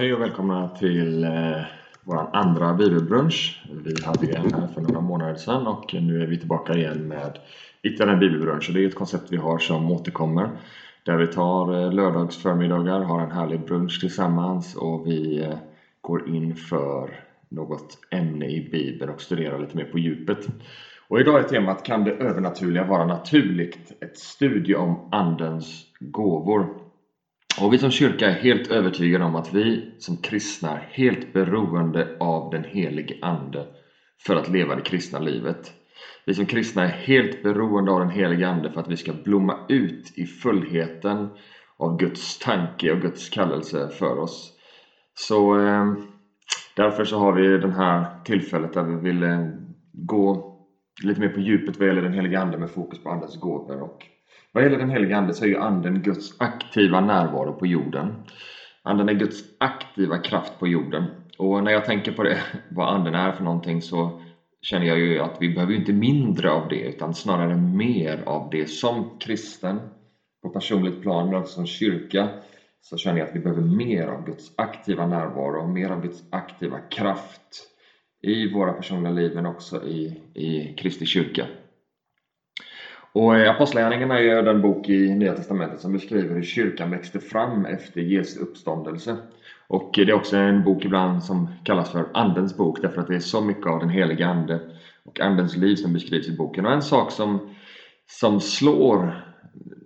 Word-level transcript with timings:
Hej 0.00 0.14
och 0.14 0.20
välkomna 0.20 0.68
till 0.68 1.24
eh, 1.24 1.62
vår 2.04 2.30
andra 2.32 2.74
bibelbrunch. 2.74 3.62
Vi 3.84 4.04
hade 4.04 4.32
en 4.32 4.54
här 4.54 4.66
för 4.66 4.80
några 4.80 5.00
månader 5.00 5.34
sedan 5.34 5.66
och 5.66 5.94
nu 5.94 6.22
är 6.22 6.26
vi 6.26 6.38
tillbaka 6.38 6.74
igen 6.74 7.08
med 7.08 7.38
ytterligare 7.82 8.12
en 8.12 8.20
bibelbrunch. 8.20 8.70
Det 8.74 8.84
är 8.84 8.88
ett 8.88 8.94
koncept 8.94 9.32
vi 9.32 9.36
har 9.36 9.58
som 9.58 9.90
återkommer. 9.90 10.50
Där 11.04 11.16
vi 11.16 11.26
tar 11.26 11.74
eh, 11.74 11.92
lördagsförmiddagar, 11.92 13.00
har 13.00 13.20
en 13.20 13.30
härlig 13.30 13.60
brunch 13.60 14.00
tillsammans 14.00 14.76
och 14.76 15.06
vi 15.06 15.42
eh, 15.44 15.54
går 16.00 16.28
in 16.28 16.56
för 16.56 17.20
något 17.48 17.98
ämne 18.10 18.46
i 18.46 18.68
Bibeln 18.72 19.12
och 19.12 19.20
studerar 19.20 19.58
lite 19.58 19.76
mer 19.76 19.84
på 19.84 19.98
djupet. 19.98 20.46
Och 21.08 21.20
idag 21.20 21.38
är 21.38 21.44
temat 21.44 21.84
Kan 21.84 22.04
det 22.04 22.12
övernaturliga 22.12 22.84
vara 22.84 23.06
naturligt? 23.06 24.02
Ett 24.02 24.18
studie 24.18 24.74
om 24.74 25.08
Andens 25.12 25.86
gåvor. 25.98 26.89
Och 27.58 27.72
vi 27.72 27.78
som 27.78 27.90
kyrka 27.90 28.26
är 28.26 28.34
helt 28.34 28.70
övertygade 28.70 29.24
om 29.24 29.36
att 29.36 29.54
vi 29.54 29.94
som 29.98 30.16
kristna 30.16 30.70
är 30.70 30.88
helt 30.90 31.32
beroende 31.32 32.16
av 32.20 32.50
den 32.50 32.64
helige 32.64 33.14
Ande 33.22 33.66
för 34.26 34.36
att 34.36 34.48
leva 34.48 34.74
det 34.74 34.82
kristna 34.82 35.18
livet. 35.18 35.72
Vi 36.26 36.34
som 36.34 36.46
kristna 36.46 36.82
är 36.82 36.88
helt 36.88 37.42
beroende 37.42 37.92
av 37.92 38.00
den 38.00 38.10
helige 38.10 38.48
Ande 38.48 38.70
för 38.70 38.80
att 38.80 38.88
vi 38.88 38.96
ska 38.96 39.12
blomma 39.12 39.66
ut 39.68 40.12
i 40.16 40.26
fullheten 40.26 41.28
av 41.78 41.96
Guds 41.96 42.38
tanke 42.38 42.92
och 42.92 43.00
Guds 43.00 43.28
kallelse 43.28 43.88
för 43.88 44.18
oss. 44.18 44.52
Så 45.14 45.60
eh, 45.60 45.92
därför 46.76 47.04
så 47.04 47.18
har 47.18 47.32
vi 47.32 47.58
det 47.58 47.72
här 47.72 48.22
tillfället 48.24 48.72
där 48.72 48.82
vi 48.82 49.08
vill 49.08 49.22
eh, 49.22 49.46
gå 49.92 50.56
lite 51.02 51.20
mer 51.20 51.28
på 51.28 51.40
djupet 51.40 51.78
vad 51.78 51.88
gäller 51.88 52.02
den 52.02 52.12
helige 52.12 52.40
Ande 52.40 52.58
med 52.58 52.70
fokus 52.70 53.02
på 53.02 53.10
Andens 53.10 53.40
gåvor 53.40 53.82
och 53.82 53.98
vad 54.52 54.62
gäller 54.64 54.78
den 54.78 54.90
helige 54.90 55.16
Ande 55.16 55.34
så 55.34 55.44
är 55.44 55.48
ju 55.48 55.56
Anden 55.56 56.02
Guds 56.02 56.40
aktiva 56.40 57.00
närvaro 57.00 57.52
på 57.58 57.66
jorden. 57.66 58.14
Anden 58.82 59.08
är 59.08 59.14
Guds 59.14 59.40
aktiva 59.60 60.18
kraft 60.18 60.58
på 60.58 60.68
jorden. 60.68 61.06
Och 61.38 61.64
när 61.64 61.72
jag 61.72 61.84
tänker 61.84 62.12
på 62.12 62.22
det, 62.22 62.38
vad 62.70 62.94
Anden 62.94 63.14
är 63.14 63.32
för 63.32 63.44
någonting 63.44 63.82
så 63.82 64.20
känner 64.62 64.86
jag 64.86 64.98
ju 64.98 65.18
att 65.18 65.36
vi 65.40 65.48
behöver 65.48 65.74
inte 65.74 65.92
mindre 65.92 66.50
av 66.50 66.68
det 66.68 66.80
utan 66.80 67.14
snarare 67.14 67.56
mer 67.56 68.22
av 68.26 68.50
det. 68.50 68.68
Som 68.68 69.18
kristen, 69.18 69.80
på 70.42 70.48
personligt 70.48 71.02
plan 71.02 71.28
men 71.28 71.38
också 71.38 71.52
som 71.54 71.66
kyrka, 71.66 72.28
så 72.80 72.96
känner 72.96 73.18
jag 73.18 73.28
att 73.28 73.34
vi 73.34 73.40
behöver 73.40 73.62
mer 73.62 74.06
av 74.06 74.24
Guds 74.24 74.52
aktiva 74.56 75.06
närvaro 75.06 75.62
och 75.62 75.68
mer 75.68 75.90
av 75.90 76.00
Guds 76.02 76.24
aktiva 76.30 76.80
kraft 76.80 77.66
i 78.22 78.52
våra 78.52 78.72
personliga 78.72 79.12
liv 79.12 79.34
men 79.34 79.46
också 79.46 79.84
i, 79.84 80.22
i 80.34 80.74
Kristi 80.76 81.06
kyrka. 81.06 81.46
Och 83.12 83.36
eh, 83.36 83.50
Apostlagärningarna 83.50 84.18
är 84.18 84.22
ju 84.22 84.42
den 84.42 84.62
bok 84.62 84.88
i 84.88 85.14
Nya 85.14 85.34
Testamentet 85.34 85.80
som 85.80 85.92
beskriver 85.92 86.34
hur 86.34 86.42
kyrkan 86.42 86.90
växte 86.90 87.20
fram 87.20 87.66
efter 87.66 88.00
Jesu 88.00 88.40
uppståndelse. 88.40 89.16
Och 89.68 89.98
eh, 89.98 90.06
det 90.06 90.12
är 90.12 90.16
också 90.16 90.36
en 90.36 90.64
bok 90.64 90.84
ibland 90.84 91.24
som 91.24 91.48
kallas 91.64 91.90
för 91.92 92.06
Andens 92.14 92.56
bok 92.56 92.82
därför 92.82 93.00
att 93.00 93.08
det 93.08 93.14
är 93.14 93.20
så 93.20 93.40
mycket 93.40 93.66
av 93.66 93.80
den 93.80 93.88
heliga 93.88 94.26
Ande 94.26 94.60
och 95.04 95.20
Andens 95.20 95.56
liv 95.56 95.76
som 95.76 95.92
beskrivs 95.92 96.28
i 96.28 96.36
boken. 96.36 96.66
Och 96.66 96.72
en 96.72 96.82
sak 96.82 97.12
som, 97.12 97.54
som 98.06 98.40
slår 98.40 99.24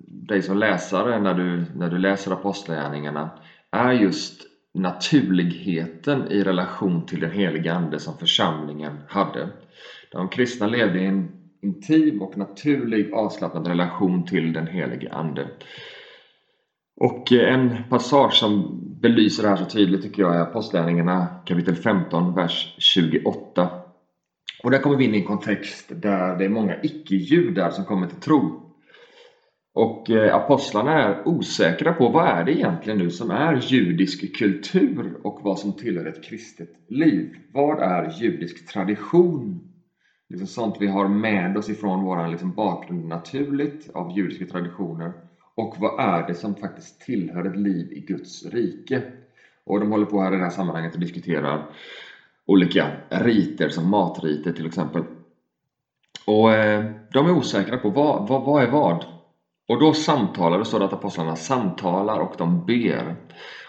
dig 0.06 0.42
som 0.42 0.58
läsare 0.58 1.20
när 1.20 1.34
du, 1.34 1.64
när 1.74 1.90
du 1.90 1.98
läser 1.98 2.32
Apostlagärningarna 2.32 3.30
är 3.70 3.92
just 3.92 4.42
naturligheten 4.74 6.28
i 6.28 6.42
relation 6.44 7.06
till 7.06 7.20
den 7.20 7.30
heliga 7.30 7.74
Ande 7.74 7.98
som 7.98 8.18
församlingen 8.18 8.98
hade. 9.08 9.48
De 10.12 10.28
kristna 10.28 10.66
levde 10.66 11.00
i 11.00 11.06
en 11.06 11.33
intim 11.64 12.22
och 12.22 12.38
naturlig 12.38 13.12
avslappnad 13.12 13.66
relation 13.66 14.24
till 14.24 14.52
den 14.52 14.66
helige 14.66 15.12
Ande. 15.12 15.48
Och 16.96 17.32
eh, 17.32 17.54
en 17.54 17.76
passage 17.90 18.34
som 18.34 18.80
belyser 19.00 19.42
det 19.42 19.48
här 19.48 19.56
så 19.56 19.64
tydligt 19.64 20.02
tycker 20.02 20.22
jag 20.22 20.36
är 20.36 20.40
Apostlagärningarna 20.40 21.26
kapitel 21.46 21.76
15, 21.76 22.34
vers 22.34 22.74
28. 22.78 23.68
Och 24.62 24.70
där 24.70 24.78
kommer 24.78 24.96
vi 24.96 25.04
in 25.04 25.14
i 25.14 25.18
en 25.18 25.26
kontext 25.26 25.92
där 26.02 26.38
det 26.38 26.44
är 26.44 26.48
många 26.48 26.82
icke-judar 26.82 27.70
som 27.70 27.84
kommer 27.84 28.06
till 28.06 28.20
tro. 28.20 28.60
Och 29.74 30.10
eh, 30.10 30.34
apostlarna 30.34 31.02
är 31.02 31.28
osäkra 31.28 31.92
på 31.92 32.08
vad 32.08 32.28
är 32.28 32.44
det 32.44 32.52
egentligen 32.52 32.98
nu 32.98 33.10
som 33.10 33.30
är 33.30 33.60
judisk 33.62 34.36
kultur 34.38 35.16
och 35.24 35.40
vad 35.42 35.58
som 35.58 35.72
tillhör 35.72 36.06
ett 36.06 36.24
kristet 36.24 36.70
liv. 36.88 37.34
Vad 37.52 37.82
är 37.82 38.22
judisk 38.22 38.72
tradition 38.72 39.73
liksom 40.28 40.46
sånt 40.46 40.76
vi 40.80 40.86
har 40.86 41.08
med 41.08 41.56
oss 41.56 41.68
ifrån 41.68 42.04
vår 42.04 42.28
liksom 42.28 42.54
bakgrund 42.54 43.08
naturligt 43.08 43.90
av 43.94 44.16
judiska 44.16 44.46
traditioner 44.46 45.12
och 45.54 45.74
vad 45.78 46.00
är 46.00 46.26
det 46.26 46.34
som 46.34 46.54
faktiskt 46.54 47.00
tillhör 47.00 47.44
ett 47.44 47.56
liv 47.56 47.92
i 47.92 48.00
Guds 48.00 48.46
rike? 48.46 49.02
Och 49.64 49.80
de 49.80 49.90
håller 49.90 50.06
på 50.06 50.20
här 50.20 50.34
i 50.34 50.36
det 50.36 50.42
här 50.42 50.50
sammanhanget 50.50 50.94
och 50.94 51.00
diskuterar 51.00 51.70
olika 52.46 52.90
riter 53.08 53.68
som 53.68 53.90
matriter 53.90 54.52
till 54.52 54.66
exempel. 54.66 55.04
Och 56.26 56.52
eh, 56.52 56.84
de 57.12 57.26
är 57.26 57.32
osäkra 57.32 57.78
på 57.78 57.90
vad, 57.90 58.28
vad, 58.28 58.44
vad 58.44 58.62
är 58.62 58.68
vad? 58.68 59.04
Och 59.68 59.80
då 59.80 59.92
samtalar 59.92 60.58
det, 60.58 60.64
står 60.64 60.78
det 60.78 60.84
att 60.84 60.92
apostlarna 60.92 61.36
samtalar 61.36 62.20
och 62.20 62.34
de 62.38 62.66
ber. 62.66 63.16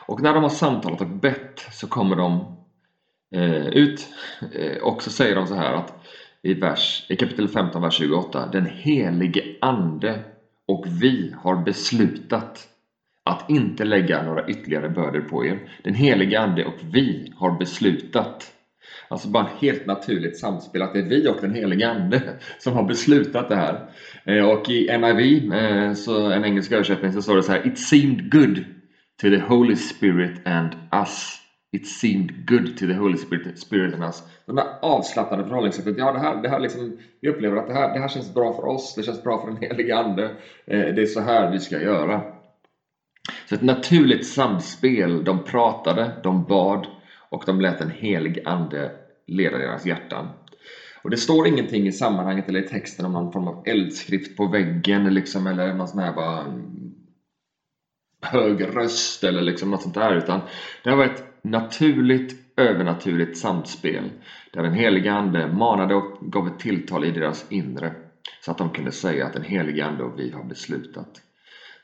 Och 0.08 0.22
när 0.22 0.34
de 0.34 0.44
har 0.44 0.50
samtalat 0.50 1.02
och 1.02 1.08
bett 1.08 1.66
så 1.72 1.88
kommer 1.88 2.16
de 2.16 2.58
eh, 3.36 3.68
ut 3.68 4.08
eh, 4.54 4.82
och 4.82 5.04
så 5.04 5.12
säger 5.12 5.36
de 5.36 5.48
så 5.48 5.56
här 5.56 5.74
att 5.74 5.94
i, 6.45 6.53
vers, 6.53 7.06
i 7.09 7.16
kapitel 7.16 7.47
15, 7.47 7.81
vers 7.81 7.97
28. 7.97 8.50
Den 8.51 8.66
helige 8.66 9.44
Ande 9.61 10.19
och 10.67 10.85
vi 11.01 11.35
har 11.38 11.63
beslutat 11.63 12.67
att 13.23 13.50
inte 13.50 13.85
lägga 13.85 14.23
några 14.23 14.47
ytterligare 14.47 14.89
bördor 14.89 15.22
på 15.22 15.45
er. 15.45 15.59
Den 15.83 15.94
helige 15.94 16.39
Ande 16.39 16.66
och 16.66 16.75
vi 16.94 17.33
har 17.35 17.59
beslutat. 17.59 18.51
Alltså 19.07 19.28
bara 19.28 19.45
ett 19.45 19.61
helt 19.61 19.85
naturligt 19.85 20.38
samspel, 20.38 20.81
att 20.81 20.94
det 20.94 21.00
är 21.00 21.09
vi 21.09 21.28
och 21.28 21.38
den 21.41 21.53
helige 21.53 21.89
Ande 21.89 22.22
som 22.59 22.73
har 22.73 22.83
beslutat 22.83 23.50
det 23.50 23.56
här. 23.56 23.89
Eh, 24.25 24.50
och 24.50 24.69
i 24.69 24.97
NIV, 24.97 25.53
eh, 25.53 25.94
så 25.94 26.31
en 26.31 26.45
engelsk 26.45 26.72
översättning, 26.72 27.13
så 27.13 27.22
står 27.22 27.35
det 27.35 27.44
så 27.44 27.51
här 27.51 27.67
It 27.67 27.79
seemed 27.79 28.31
good 28.31 28.56
to 29.22 29.29
the 29.29 29.39
Holy 29.39 29.75
Spirit 29.75 30.47
and 30.47 30.72
us 30.91 31.44
It 31.72 31.88
seemed 31.88 32.48
good 32.48 32.78
to 32.78 32.88
the 32.88 32.94
Holy 32.94 33.18
Spirit, 33.18 33.59
Spirit 33.59 33.94
in 33.94 34.03
us. 34.03 34.24
De 34.46 34.58
här 34.58 34.68
avslappnade 34.81 35.44
förhållningssättet. 35.44 35.98
Ja, 35.98 36.12
det 36.12 36.20
här, 36.20 36.42
det 36.42 36.50
här 36.50 36.59
liksom, 36.59 36.98
vi 37.22 37.30
upplever 37.30 37.58
att 37.58 37.68
det 37.68 37.74
här, 37.74 37.94
det 37.94 38.00
här 38.00 38.08
känns 38.08 38.34
bra 38.34 38.53
för 38.53 38.66
oss. 38.66 38.96
Det 38.96 39.03
känns 39.03 39.24
bra 39.24 39.42
för 39.42 39.48
den 39.48 39.62
helige 39.62 39.98
Ande. 39.98 40.24
Eh, 40.66 40.80
det 40.96 41.02
är 41.02 41.06
så 41.06 41.22
här 41.22 41.52
vi 41.52 41.59
ska 41.59 41.81
göra. 41.81 42.22
Så 43.50 43.56
ett 43.56 43.62
naturligt 43.62 44.28
samspel. 44.28 45.24
De 45.24 45.44
pratade, 45.44 46.12
de 46.24 46.44
bad 46.44 46.88
och 47.30 47.44
de 47.46 47.62
lät 47.62 47.80
den 47.80 47.90
helige 47.90 48.42
Ande 48.46 48.92
leda 49.28 49.58
deras 49.58 49.86
hjärtan. 49.86 50.28
Och 51.02 51.09
det 51.09 51.18
står 51.18 51.48
ingenting 51.48 51.88
i 51.88 51.92
sammanhanget 51.92 52.50
eller 52.50 52.59
i 52.59 52.68
texten 52.68 53.06
om 53.06 53.14
någon 53.14 53.31
form 53.31 53.48
av 53.48 53.64
eldskrift 53.66 54.38
på 54.38 54.48
väggen 54.48 55.14
liksom, 55.14 55.48
eller 55.48 55.74
någon 55.74 55.88
sån 55.88 56.00
här 56.00 56.14
bara 56.14 56.42
mm, 56.42 56.94
hög 58.22 58.75
röst 58.75 59.24
eller 59.24 59.42
liksom 59.42 59.72
något 59.72 59.81
sånt 59.81 59.96
där. 59.96 60.16
Utan 60.16 60.42
det 60.84 60.90
här 60.90 60.98
var 60.98 61.06
ett 61.06 61.25
naturligt, 61.45 62.35
övernaturligt 62.57 63.38
samspel 63.38 64.11
där 64.53 64.63
den 64.63 64.73
heliga 64.73 65.13
Ande 65.13 65.47
manade 65.47 65.95
och 65.95 66.17
gav 66.19 66.47
ett 66.47 66.59
tilltal 66.59 67.03
i 67.03 67.11
deras 67.11 67.45
inre 67.50 67.94
så 68.45 68.51
att 68.51 68.57
de 68.57 68.69
kunde 68.69 68.91
säga 68.91 69.25
att 69.25 69.33
den 69.33 69.44
heliga 69.44 69.85
Ande 69.85 70.03
och 70.03 70.19
vi 70.19 70.31
har 70.31 70.44
beslutat. 70.44 71.09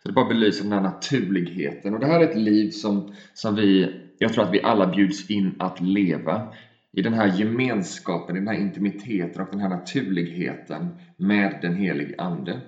Så 0.02 0.08
det 0.08 0.14
bara 0.14 0.26
belyser 0.26 0.64
den 0.64 0.74
här 0.74 0.82
naturligheten 0.82 1.94
och 1.94 2.00
det 2.00 2.08
här 2.08 2.20
är 2.20 2.24
ett 2.24 2.36
liv 2.36 2.70
som, 2.72 3.08
som 3.34 3.56
vi, 3.56 3.90
jag 4.18 4.34
tror 4.34 4.44
att 4.44 4.54
vi 4.54 4.62
alla 4.64 4.88
bjuds 4.88 5.30
in 5.30 5.56
att 5.60 5.80
leva 5.80 6.44
i 6.98 7.02
den 7.02 7.14
här 7.14 7.28
gemenskapen, 7.28 8.36
i 8.36 8.40
den 8.40 8.48
här 8.48 8.56
intimiteten 8.56 9.42
och 9.42 9.48
den 9.52 9.60
här 9.60 9.70
naturligheten 9.70 10.94
med 11.18 11.60
den 11.62 11.76
helige 11.76 12.16
Ande. 12.18 12.62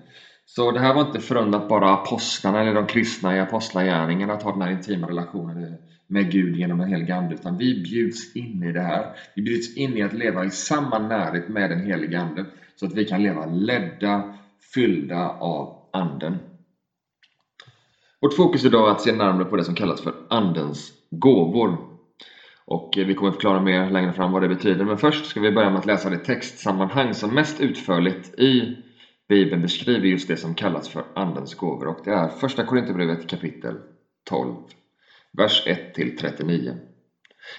Så 0.45 0.71
det 0.71 0.79
här 0.79 0.93
var 0.93 1.01
inte 1.01 1.19
förunnat 1.19 1.67
bara 1.67 1.93
apostlarna 1.93 2.59
eller 2.59 2.73
de 2.73 2.85
kristna 2.85 3.35
i 3.35 3.39
apostlagärningarna 3.39 4.33
att 4.33 4.43
ha 4.43 4.51
den 4.51 4.61
här 4.61 4.69
intima 4.69 5.07
relationen 5.07 5.77
med 6.13 6.31
Gud 6.31 6.55
genom 6.55 6.77
den 6.77 6.87
helige 6.87 7.15
Ande, 7.15 7.33
utan 7.33 7.57
vi 7.57 7.83
bjuds 7.83 8.35
in 8.35 8.63
i 8.63 8.71
det 8.71 8.81
här. 8.81 9.15
Vi 9.35 9.41
bjuds 9.41 9.77
in 9.77 9.97
i 9.97 10.01
att 10.01 10.13
leva 10.13 10.45
i 10.45 10.51
samma 10.51 10.99
närhet 10.99 11.47
med 11.47 11.69
den 11.69 11.79
helige 11.79 12.19
Ande, 12.19 12.45
så 12.75 12.85
att 12.85 12.93
vi 12.93 13.05
kan 13.05 13.23
leva 13.23 13.45
ledda, 13.45 14.23
fyllda 14.73 15.29
av 15.29 15.75
Anden. 15.93 16.37
Vårt 18.21 18.33
fokus 18.33 18.65
idag 18.65 18.87
är 18.87 18.91
att 18.91 19.01
se 19.01 19.11
närmare 19.11 19.45
på 19.45 19.55
det 19.55 19.63
som 19.63 19.75
kallas 19.75 20.01
för 20.01 20.13
Andens 20.29 20.91
gåvor. 21.11 21.77
Och 22.65 22.97
eh, 22.97 23.05
vi 23.05 23.15
kommer 23.15 23.31
förklara 23.31 23.59
mer 23.59 23.89
längre 23.89 24.13
fram 24.13 24.31
vad 24.31 24.41
det 24.41 24.47
betyder, 24.47 24.85
men 24.85 24.97
först 24.97 25.25
ska 25.25 25.39
vi 25.39 25.51
börja 25.51 25.69
med 25.69 25.79
att 25.79 25.85
läsa 25.85 26.09
det 26.09 26.17
textsammanhang 26.17 27.13
som 27.13 27.33
mest 27.33 27.59
utförligt 27.59 28.39
i 28.39 28.77
Bibeln 29.29 29.61
beskriver 29.61 30.07
just 30.07 30.27
det 30.27 30.37
som 30.37 30.55
kallas 30.55 30.89
för 30.89 31.03
Andens 31.15 31.55
gåvor 31.55 31.87
och 31.87 31.99
det 32.03 32.11
är 32.11 32.27
Första 32.27 32.63
Korinthierbrevet 32.63 33.27
kapitel 33.27 33.79
12 34.29 34.55
vers 35.37 35.67
1-39. 35.67 36.77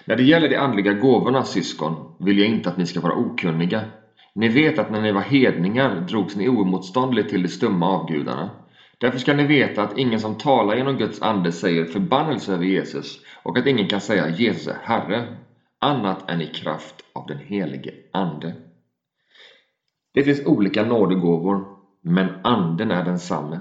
När 0.05 0.17
det 0.17 0.23
gäller 0.23 0.49
de 0.49 0.57
andliga 0.57 0.93
gåvorna, 0.93 1.45
syskon, 1.45 2.17
vill 2.25 2.39
jag 2.39 2.49
inte 2.49 2.69
att 2.69 2.79
ni 2.79 2.87
ska 2.87 3.01
vara 3.01 3.15
okunniga. 3.15 3.85
Ni 4.35 4.49
vet 4.49 4.79
att 4.79 4.91
när 4.91 5.03
ni 5.03 5.13
var 5.13 5.21
hedningar 5.21 6.07
drogs 6.09 6.37
ni 6.37 6.49
oemotståndligt 6.49 7.29
till 7.29 7.43
de 7.43 7.49
stumma 7.49 7.87
avgudarna. 7.87 8.51
Därför 9.01 9.19
ska 9.19 9.35
ni 9.35 9.47
veta 9.47 9.83
att 9.83 9.99
ingen 9.99 10.21
som 10.21 10.39
talar 10.39 10.77
genom 10.77 10.97
Guds 10.97 11.23
ande 11.23 11.53
säger 11.53 11.85
förbannelse 11.85 12.53
över 12.53 12.65
Jesus 12.65 13.19
och 13.43 13.59
att 13.59 13.67
ingen 13.67 13.89
kan 13.89 14.01
säga 14.01 14.29
Jesus 14.29 14.67
är 14.67 14.79
Herre 14.83 15.37
annat 15.81 16.31
än 16.31 16.41
i 16.41 16.47
kraft 16.47 16.95
av 17.15 17.27
den 17.27 17.39
helige 17.39 17.91
Ande. 18.13 18.55
Det 20.15 20.23
finns 20.23 20.47
olika 20.47 20.85
nådegåvor, 20.85 21.67
men 22.03 22.29
Anden 22.45 22.91
är 22.91 23.05
densamme. 23.05 23.61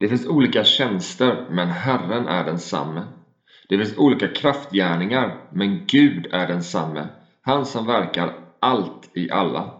Det 0.00 0.08
finns 0.08 0.26
olika 0.26 0.64
tjänster, 0.64 1.46
men 1.50 1.68
Herren 1.68 2.26
är 2.26 2.44
densamme. 2.44 3.15
Det 3.68 3.78
finns 3.78 3.98
olika 3.98 4.28
kraftgärningar, 4.28 5.48
men 5.52 5.80
Gud 5.86 6.26
är 6.32 6.46
densamme, 6.46 7.08
han 7.42 7.66
som 7.66 7.86
verkar 7.86 8.34
allt 8.60 9.10
i 9.14 9.30
alla. 9.30 9.70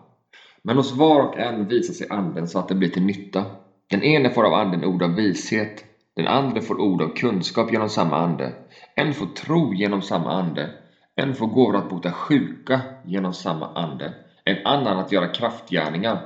Men 0.62 0.76
hos 0.76 0.92
var 0.92 1.28
och 1.28 1.38
en 1.38 1.68
visar 1.68 1.94
sig 1.94 2.06
Anden 2.10 2.48
så 2.48 2.58
att 2.58 2.68
det 2.68 2.74
blir 2.74 2.88
till 2.88 3.02
nytta. 3.02 3.44
Den 3.90 4.02
ene 4.02 4.30
får 4.30 4.44
av 4.44 4.54
Anden 4.54 4.84
ord 4.84 5.02
av 5.02 5.14
vishet, 5.14 5.84
den 6.16 6.26
andra 6.26 6.60
får 6.60 6.80
ord 6.80 7.02
av 7.02 7.14
kunskap 7.16 7.72
genom 7.72 7.88
samma 7.88 8.16
Ande. 8.16 8.52
En 8.94 9.14
får 9.14 9.26
tro 9.26 9.74
genom 9.74 10.02
samma 10.02 10.32
Ande. 10.32 10.70
En 11.16 11.34
får 11.34 11.46
gåvor 11.46 11.76
att 11.76 11.88
bota 11.88 12.12
sjuka 12.12 12.80
genom 13.04 13.32
samma 13.32 13.72
Ande. 13.74 14.14
En 14.44 14.66
annan 14.66 14.98
att 14.98 15.12
göra 15.12 15.26
kraftgärningar. 15.26 16.18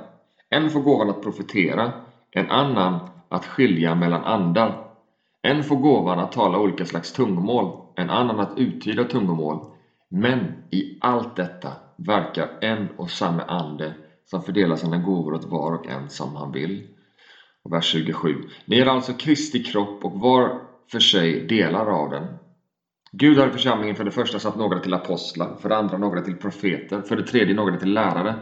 En 0.49 0.69
får 0.69 0.79
gåvan 0.79 1.09
att 1.09 1.21
profetera. 1.21 1.91
En 2.31 2.49
annan 2.49 2.99
att 3.29 3.45
skilja 3.45 3.95
mellan 3.95 4.23
andar. 4.23 4.80
En 5.41 5.63
får 5.63 5.75
gåvan 5.75 6.19
att 6.19 6.31
tala 6.31 6.57
olika 6.57 6.85
slags 6.85 7.11
tungomål. 7.11 7.71
En 7.95 8.09
annan 8.09 8.39
att 8.39 8.57
uttyda 8.57 9.05
tungomål. 9.05 9.61
Men 10.09 10.51
i 10.71 10.83
allt 11.01 11.35
detta 11.35 11.73
verkar 12.07 12.49
en 12.61 12.91
och 12.97 13.09
samma 13.09 13.43
Ande 13.43 13.95
som 14.25 14.41
fördelar 14.41 14.75
sina 14.75 14.97
gåvor 14.97 15.33
åt 15.33 15.45
var 15.45 15.71
och 15.73 15.87
en 15.87 16.09
som 16.09 16.35
han 16.35 16.51
vill. 16.51 16.83
Och 17.63 17.73
vers 17.73 17.85
27. 17.85 18.41
Ni 18.65 18.79
är 18.79 18.85
alltså 18.85 19.13
Kristi 19.13 19.59
kropp 19.59 20.03
och 20.03 20.19
var 20.21 20.53
för 20.91 20.99
sig 20.99 21.47
delar 21.47 21.85
av 22.03 22.09
den. 22.09 22.37
Gud 23.11 23.37
har 23.37 23.47
i 23.47 23.51
församlingen 23.51 23.95
för 23.95 24.03
det 24.03 24.11
första 24.11 24.39
satt 24.39 24.55
några 24.55 24.79
till 24.79 24.93
apostlar, 24.93 25.55
för 25.55 25.69
det 25.69 25.75
andra 25.75 25.97
några 25.97 26.21
till 26.21 26.35
profeter, 26.35 27.01
för 27.01 27.15
det 27.15 27.23
tredje 27.23 27.55
några 27.55 27.77
till 27.77 27.93
lärare, 27.93 28.35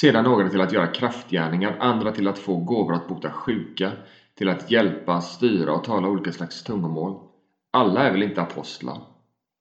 sedan 0.00 0.24
några 0.24 0.48
till 0.50 0.60
att 0.60 0.72
göra 0.72 0.86
kraftgärningar, 0.86 1.76
andra 1.78 2.12
till 2.12 2.28
att 2.28 2.38
få 2.38 2.56
gåvor 2.56 2.94
att 2.94 3.06
bota 3.06 3.30
sjuka, 3.30 3.94
till 4.40 4.48
att 4.48 4.70
hjälpa, 4.70 5.20
styra 5.20 5.72
och 5.72 5.84
tala 5.84 6.08
olika 6.08 6.32
slags 6.32 6.62
tungomål. 6.62 7.28
Alla 7.70 8.02
är 8.02 8.12
väl 8.12 8.22
inte 8.22 8.42
apostlar? 8.42 9.02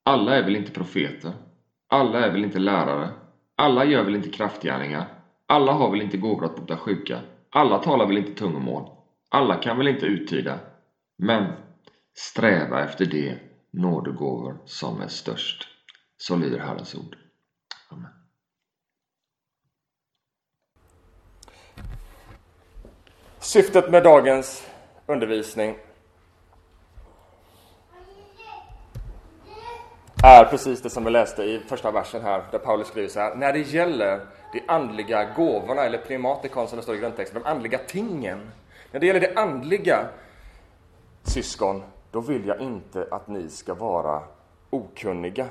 Alla 0.03 0.35
är 0.35 0.43
väl 0.43 0.55
inte 0.55 0.71
profeter? 0.71 1.33
Alla 1.87 2.25
är 2.25 2.31
väl 2.31 2.43
inte 2.43 2.59
lärare? 2.59 3.09
Alla 3.55 3.85
gör 3.85 4.03
väl 4.03 4.15
inte 4.15 4.29
kraftgärningar? 4.29 5.07
Alla 5.47 5.71
har 5.71 5.91
väl 5.91 6.01
inte 6.01 6.17
gåvor 6.17 6.45
att 6.45 6.55
bota 6.55 6.77
sjuka? 6.77 7.19
Alla 7.49 7.77
talar 7.77 8.07
väl 8.07 8.17
inte 8.17 8.33
tungomål? 8.33 8.89
Alla 9.29 9.55
kan 9.55 9.77
väl 9.77 9.87
inte 9.87 10.05
uttyda? 10.05 10.59
Men 11.17 11.53
sträva 12.13 12.83
efter 12.83 13.05
det 13.05 13.39
nådegåvor 13.71 14.57
som 14.65 15.01
är 15.01 15.07
störst. 15.07 15.67
Så 16.17 16.35
lyder 16.35 16.59
Herrens 16.59 16.95
ord. 16.95 17.17
Amen. 17.89 18.11
Syftet 23.39 23.91
med 23.91 24.03
dagens 24.03 24.68
undervisning 25.09 25.75
är 30.23 30.45
precis 30.45 30.81
det 30.81 30.89
som 30.89 31.03
vi 31.03 31.09
läste 31.09 31.43
i 31.43 31.59
första 31.59 31.91
versen 31.91 32.21
här, 32.21 32.43
där 32.51 32.59
Paulus 32.59 32.87
skriver 32.87 33.09
så 33.09 33.19
här. 33.19 33.35
När 33.35 33.53
det 33.53 33.59
gäller 33.59 34.25
de 34.53 34.61
andliga 34.67 35.33
gåvorna, 35.33 35.81
eller 35.83 35.97
primatikon 35.97 36.67
som 36.67 36.77
det 36.77 36.83
står 36.83 36.95
i 36.95 36.99
grundtexten, 36.99 37.41
de 37.43 37.49
andliga 37.49 37.77
tingen. 37.77 38.51
När 38.91 38.99
det 38.99 39.05
gäller 39.05 39.19
det 39.19 39.35
andliga, 39.35 40.09
syskon, 41.23 41.83
då 42.11 42.21
vill 42.21 42.47
jag 42.47 42.59
inte 42.59 43.07
att 43.11 43.27
ni 43.27 43.49
ska 43.49 43.73
vara 43.73 44.23
okunniga. 44.69 45.47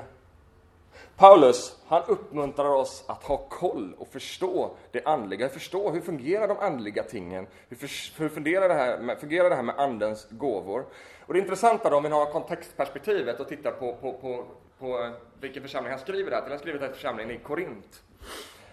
Paulus, 1.19 1.75
han 1.87 2.03
uppmuntrar 2.07 2.69
oss 2.69 3.03
att 3.07 3.23
ha 3.23 3.37
koll 3.37 3.95
och 3.97 4.07
förstå 4.07 4.71
det 4.91 5.05
andliga, 5.05 5.49
förstå 5.49 5.91
hur 5.91 6.01
fungerar 6.01 6.47
de 6.47 6.57
andliga 6.57 7.03
tingen? 7.03 7.47
Hur, 7.69 7.77
för, 7.77 8.21
hur 8.21 8.29
fungerar, 8.29 8.69
det 8.69 8.73
här 8.73 8.99
med, 8.99 9.19
fungerar 9.19 9.49
det 9.49 9.55
här 9.55 9.63
med 9.63 9.79
andens 9.79 10.27
gåvor? 10.29 10.85
Och 11.25 11.33
det 11.33 11.39
intressanta 11.39 11.89
då, 11.89 11.97
om 11.97 12.03
vi 12.03 12.09
har 12.09 12.25
kontextperspektivet 12.25 13.39
och 13.39 13.47
tittar 13.47 13.71
på, 13.71 13.93
på, 13.93 14.13
på, 14.13 14.45
på 14.79 15.03
eh, 15.03 15.11
vilken 15.41 15.63
församling 15.63 15.91
han 15.91 15.99
skriver 15.99 16.29
det 16.29 16.35
här 16.35 16.43
till. 16.43 16.51
Han 16.51 16.59
skriver 16.59 16.79
det 16.79 16.85
här 16.85 16.91
till 16.91 17.01
församlingen 17.01 17.35
i 17.35 17.39
Korint. 17.39 18.01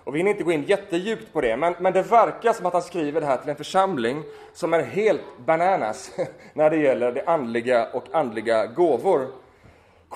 Och 0.05 0.15
vi 0.15 0.19
hinner 0.19 0.31
inte 0.31 0.45
gå 0.45 0.53
in 0.53 0.63
jättedjupt 0.63 1.33
på 1.33 1.41
det, 1.41 1.57
men, 1.57 1.75
men 1.79 1.93
det 1.93 2.03
verkar 2.03 2.53
som 2.53 2.67
att 2.67 2.73
han 2.73 2.83
skriver 2.83 3.21
det 3.21 3.27
här 3.27 3.37
till 3.37 3.51
en 3.51 3.57
församling 3.57 4.23
som 4.53 4.75
är 4.75 4.83
helt 4.83 5.23
bananas 5.47 6.11
när 6.55 6.71
det 6.71 6.77
gäller 6.77 7.13
det 7.13 7.25
andliga 7.27 7.89
och 7.93 8.05
andliga 8.13 8.67
gåvor. 8.67 9.46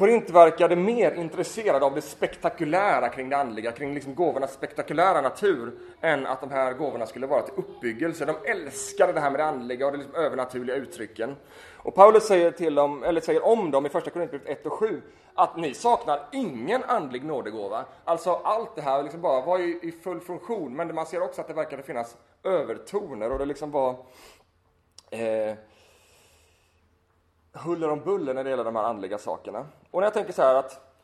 Korint 0.00 0.30
verkade 0.30 0.76
mer 0.76 1.12
intresserad 1.12 1.82
av 1.82 1.94
det 1.94 2.02
spektakulära 2.02 3.08
kring 3.08 3.28
det 3.28 3.36
andliga, 3.36 3.72
kring 3.72 3.94
liksom 3.94 4.14
gåvornas 4.14 4.52
spektakulära 4.52 5.20
natur, 5.20 5.72
än 6.00 6.26
att 6.26 6.40
de 6.40 6.50
här 6.50 6.72
gåvorna 6.72 7.06
skulle 7.06 7.26
vara 7.26 7.42
till 7.42 7.54
uppbyggelse. 7.56 8.24
De 8.24 8.36
älskade 8.44 9.12
det 9.12 9.20
här 9.20 9.30
med 9.30 9.40
det 9.40 9.44
andliga 9.44 9.86
och 9.86 9.92
de 9.92 9.98
liksom 9.98 10.14
övernaturliga 10.14 10.76
uttrycken. 10.76 11.36
Och 11.76 11.94
Paulus 11.94 12.26
säger, 12.26 12.50
till 12.50 12.74
dem, 12.74 13.04
eller 13.04 13.20
säger 13.20 13.46
om 13.46 13.70
dem 13.70 13.86
i 13.86 13.88
Första 13.88 14.10
Korinthierbrevet 14.10 14.58
1 14.58 14.66
och 14.66 14.72
7 14.72 15.02
att 15.34 15.56
ni 15.56 15.74
saknar 15.74 16.28
ingen 16.32 16.84
andlig 16.84 17.24
nådegåva. 17.24 17.84
Alltså 18.04 18.32
allt 18.44 18.76
det 18.76 18.82
här 18.82 19.02
liksom 19.02 19.20
bara 19.20 19.46
var 19.46 19.58
i, 19.58 19.78
i 19.82 19.92
full 19.92 20.20
funktion, 20.20 20.76
men 20.76 20.94
man 20.94 21.06
ser 21.06 21.22
också 21.22 21.40
att 21.40 21.48
det 21.48 21.54
verkade 21.54 21.82
finnas 21.82 22.16
övertoner 22.44 23.32
och 23.32 23.38
det 23.38 23.46
liksom 23.46 23.70
var 23.70 23.90
eh, 25.10 25.54
huller 27.52 27.90
om 27.90 28.00
buller 28.00 28.34
när 28.34 28.44
det 28.44 28.50
gäller 28.50 28.64
de 28.64 28.76
här 28.76 28.84
andliga 28.84 29.18
sakerna. 29.18 29.66
Och 29.90 30.00
när 30.00 30.06
jag 30.06 30.14
tänker 30.14 30.32
så 30.32 30.42
här 30.42 30.54
att 30.54 30.96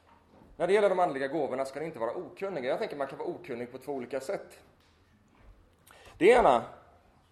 när 0.57 0.67
det 0.67 0.73
gäller 0.73 0.89
de 0.89 0.99
andliga 0.99 1.29
gåvorna 1.29 1.65
ska 1.65 1.81
ni 1.81 1.87
inte 1.87 1.99
vara 1.99 2.15
okunniga. 2.15 2.71
Jag 2.71 2.79
tänker 2.79 2.97
man 2.97 3.07
kan 3.07 3.19
vara 3.19 3.29
okunnig 3.29 3.73
på 3.73 3.79
två 3.79 3.93
olika 3.93 4.21
sätt. 4.21 4.59
Det 6.19 6.27
ena 6.27 6.63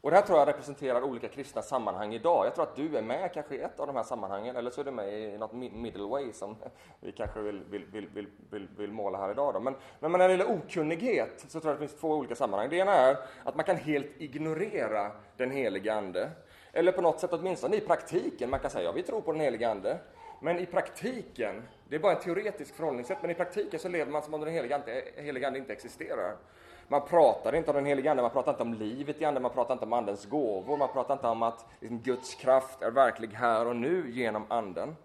och 0.04 0.10
det 0.10 0.16
här 0.16 0.22
tror 0.22 0.38
jag 0.38 0.48
representerar 0.48 1.02
olika 1.02 1.28
kristna 1.28 1.62
sammanhang 1.62 2.14
idag. 2.14 2.46
Jag 2.46 2.54
tror 2.54 2.64
att 2.64 2.76
du 2.76 2.96
är 2.96 3.02
med 3.02 3.32
kanske 3.32 3.54
i 3.54 3.60
ett 3.60 3.80
av 3.80 3.86
de 3.86 3.96
här 3.96 4.02
sammanhangen, 4.02 4.56
eller 4.56 4.70
så 4.70 4.80
är 4.80 4.84
du 4.84 4.90
med 4.90 5.12
i 5.12 5.38
något 5.38 5.52
middle 5.52 6.04
way 6.04 6.32
som 6.32 6.56
vi 7.00 7.12
kanske 7.12 7.40
vill, 7.40 7.64
vill, 7.64 7.86
vill, 7.92 8.26
vill, 8.50 8.68
vill 8.76 8.92
måla 8.92 9.18
här 9.18 9.30
idag. 9.30 9.54
Då. 9.54 9.60
Men, 9.60 9.74
men 10.00 10.12
när 10.12 10.28
det 10.28 10.34
gäller 10.34 10.50
okunnighet 10.50 11.44
så 11.48 11.60
tror 11.60 11.70
jag 11.70 11.74
att 11.74 11.80
det 11.80 11.88
finns 11.88 12.00
två 12.00 12.08
olika 12.08 12.34
sammanhang. 12.34 12.70
Det 12.70 12.76
ena 12.76 12.92
är 12.92 13.16
att 13.44 13.56
man 13.56 13.64
kan 13.64 13.76
helt 13.76 14.10
ignorera 14.18 15.10
den 15.36 15.50
helige 15.50 15.94
Ande. 15.94 16.30
Eller 16.76 16.92
på 16.92 17.00
något 17.00 17.20
sätt 17.20 17.32
åtminstone 17.32 17.76
i 17.76 17.80
praktiken, 17.80 18.50
man 18.50 18.60
kan 18.60 18.70
säga 18.70 18.84
ja, 18.84 18.92
vi 18.92 19.02
tror 19.02 19.20
på 19.20 19.32
den 19.32 19.40
helige 19.40 19.70
Ande. 19.70 19.98
Men 20.40 20.58
i 20.58 20.66
praktiken, 20.66 21.62
det 21.88 21.96
är 21.96 22.00
bara 22.00 22.12
ett 22.12 22.22
teoretiskt 22.22 22.76
förhållningssätt, 22.76 23.18
men 23.20 23.30
i 23.30 23.34
praktiken 23.34 23.80
så 23.80 23.88
lever 23.88 24.12
man 24.12 24.22
som 24.22 24.34
om 24.34 24.40
den 24.40 24.52
helige 24.52 24.74
Ande, 24.74 25.04
heliga 25.16 25.46
Ande 25.46 25.58
inte 25.58 25.72
existerar. 25.72 26.36
Man 26.88 27.08
pratar 27.08 27.54
inte 27.54 27.70
om 27.70 27.76
den 27.76 27.86
helige 27.86 28.10
Ande, 28.10 28.22
man 28.22 28.30
pratar 28.30 28.52
inte 28.52 28.62
om 28.62 28.74
livet 28.74 29.20
i 29.20 29.24
Anden, 29.24 29.42
man 29.42 29.52
pratar 29.52 29.74
inte 29.74 29.84
om 29.84 29.92
Andens 29.92 30.26
gåvor, 30.26 30.76
man 30.76 30.88
pratar 30.92 31.14
inte 31.14 31.26
om 31.26 31.42
att 31.42 31.66
liksom, 31.80 31.98
Guds 31.98 32.34
kraft 32.34 32.82
är 32.82 32.90
verklig 32.90 33.28
här 33.28 33.66
och 33.66 33.76
nu 33.76 34.10
genom 34.10 34.46
Anden. 34.48 34.96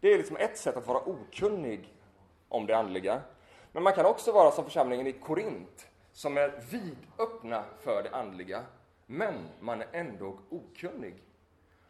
Det 0.00 0.12
är 0.12 0.18
liksom 0.18 0.36
ett 0.36 0.58
sätt 0.58 0.76
att 0.76 0.86
vara 0.86 0.98
okunnig 0.98 1.94
om 2.48 2.66
det 2.66 2.76
andliga. 2.76 3.20
Men 3.72 3.82
man 3.82 3.92
kan 3.92 4.06
också 4.06 4.32
vara 4.32 4.50
som 4.50 4.64
församlingen 4.64 5.06
i 5.06 5.12
Korint, 5.12 5.88
som 6.12 6.36
är 6.36 6.52
vidöppna 6.70 7.64
för 7.80 8.02
det 8.02 8.10
andliga, 8.16 8.62
men 9.06 9.34
man 9.60 9.80
är 9.80 9.88
ändå 9.92 10.38
okunnig 10.50 11.14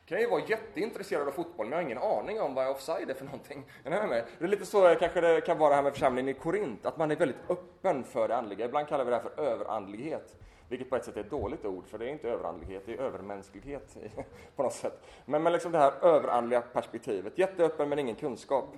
kan 0.07 0.21
ju 0.21 0.27
vara 0.27 0.43
jätteintresserad 0.47 1.29
av 1.29 1.33
fotboll, 1.33 1.67
men 1.67 1.71
jag 1.71 1.79
har 1.79 1.83
ingen 1.83 1.99
aning 1.99 2.41
om 2.41 2.55
vad 2.55 2.69
offside 2.69 3.11
är 3.11 3.15
för 3.15 3.25
någonting. 3.25 3.65
Är 3.85 3.91
ni 3.91 4.07
med 4.07 4.25
Det 4.39 4.45
är 4.45 4.49
lite 4.49 4.67
så 4.67 4.95
kanske 5.01 5.21
det 5.21 5.41
kan 5.41 5.59
vara 5.59 5.75
här 5.75 5.83
med 5.83 5.93
församlingen 5.93 6.37
i 6.37 6.39
Korint, 6.39 6.87
att 6.87 6.97
man 6.97 7.11
är 7.11 7.17
väldigt 7.17 7.51
öppen 7.51 8.05
för 8.05 8.29
det 8.29 8.37
andliga. 8.37 8.65
Ibland 8.65 8.89
kallar 8.89 9.05
vi 9.05 9.11
det 9.11 9.17
här 9.17 9.23
för 9.23 9.41
överandlighet, 9.43 10.37
vilket 10.69 10.91
på 10.91 10.97
ett 10.97 11.05
sätt 11.05 11.17
är 11.17 11.21
ett 11.21 11.31
dåligt 11.31 11.65
ord, 11.65 11.87
för 11.87 11.99
det 11.99 12.05
är 12.05 12.09
inte 12.09 12.29
överandlighet, 12.29 12.83
det 12.87 12.93
är 12.93 12.99
övermänsklighet 12.99 13.97
på 14.57 14.63
något 14.63 14.73
sätt. 14.73 15.03
Men, 15.25 15.43
men 15.43 15.53
liksom 15.53 15.73
det 15.73 15.79
här 15.79 15.93
överandliga 16.03 16.61
perspektivet, 16.61 17.39
jätteöppen 17.39 17.89
men 17.89 17.99
ingen 17.99 18.17
kunskap. 18.17 18.77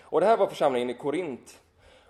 Och 0.00 0.20
det 0.20 0.26
här 0.26 0.36
var 0.36 0.46
församlingen 0.46 0.90
i 0.90 0.94
Korint. 0.94 1.62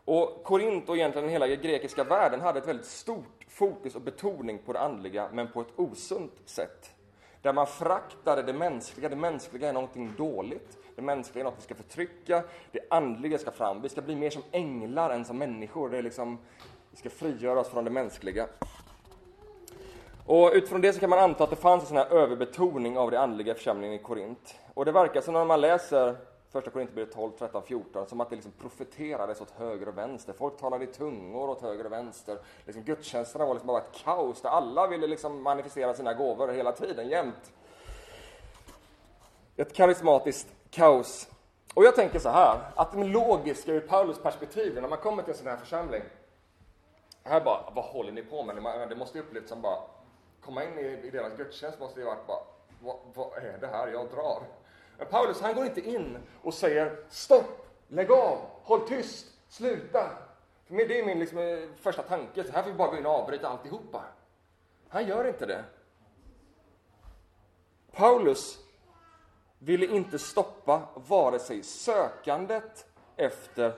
Och 0.05 0.45
Korint 0.45 0.89
och 0.89 0.97
egentligen 0.97 1.29
hela 1.29 1.47
den 1.47 1.61
grekiska 1.61 2.05
världen 2.05 2.41
hade 2.41 2.59
ett 2.59 2.69
väldigt 2.69 2.87
stort 2.87 3.40
fokus 3.51 3.95
och 3.95 4.01
betoning 4.01 4.59
på 4.59 4.73
det 4.73 4.81
andliga, 4.81 5.29
men 5.33 5.49
på 5.49 5.61
ett 5.61 5.73
osunt 5.77 6.33
sätt. 6.45 6.95
Där 7.43 7.53
man 7.53 7.67
fraktade 7.67 8.43
det 8.43 8.53
mänskliga. 8.53 9.09
Det 9.09 9.17
mänskliga 9.17 9.69
är 9.69 9.73
någonting 9.73 10.15
dåligt. 10.17 10.79
Det 10.97 11.03
mänskliga 11.03 11.43
är 11.43 11.45
något 11.45 11.59
vi 11.59 11.63
ska 11.63 11.75
förtrycka. 11.75 12.43
Det 12.73 12.81
andliga 12.91 13.39
ska 13.39 13.51
fram. 13.51 13.83
Vi 13.83 13.89
ska 13.89 14.01
bli 14.01 14.17
mer 14.17 14.31
som 14.31 14.43
änglar 14.51 15.11
än 15.11 15.25
som 15.25 15.39
människor. 15.39 15.91
Det 15.91 15.99
är 15.99 16.03
liksom, 16.03 16.39
vi 16.91 16.97
ska 16.97 17.11
frigöra 17.11 17.61
oss 17.61 17.69
från 17.69 17.85
det 17.85 17.91
mänskliga. 17.91 18.47
Och 20.27 20.51
utifrån 20.55 20.81
det 20.81 20.93
så 20.93 21.01
kan 21.01 21.11
man 21.11 21.19
anta 21.19 21.45
att 21.45 21.51
det 21.51 21.57
fanns 21.57 21.83
en 21.83 21.89
sån 21.89 21.97
här 21.97 22.13
överbetoning 22.13 22.99
av 22.99 23.11
det 23.11 23.21
andliga 23.21 23.55
församlingen 23.55 23.95
i 23.95 23.99
Korint. 23.99 24.55
Och 24.75 24.85
det 24.85 24.93
verkar 24.93 25.21
som 25.21 25.35
när 25.35 25.45
man 25.45 25.61
läser 25.61 26.17
Första 26.51 26.71
Korinthierbrevet 26.71 27.15
12, 27.15 27.31
13, 27.39 27.63
14, 27.63 28.07
som 28.07 28.21
att 28.21 28.31
det 28.31 28.37
liksom 28.37 28.53
profeterades 28.53 29.41
åt 29.41 29.51
höger 29.51 29.89
och 29.89 29.99
vänster. 29.99 30.33
Folk 30.33 30.57
talade 30.57 30.85
i 30.85 30.87
tungor 30.87 31.51
åt 31.51 31.63
höger 31.63 31.87
och 31.87 31.93
vänster. 31.93 32.39
Liksom 32.65 32.83
gudstjänsterna 32.83 33.47
var 33.47 33.55
liksom 33.55 33.67
bara 33.67 33.79
ett 33.79 33.93
kaos 34.05 34.43
där 34.43 34.51
alla 34.51 34.87
ville 34.87 35.07
liksom 35.07 35.43
manifestera 35.43 35.95
sina 35.95 36.15
gåvor 36.15 36.49
hela 36.49 36.73
tiden, 36.73 37.09
jämt. 37.09 37.53
ett 39.57 39.75
karismatiskt 39.75 40.49
kaos. 40.71 41.29
Och 41.75 41.85
jag 41.85 41.95
tänker 41.95 42.19
så 42.19 42.29
här, 42.29 42.61
att 42.75 42.93
det 42.93 43.05
logiska 43.05 43.73
ur 43.73 43.81
Paulus 43.81 44.19
perspektiv, 44.19 44.75
när 44.75 44.89
man 44.89 44.99
kommer 44.99 45.23
till 45.23 45.33
en 45.33 45.39
sån 45.39 45.47
här 45.47 45.57
församling, 45.57 46.03
här 47.23 47.41
bara, 47.41 47.71
vad 47.75 47.85
håller 47.85 48.13
ni 48.13 48.23
på 48.23 48.43
med? 48.43 48.89
Det 48.89 48.97
måste 48.97 49.19
ju 49.19 49.25
upplevts 49.25 49.49
som 49.49 49.63
bara, 49.63 49.79
komma 50.45 50.65
in 50.65 50.79
i, 50.79 51.01
i 51.07 51.11
deras 51.11 51.37
gudstjänst 51.37 51.81
måste 51.81 52.01
ju 52.01 52.07
varit 52.07 52.27
bara, 52.27 52.43
vad, 52.83 52.97
vad 53.15 53.45
är 53.45 53.59
det 53.61 53.67
här? 53.67 53.89
Jag 53.89 54.11
drar. 54.11 54.43
Men 55.01 55.09
Paulus, 55.09 55.41
han 55.41 55.55
går 55.55 55.65
inte 55.65 55.81
in 55.81 56.19
och 56.43 56.55
säger 56.55 56.97
stopp, 57.09 57.67
lägg 57.89 58.11
av, 58.11 58.39
håll 58.63 58.89
tyst, 58.89 59.27
sluta. 59.49 60.11
För 60.65 60.75
det 60.75 61.01
är 61.01 61.07
min 61.07 61.19
liksom, 61.19 61.39
eh, 61.39 61.59
första 61.77 62.03
tanke, 62.03 62.45
så 62.45 62.53
här 62.53 62.63
får 62.63 62.71
vi 62.71 62.77
bara 62.77 62.91
gå 62.91 62.97
in 62.97 63.07
och 63.07 63.13
avbryta 63.13 63.49
alltihopa. 63.49 64.03
Han 64.89 65.07
gör 65.07 65.25
inte 65.25 65.47
det. 65.47 65.65
Paulus 67.93 68.59
ville 69.59 69.87
inte 69.87 70.19
stoppa 70.19 70.83
vare 70.95 71.39
sig 71.39 71.63
sökandet 71.63 72.87
efter 73.17 73.73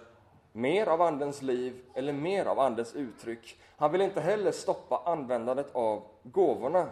mer 0.52 0.86
av 0.86 1.02
Andens 1.02 1.42
liv 1.42 1.84
eller 1.94 2.12
mer 2.12 2.46
av 2.46 2.60
Andens 2.60 2.94
uttryck. 2.94 3.60
Han 3.76 3.92
vill 3.92 4.00
inte 4.00 4.20
heller 4.20 4.52
stoppa 4.52 5.02
användandet 5.04 5.74
av 5.74 6.02
gåvorna, 6.22 6.90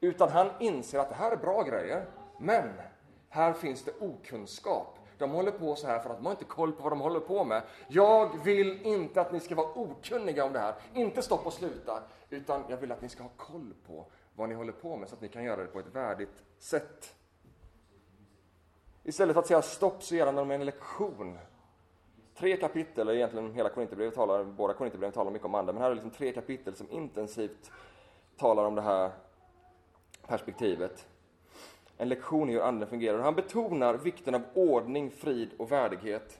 utan 0.00 0.28
han 0.28 0.50
inser 0.60 0.98
att 0.98 1.08
det 1.08 1.14
här 1.14 1.32
är 1.32 1.36
bra 1.36 1.62
grejer, 1.62 2.06
men 2.38 2.72
här 3.28 3.52
finns 3.52 3.84
det 3.84 3.92
okunskap. 4.00 4.98
De 5.18 5.30
håller 5.30 5.50
på 5.50 5.74
så 5.74 5.86
här 5.86 5.98
för 5.98 6.10
att 6.10 6.16
de 6.16 6.26
har 6.26 6.32
inte 6.32 6.44
koll 6.44 6.72
på 6.72 6.82
vad 6.82 6.92
de 6.92 7.00
håller 7.00 7.20
på 7.20 7.44
med. 7.44 7.62
Jag 7.88 8.44
vill 8.44 8.82
inte 8.82 9.20
att 9.20 9.32
ni 9.32 9.40
ska 9.40 9.54
vara 9.54 9.72
okunniga 9.74 10.44
om 10.44 10.52
det 10.52 10.58
här, 10.58 10.74
inte 10.94 11.22
stoppa 11.22 11.44
och 11.44 11.52
sluta, 11.52 12.02
utan 12.30 12.64
jag 12.68 12.76
vill 12.76 12.92
att 12.92 13.02
ni 13.02 13.08
ska 13.08 13.22
ha 13.22 13.30
koll 13.36 13.74
på 13.86 14.06
vad 14.34 14.48
ni 14.48 14.54
håller 14.54 14.72
på 14.72 14.96
med 14.96 15.08
så 15.08 15.14
att 15.14 15.20
ni 15.20 15.28
kan 15.28 15.44
göra 15.44 15.62
det 15.62 15.66
på 15.66 15.78
ett 15.78 15.94
värdigt 15.94 16.42
sätt. 16.58 17.14
Istället 19.02 19.34
för 19.34 19.40
att 19.40 19.46
säga 19.46 19.62
stopp 19.62 20.02
så 20.02 20.14
ger 20.14 20.26
han 20.26 20.34
dem 20.34 20.50
en 20.50 20.64
lektion. 20.64 21.38
Tre 22.38 22.56
kapitel, 22.56 23.00
eller 23.00 23.14
egentligen 23.14 23.52
hela 23.52 23.68
Korinthierbrevet 23.68 24.14
talar, 24.14 24.44
båda 24.44 24.74
Korinthierbreven 24.74 25.12
talar 25.12 25.30
mycket 25.30 25.46
om 25.46 25.54
anden, 25.54 25.74
men 25.74 25.82
här 25.82 25.90
är 25.90 25.94
det 25.94 26.02
liksom 26.02 26.18
tre 26.18 26.32
kapitel 26.32 26.74
som 26.74 26.90
intensivt 26.90 27.70
talar 28.36 28.64
om 28.64 28.74
det 28.74 28.82
här 28.82 29.10
perspektivet. 30.26 31.06
En 31.98 32.08
lektion 32.08 32.50
i 32.50 32.52
hur 32.52 32.60
anden 32.60 32.88
fungerar. 32.88 33.18
Han 33.18 33.34
betonar 33.34 33.94
vikten 33.94 34.34
av 34.34 34.42
ordning, 34.54 35.10
frid 35.10 35.50
och 35.58 35.72
värdighet. 35.72 36.38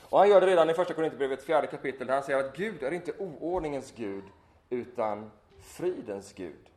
Och 0.00 0.18
han 0.18 0.28
gör 0.28 0.40
det 0.40 0.46
redan 0.46 0.70
i 0.70 0.74
första 0.74 0.94
Korinthierbrevet, 0.94 1.42
fjärde 1.42 1.66
kapitel, 1.66 2.06
där 2.06 2.14
han 2.14 2.22
säger 2.22 2.38
att 2.38 2.56
Gud 2.56 2.82
är 2.82 2.90
inte 2.90 3.12
oordningens 3.18 3.92
Gud, 3.96 4.24
utan 4.70 5.30
fridens 5.60 6.32
Gud. 6.32 6.70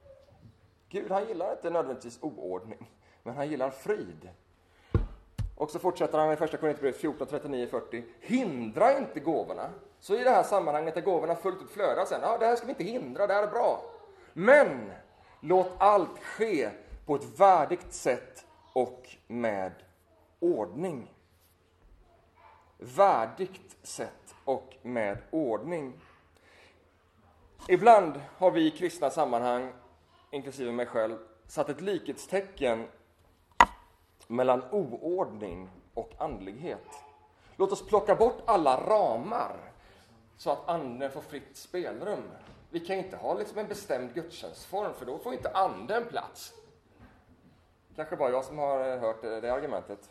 Gud, 0.90 1.12
han 1.12 1.28
gillar 1.28 1.52
inte 1.52 1.70
nödvändigtvis 1.70 2.20
oordning, 2.22 2.90
men 3.24 3.36
han 3.36 3.50
gillar 3.50 3.70
frid. 3.70 4.30
Och 5.56 5.72
så 5.72 5.80
fortsätter 5.80 6.18
han 6.18 6.32
i 6.32 6.36
första 6.36 6.58
Korinthierbrevet 6.58 7.02
14, 7.02 7.28
39, 7.28 7.68
40. 7.68 8.04
Hindra 8.20 8.98
inte 8.98 9.20
gåvorna. 9.20 9.70
Så 10.00 10.16
i 10.16 10.24
det 10.24 10.30
här 10.30 10.44
sammanhanget 10.44 10.94
där 10.94 11.02
gåvorna 11.02 11.36
fullt 11.36 11.62
ut 11.62 11.70
flödar 11.70 12.06
sen, 12.06 12.20
ja, 12.22 12.38
det 12.38 12.46
här 12.46 12.56
ska 12.56 12.66
vi 12.66 12.72
inte 12.72 12.84
hindra, 12.84 13.28
det 13.28 13.34
här 13.34 13.44
är 13.44 13.52
bra. 13.52 13.82
Men 14.34 14.92
låt 15.42 15.72
allt 15.78 16.20
ske 16.20 16.70
på 17.08 17.16
ett 17.16 17.40
värdigt 17.40 17.94
sätt 17.94 18.46
och 18.74 19.16
med 19.28 19.72
ordning. 20.40 21.14
Värdigt 22.78 23.78
sätt 23.84 24.36
och 24.46 24.76
med 24.82 25.18
ordning. 25.32 25.94
Ibland 27.68 28.22
har 28.38 28.52
vi 28.52 28.68
i 28.68 28.72
kristna 28.72 29.10
sammanhang, 29.10 29.74
inklusive 30.32 30.72
mig 30.72 30.86
själv, 30.86 31.18
satt 31.48 31.70
ett 31.70 31.82
likhetstecken 31.82 32.88
mellan 34.28 34.64
oordning 34.72 35.70
och 35.94 36.12
andlighet. 36.18 36.88
Låt 37.56 37.72
oss 37.72 37.88
plocka 37.88 38.16
bort 38.16 38.42
alla 38.46 38.82
ramar 38.90 39.58
så 40.38 40.52
att 40.52 40.70
anden 40.70 41.12
får 41.12 41.22
fritt 41.22 41.58
spelrum. 41.58 42.24
Vi 42.70 42.80
kan 42.80 42.96
inte 42.96 43.18
ha 43.18 43.34
liksom 43.34 43.58
en 43.58 43.68
bestämd 43.68 44.14
gudstjänstform, 44.14 44.94
för 44.94 45.06
då 45.06 45.18
får 45.18 45.34
inte 45.34 45.52
anden 45.52 46.06
plats. 46.06 46.54
Kanske 47.98 48.16
bara 48.16 48.30
jag 48.30 48.46
som 48.46 48.58
har 48.58 48.94
eh, 48.94 49.00
hört 49.00 49.24
eh, 49.24 49.32
det, 49.42 49.54
argumentet. 49.54 50.10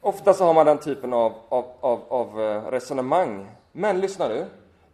Ofta 0.00 0.34
så 0.34 0.44
har 0.44 0.54
man 0.54 0.66
den 0.66 0.78
typen 0.78 1.12
av, 1.12 1.32
av, 1.48 1.64
av, 1.80 2.02
av 2.08 2.40
eh, 2.42 2.70
resonemang. 2.70 3.50
Men 3.72 4.00
lyssna 4.00 4.28
nu, 4.28 4.46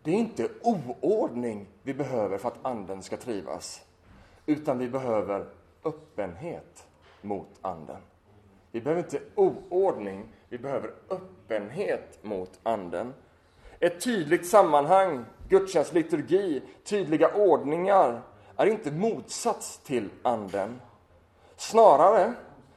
det 0.02 0.10
är 0.10 0.14
inte 0.14 0.48
oordning 0.62 1.66
vi 1.82 1.94
behöver 1.94 2.38
för 2.38 2.48
att 2.48 2.58
anden 2.62 3.02
ska 3.02 3.16
trivas, 3.16 3.84
utan 4.46 4.78
vi 4.78 4.88
behöver 4.88 5.46
öppenhet 5.84 6.86
mot 7.20 7.48
anden. 7.60 8.00
Vi 8.72 8.80
behöver 8.80 9.02
inte 9.02 9.20
oordning, 9.34 10.28
vi 10.48 10.58
behöver 10.58 10.94
öppenhet 11.10 12.18
mot 12.22 12.60
anden. 12.62 13.14
Ett 13.80 14.04
tydligt 14.04 14.48
sammanhang, 14.48 15.24
gudstjänstliturgi, 15.48 16.62
tydliga 16.84 17.34
ordningar 17.34 18.22
är 18.56 18.66
inte 18.66 18.90
motsats 18.90 19.78
till 19.78 20.10
anden. 20.22 20.80
Snarare 21.56 22.32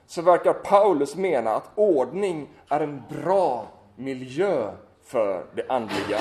så 0.07 0.21
verkar 0.21 0.53
Paulus 0.53 1.15
mena 1.15 1.51
att 1.51 1.69
ordning 1.75 2.49
är 2.69 2.79
en 2.79 3.03
bra 3.09 3.67
miljö 3.95 4.71
för 5.03 5.45
det 5.53 5.65
andliga. 5.69 6.19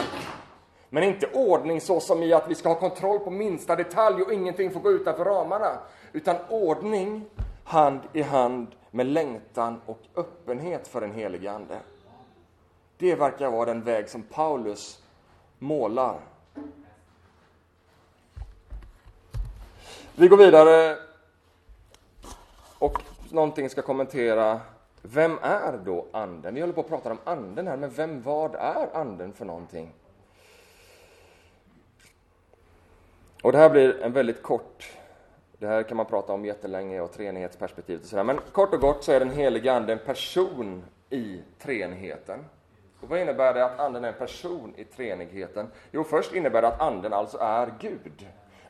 Men 0.90 1.02
inte 1.02 1.26
ordning 1.26 1.80
så 1.80 2.00
som 2.00 2.22
i 2.22 2.32
att 2.32 2.50
vi 2.50 2.54
ska 2.54 2.68
ha 2.68 2.80
kontroll 2.80 3.18
på 3.18 3.30
minsta 3.30 3.76
detalj 3.76 4.22
och 4.22 4.32
ingenting 4.32 4.70
får 4.70 4.80
gå 4.80 4.90
utanför 4.90 5.24
ramarna. 5.24 5.78
Utan 6.12 6.36
ordning 6.48 7.24
hand 7.64 8.00
i 8.12 8.22
hand 8.22 8.66
med 8.90 9.06
längtan 9.06 9.80
och 9.86 10.00
öppenhet 10.16 10.88
för 10.88 11.00
den 11.00 11.12
helige 11.12 11.52
Ande. 11.52 11.78
Det 12.98 13.14
verkar 13.14 13.50
vara 13.50 13.64
den 13.64 13.82
väg 13.82 14.08
som 14.08 14.22
Paulus 14.22 15.02
målar. 15.58 16.20
Vi 20.18 20.28
går 20.28 20.36
vidare 20.36 20.96
och 22.78 23.02
någonting 23.30 23.70
ska 23.70 23.82
kommentera 23.82 24.60
vem 25.02 25.38
är 25.42 25.78
då 25.84 26.06
anden? 26.12 26.54
Vi 26.54 26.60
håller 26.60 26.72
på 26.72 26.80
att 26.80 26.88
prata 26.88 27.10
om 27.10 27.18
anden 27.24 27.66
här, 27.66 27.76
men 27.76 27.90
vem, 27.90 28.22
vad 28.22 28.54
är 28.54 28.96
anden 28.96 29.32
för 29.32 29.44
någonting? 29.44 29.92
Och 33.42 33.52
det 33.52 33.58
här 33.58 33.70
blir 33.70 34.02
en 34.02 34.12
väldigt 34.12 34.42
kort, 34.42 34.90
det 35.58 35.66
här 35.66 35.82
kan 35.82 35.96
man 35.96 36.06
prata 36.06 36.32
om 36.32 36.44
jättelänge 36.44 37.00
och 37.00 37.12
treenighetsperspektivet 37.12 38.02
och 38.02 38.08
sådär, 38.08 38.24
men 38.24 38.40
kort 38.52 38.74
och 38.74 38.80
gott 38.80 39.04
så 39.04 39.12
är 39.12 39.20
den 39.20 39.30
helige 39.30 39.72
Ande 39.72 39.92
en 39.92 39.98
person 39.98 40.84
i 41.10 41.40
treenigheten. 41.58 42.44
Och 43.00 43.08
vad 43.08 43.20
innebär 43.20 43.54
det 43.54 43.64
att 43.64 43.80
anden 43.80 44.04
är 44.04 44.08
en 44.08 44.18
person 44.18 44.74
i 44.76 44.84
treenigheten? 44.84 45.66
Jo, 45.90 46.04
först 46.04 46.34
innebär 46.34 46.62
det 46.62 46.68
att 46.68 46.80
anden 46.80 47.12
alltså 47.12 47.38
är 47.38 47.74
Gud. 47.80 48.26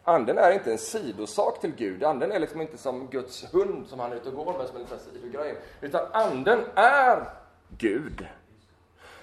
Anden 0.09 0.39
är 0.39 0.51
inte 0.51 0.73
en 0.73 0.79
sidosak 0.79 1.61
till 1.61 1.75
Gud. 1.75 2.05
Anden 2.05 2.33
är 2.33 2.39
liksom 2.39 2.61
inte 2.61 2.79
som 2.79 3.07
Guds 3.07 3.55
hund 3.55 3.87
som 3.87 4.01
han 4.01 4.13
är 4.13 4.17
ute 4.17 4.29
och 4.29 4.45
går 4.45 4.59
med 4.59 4.67
som 4.67 4.77
en 4.77 4.83
liten 4.83 4.99
sidogrej. 4.99 5.57
Utan 5.81 6.07
anden 6.13 6.65
är 6.75 7.25
Gud. 7.79 8.27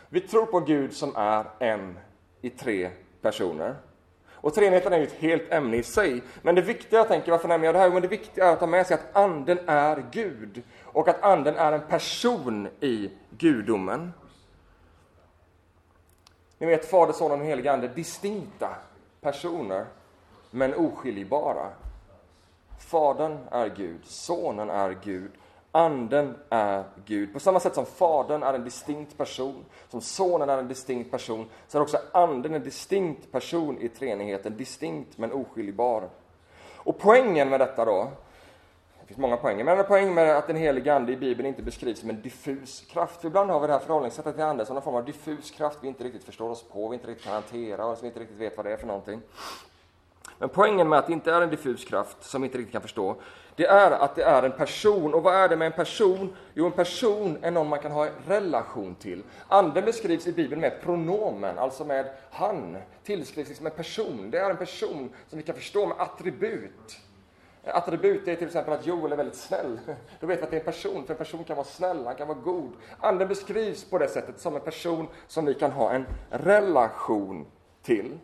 Vi 0.09 0.21
tror 0.21 0.45
på 0.45 0.59
Gud 0.59 0.93
som 0.93 1.15
är 1.15 1.45
en 1.59 1.99
i 2.41 2.49
tre 2.49 2.89
personer. 3.21 3.75
Och 4.31 4.53
treenigheten 4.53 4.93
är 4.93 4.97
ju 4.97 5.03
ett 5.03 5.13
helt 5.13 5.51
ämne 5.51 5.77
i 5.77 5.83
sig. 5.83 6.21
Men 6.41 6.55
det 6.55 6.61
viktiga, 6.61 6.99
jag 6.99 7.07
tänker, 7.07 7.31
varför 7.31 7.47
nämner 7.47 7.65
jag 7.65 7.75
det 7.75 7.79
här? 7.79 7.89
Men 7.89 8.01
det 8.01 8.07
viktiga 8.07 8.45
är 8.45 8.53
att 8.53 8.59
ta 8.59 8.67
med 8.67 8.87
sig 8.87 8.93
att 8.93 9.15
anden 9.15 9.59
är 9.67 10.05
Gud. 10.11 10.63
Och 10.83 11.07
att 11.07 11.23
anden 11.23 11.55
är 11.55 11.71
en 11.71 11.87
person 11.87 12.67
i 12.79 13.11
gudomen. 13.29 14.13
Ni 16.57 16.67
vet, 16.67 16.85
Fader, 16.89 17.13
Son 17.13 17.31
och 17.31 17.45
Helige 17.45 17.71
Ande, 17.71 17.87
distinkta 17.87 18.69
personer, 19.21 19.85
men 20.53 20.73
oskiljbara. 20.73 21.69
Fadern 22.79 23.37
är 23.51 23.69
Gud, 23.69 24.05
Sonen 24.05 24.69
är 24.69 24.97
Gud, 25.03 25.31
Anden 25.71 26.35
är 26.49 26.83
Gud. 27.05 27.33
På 27.33 27.39
samma 27.39 27.59
sätt 27.59 27.75
som 27.75 27.85
Fadern 27.85 28.43
är 28.43 28.53
en 28.53 28.63
distinkt 28.63 29.17
person, 29.17 29.65
som 29.89 30.01
Sonen 30.01 30.49
är 30.49 30.57
en 30.57 30.67
distinkt 30.67 31.11
person, 31.11 31.49
så 31.67 31.77
är 31.77 31.81
också 31.81 31.97
Anden 32.11 32.53
en 32.53 32.63
distinkt 32.63 33.31
person 33.31 33.77
i 33.77 33.89
treenigheten, 33.89 34.57
distinkt 34.57 35.17
men 35.17 35.31
oskiljbar. 35.31 36.09
Och 36.75 36.99
poängen 36.99 37.49
med 37.49 37.59
detta 37.59 37.85
då, 37.85 38.11
det 39.01 39.07
finns 39.07 39.17
många 39.17 39.37
poänger, 39.37 39.63
men 39.63 39.79
en 39.79 39.85
poäng 39.85 40.13
med 40.13 40.37
att 40.37 40.47
den 40.47 40.55
helige 40.55 40.93
Ande 40.93 41.11
i 41.11 41.17
Bibeln 41.17 41.47
inte 41.47 41.61
beskrivs 41.61 41.99
som 41.99 42.09
en 42.09 42.21
diffus 42.21 42.81
kraft. 42.81 43.21
För 43.21 43.27
ibland 43.27 43.49
har 43.49 43.59
vi 43.59 43.67
det 43.67 43.73
här 43.73 43.79
förhållningssättet 43.79 44.35
till 44.35 44.43
Anden 44.43 44.65
som 44.65 44.73
någon 44.73 44.83
form 44.83 44.95
av 44.95 45.05
diffus 45.05 45.51
kraft 45.51 45.77
vi 45.81 45.87
inte 45.87 46.03
riktigt 46.03 46.23
förstår 46.23 46.49
oss 46.49 46.63
på, 46.63 46.87
vi 46.87 46.93
inte 46.93 47.07
riktigt 47.07 47.25
kan 47.25 47.33
hantera 47.33 47.85
och 47.85 47.97
som 47.97 48.01
vi 48.01 48.07
inte 48.07 48.19
riktigt 48.19 48.37
vet 48.37 48.57
vad 48.57 48.65
det 48.65 48.73
är 48.73 48.77
för 48.77 48.87
någonting. 48.87 49.21
Men 50.39 50.49
poängen 50.49 50.89
med 50.89 50.99
att 50.99 51.07
det 51.07 51.13
inte 51.13 51.31
är 51.31 51.41
en 51.41 51.49
diffus 51.49 51.85
kraft 51.85 52.23
som 52.23 52.41
vi 52.41 52.45
inte 52.45 52.57
riktigt 52.57 52.71
kan 52.71 52.81
förstå, 52.81 53.15
det 53.55 53.65
är 53.65 53.91
att 53.91 54.15
det 54.15 54.23
är 54.23 54.43
en 54.43 54.51
person. 54.51 55.13
Och 55.13 55.23
vad 55.23 55.35
är 55.35 55.49
det 55.49 55.55
med 55.55 55.65
en 55.65 55.71
person? 55.71 56.35
Jo, 56.53 56.65
en 56.65 56.71
person 56.71 57.37
är 57.41 57.51
någon 57.51 57.69
man 57.69 57.79
kan 57.79 57.91
ha 57.91 58.05
en 58.05 58.13
relation 58.27 58.95
till. 58.95 59.23
Anden 59.47 59.85
beskrivs 59.85 60.27
i 60.27 60.33
Bibeln 60.33 60.61
med 60.61 60.81
pronomen, 60.81 61.59
alltså 61.59 61.85
med 61.85 62.05
han, 62.31 62.77
tillskrivs 63.03 63.49
liksom 63.49 63.65
en 63.65 63.71
person. 63.71 64.31
Det 64.31 64.37
är 64.37 64.49
en 64.49 64.57
person 64.57 65.09
som 65.29 65.37
vi 65.37 65.43
kan 65.43 65.55
förstå 65.55 65.85
med 65.85 65.97
attribut. 65.99 66.97
attribut 67.63 68.27
är 68.27 68.35
till 68.35 68.47
exempel 68.47 68.73
att 68.73 68.85
Joel 68.85 69.11
är 69.11 69.17
väldigt 69.17 69.35
snäll. 69.35 69.79
Då 70.19 70.27
vet 70.27 70.39
vi 70.39 70.43
att 70.43 70.51
det 70.51 70.57
är 70.57 70.59
en 70.59 70.65
person, 70.65 71.05
för 71.05 71.13
en 71.13 71.17
person 71.17 71.43
kan 71.43 71.55
vara 71.55 71.67
snäll, 71.67 72.05
han 72.05 72.15
kan 72.15 72.27
vara 72.27 72.37
god. 72.37 72.71
Anden 72.99 73.27
beskrivs 73.27 73.83
på 73.83 73.97
det 73.97 74.07
sättet 74.07 74.39
som 74.39 74.55
en 74.55 74.61
person 74.61 75.07
som 75.27 75.45
vi 75.45 75.53
kan 75.53 75.71
ha 75.71 75.91
en 75.91 76.05
relation 76.29 77.45
till. 77.81 78.19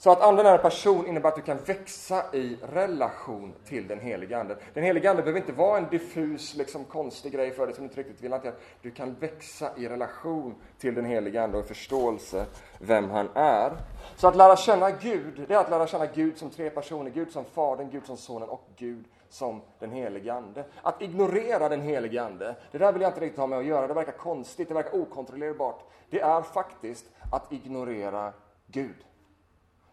Så 0.00 0.10
att 0.10 0.20
anden 0.20 0.46
är 0.46 0.52
en 0.52 0.58
person 0.58 1.06
innebär 1.06 1.28
att 1.28 1.36
du 1.36 1.42
kan 1.42 1.58
växa 1.58 2.24
i 2.32 2.58
relation 2.72 3.54
till 3.64 3.88
den 3.88 4.00
heliga 4.00 4.40
anden. 4.40 4.56
Den 4.74 4.84
heliga 4.84 5.10
anden 5.10 5.24
behöver 5.24 5.40
inte 5.40 5.52
vara 5.52 5.78
en 5.78 5.88
diffus, 5.90 6.54
liksom, 6.54 6.84
konstig 6.84 7.32
grej 7.32 7.50
för 7.50 7.66
dig 7.66 7.74
som 7.74 7.84
du 7.84 7.88
inte 7.88 8.00
riktigt 8.00 8.24
vill 8.24 8.32
hantera. 8.32 8.52
Du 8.82 8.90
kan 8.90 9.14
växa 9.14 9.70
i 9.76 9.88
relation 9.88 10.54
till 10.78 10.94
den 10.94 11.04
heliga 11.04 11.42
ande 11.42 11.58
och 11.58 11.66
förståelse 11.66 12.46
vem 12.78 13.10
han 13.10 13.28
är. 13.34 13.72
Så 14.16 14.28
att 14.28 14.36
lära 14.36 14.56
känna 14.56 14.90
Gud, 14.90 15.44
det 15.48 15.54
är 15.54 15.58
att 15.58 15.70
lära 15.70 15.86
känna 15.86 16.06
Gud 16.06 16.38
som 16.38 16.50
tre 16.50 16.70
personer. 16.70 17.10
Gud 17.10 17.30
som 17.30 17.44
Fadern, 17.44 17.90
Gud 17.90 18.06
som 18.06 18.16
Sonen 18.16 18.48
och 18.48 18.68
Gud 18.76 19.04
som 19.28 19.60
den 19.78 19.90
helige 19.90 20.34
Ande. 20.34 20.64
Att 20.82 21.02
ignorera 21.02 21.68
den 21.68 21.80
helige 21.80 22.22
Ande, 22.22 22.54
det 22.72 22.78
där 22.78 22.92
vill 22.92 23.02
jag 23.02 23.10
inte 23.10 23.20
riktigt 23.20 23.38
ha 23.38 23.46
med 23.46 23.58
att 23.58 23.64
göra. 23.64 23.86
Det 23.86 23.94
verkar 23.94 24.12
konstigt, 24.12 24.68
det 24.68 24.74
verkar 24.74 25.00
okontrollerbart. 25.00 25.80
Det 26.10 26.20
är 26.20 26.42
faktiskt 26.42 27.04
att 27.32 27.52
ignorera 27.52 28.32
Gud. 28.66 28.96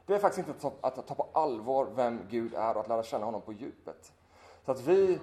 Det 0.07 0.15
är 0.15 0.19
faktiskt 0.19 0.47
inte 0.47 0.67
att 0.67 0.81
ta, 0.81 0.87
att 0.87 1.07
ta 1.07 1.15
på 1.15 1.27
allvar 1.33 1.87
vem 1.95 2.19
Gud 2.29 2.53
är 2.53 2.73
och 2.73 2.81
att 2.81 2.87
lära 2.87 3.03
känna 3.03 3.25
honom 3.25 3.41
på 3.41 3.53
djupet. 3.53 4.13
Så 4.65 4.71
att 4.71 4.81
vi 4.81 5.19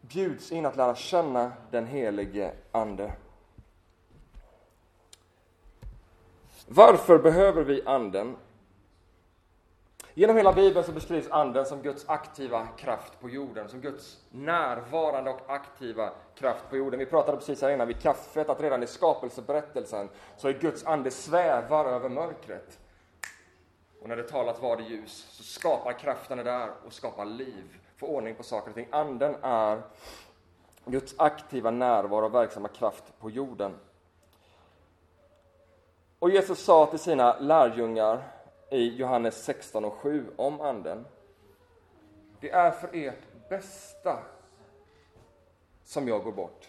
bjuds 0.00 0.52
in 0.52 0.66
att 0.66 0.76
lära 0.76 0.94
känna 0.94 1.52
den 1.70 1.86
helige 1.86 2.52
Ande. 2.72 3.12
Varför 6.66 7.18
behöver 7.18 7.64
vi 7.64 7.82
Anden? 7.86 8.36
Genom 10.14 10.36
hela 10.36 10.52
Bibeln 10.52 10.86
så 10.86 10.92
beskrivs 10.92 11.30
Anden 11.30 11.66
som 11.66 11.82
Guds 11.82 12.08
aktiva 12.08 12.66
kraft 12.66 13.20
på 13.20 13.28
jorden, 13.28 13.68
som 13.68 13.80
Guds 13.80 14.20
närvarande 14.30 15.30
och 15.30 15.40
aktiva 15.46 16.12
kraft 16.34 16.70
på 16.70 16.76
jorden. 16.76 16.98
Vi 16.98 17.06
pratade 17.06 17.36
precis 17.38 17.62
här 17.62 17.70
innan 17.70 17.88
vid 17.88 18.00
kaffet 18.00 18.48
att 18.48 18.60
redan 18.60 18.82
i 18.82 18.86
skapelseberättelsen 18.86 20.08
så 20.36 20.48
är 20.48 20.52
Guds 20.52 20.84
ande 20.84 21.10
svävar 21.10 21.84
över 21.84 22.08
mörkret. 22.08 22.78
Och 24.02 24.08
när 24.08 24.16
det 24.16 24.22
talat 24.22 24.62
var 24.62 24.76
det 24.76 24.82
ljus, 24.82 25.26
så 25.30 25.42
skapar 25.42 25.92
krafterna 25.92 26.42
där 26.42 26.70
och 26.86 26.92
skapar 26.92 27.24
liv, 27.24 27.78
får 27.96 28.06
ordning 28.06 28.34
på 28.34 28.42
saker 28.42 28.68
och 28.68 28.74
ting. 28.74 28.88
Anden 28.90 29.36
är 29.42 29.82
Guds 30.84 31.14
aktiva 31.18 31.70
närvaro 31.70 32.24
och 32.24 32.34
verksamma 32.34 32.68
kraft 32.68 33.04
på 33.20 33.30
jorden. 33.30 33.74
Och 36.18 36.30
Jesus 36.30 36.64
sa 36.64 36.86
till 36.86 36.98
sina 36.98 37.38
lärjungar 37.38 38.22
i 38.70 38.96
Johannes 38.96 39.44
16 39.44 39.84
och 39.84 39.92
7 39.92 40.26
om 40.36 40.60
Anden. 40.60 41.06
Det 42.40 42.50
är 42.50 42.70
för 42.70 42.90
ert 42.92 43.48
bästa 43.48 44.18
som 45.84 46.08
jag 46.08 46.24
går 46.24 46.32
bort. 46.32 46.68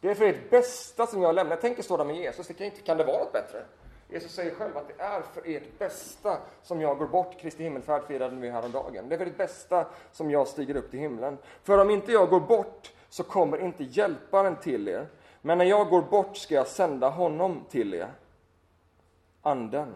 Det 0.00 0.10
är 0.10 0.14
för 0.14 0.24
ert 0.24 0.50
bästa 0.50 1.06
som 1.06 1.22
jag 1.22 1.34
lämnar. 1.34 1.52
Jag 1.52 1.60
tänker 1.60 1.82
stå 1.82 1.96
där 1.96 2.04
med 2.04 2.16
Jesus, 2.16 2.46
det 2.46 2.54
kan, 2.54 2.66
inte, 2.66 2.80
kan 2.80 2.96
det 2.96 3.04
vara 3.04 3.18
något 3.18 3.32
bättre? 3.32 3.64
Jesus 4.12 4.32
säger 4.32 4.54
själv 4.54 4.76
att 4.76 4.88
det 4.88 5.02
är 5.02 5.22
för 5.22 5.42
ert 5.46 5.78
bästa 5.78 6.38
som 6.62 6.80
jag 6.80 6.98
går 6.98 7.06
bort. 7.06 7.38
Kristi 7.38 7.62
himmelfärd 7.62 8.06
firade 8.06 8.36
vi 8.36 8.50
häromdagen. 8.50 9.08
Det 9.08 9.14
är 9.14 9.18
för 9.18 9.26
ert 9.26 9.36
bästa 9.36 9.86
som 10.12 10.30
jag 10.30 10.48
stiger 10.48 10.76
upp 10.76 10.90
till 10.90 11.00
himlen. 11.00 11.38
För 11.62 11.78
om 11.78 11.90
inte 11.90 12.12
jag 12.12 12.30
går 12.30 12.40
bort 12.40 12.92
så 13.08 13.22
kommer 13.22 13.58
inte 13.60 13.84
hjälparen 13.84 14.56
till 14.56 14.88
er. 14.88 15.08
Men 15.42 15.58
när 15.58 15.64
jag 15.64 15.88
går 15.88 16.02
bort 16.02 16.36
ska 16.36 16.54
jag 16.54 16.66
sända 16.66 17.08
honom 17.08 17.64
till 17.70 17.94
er. 17.94 18.12
Anden. 19.42 19.94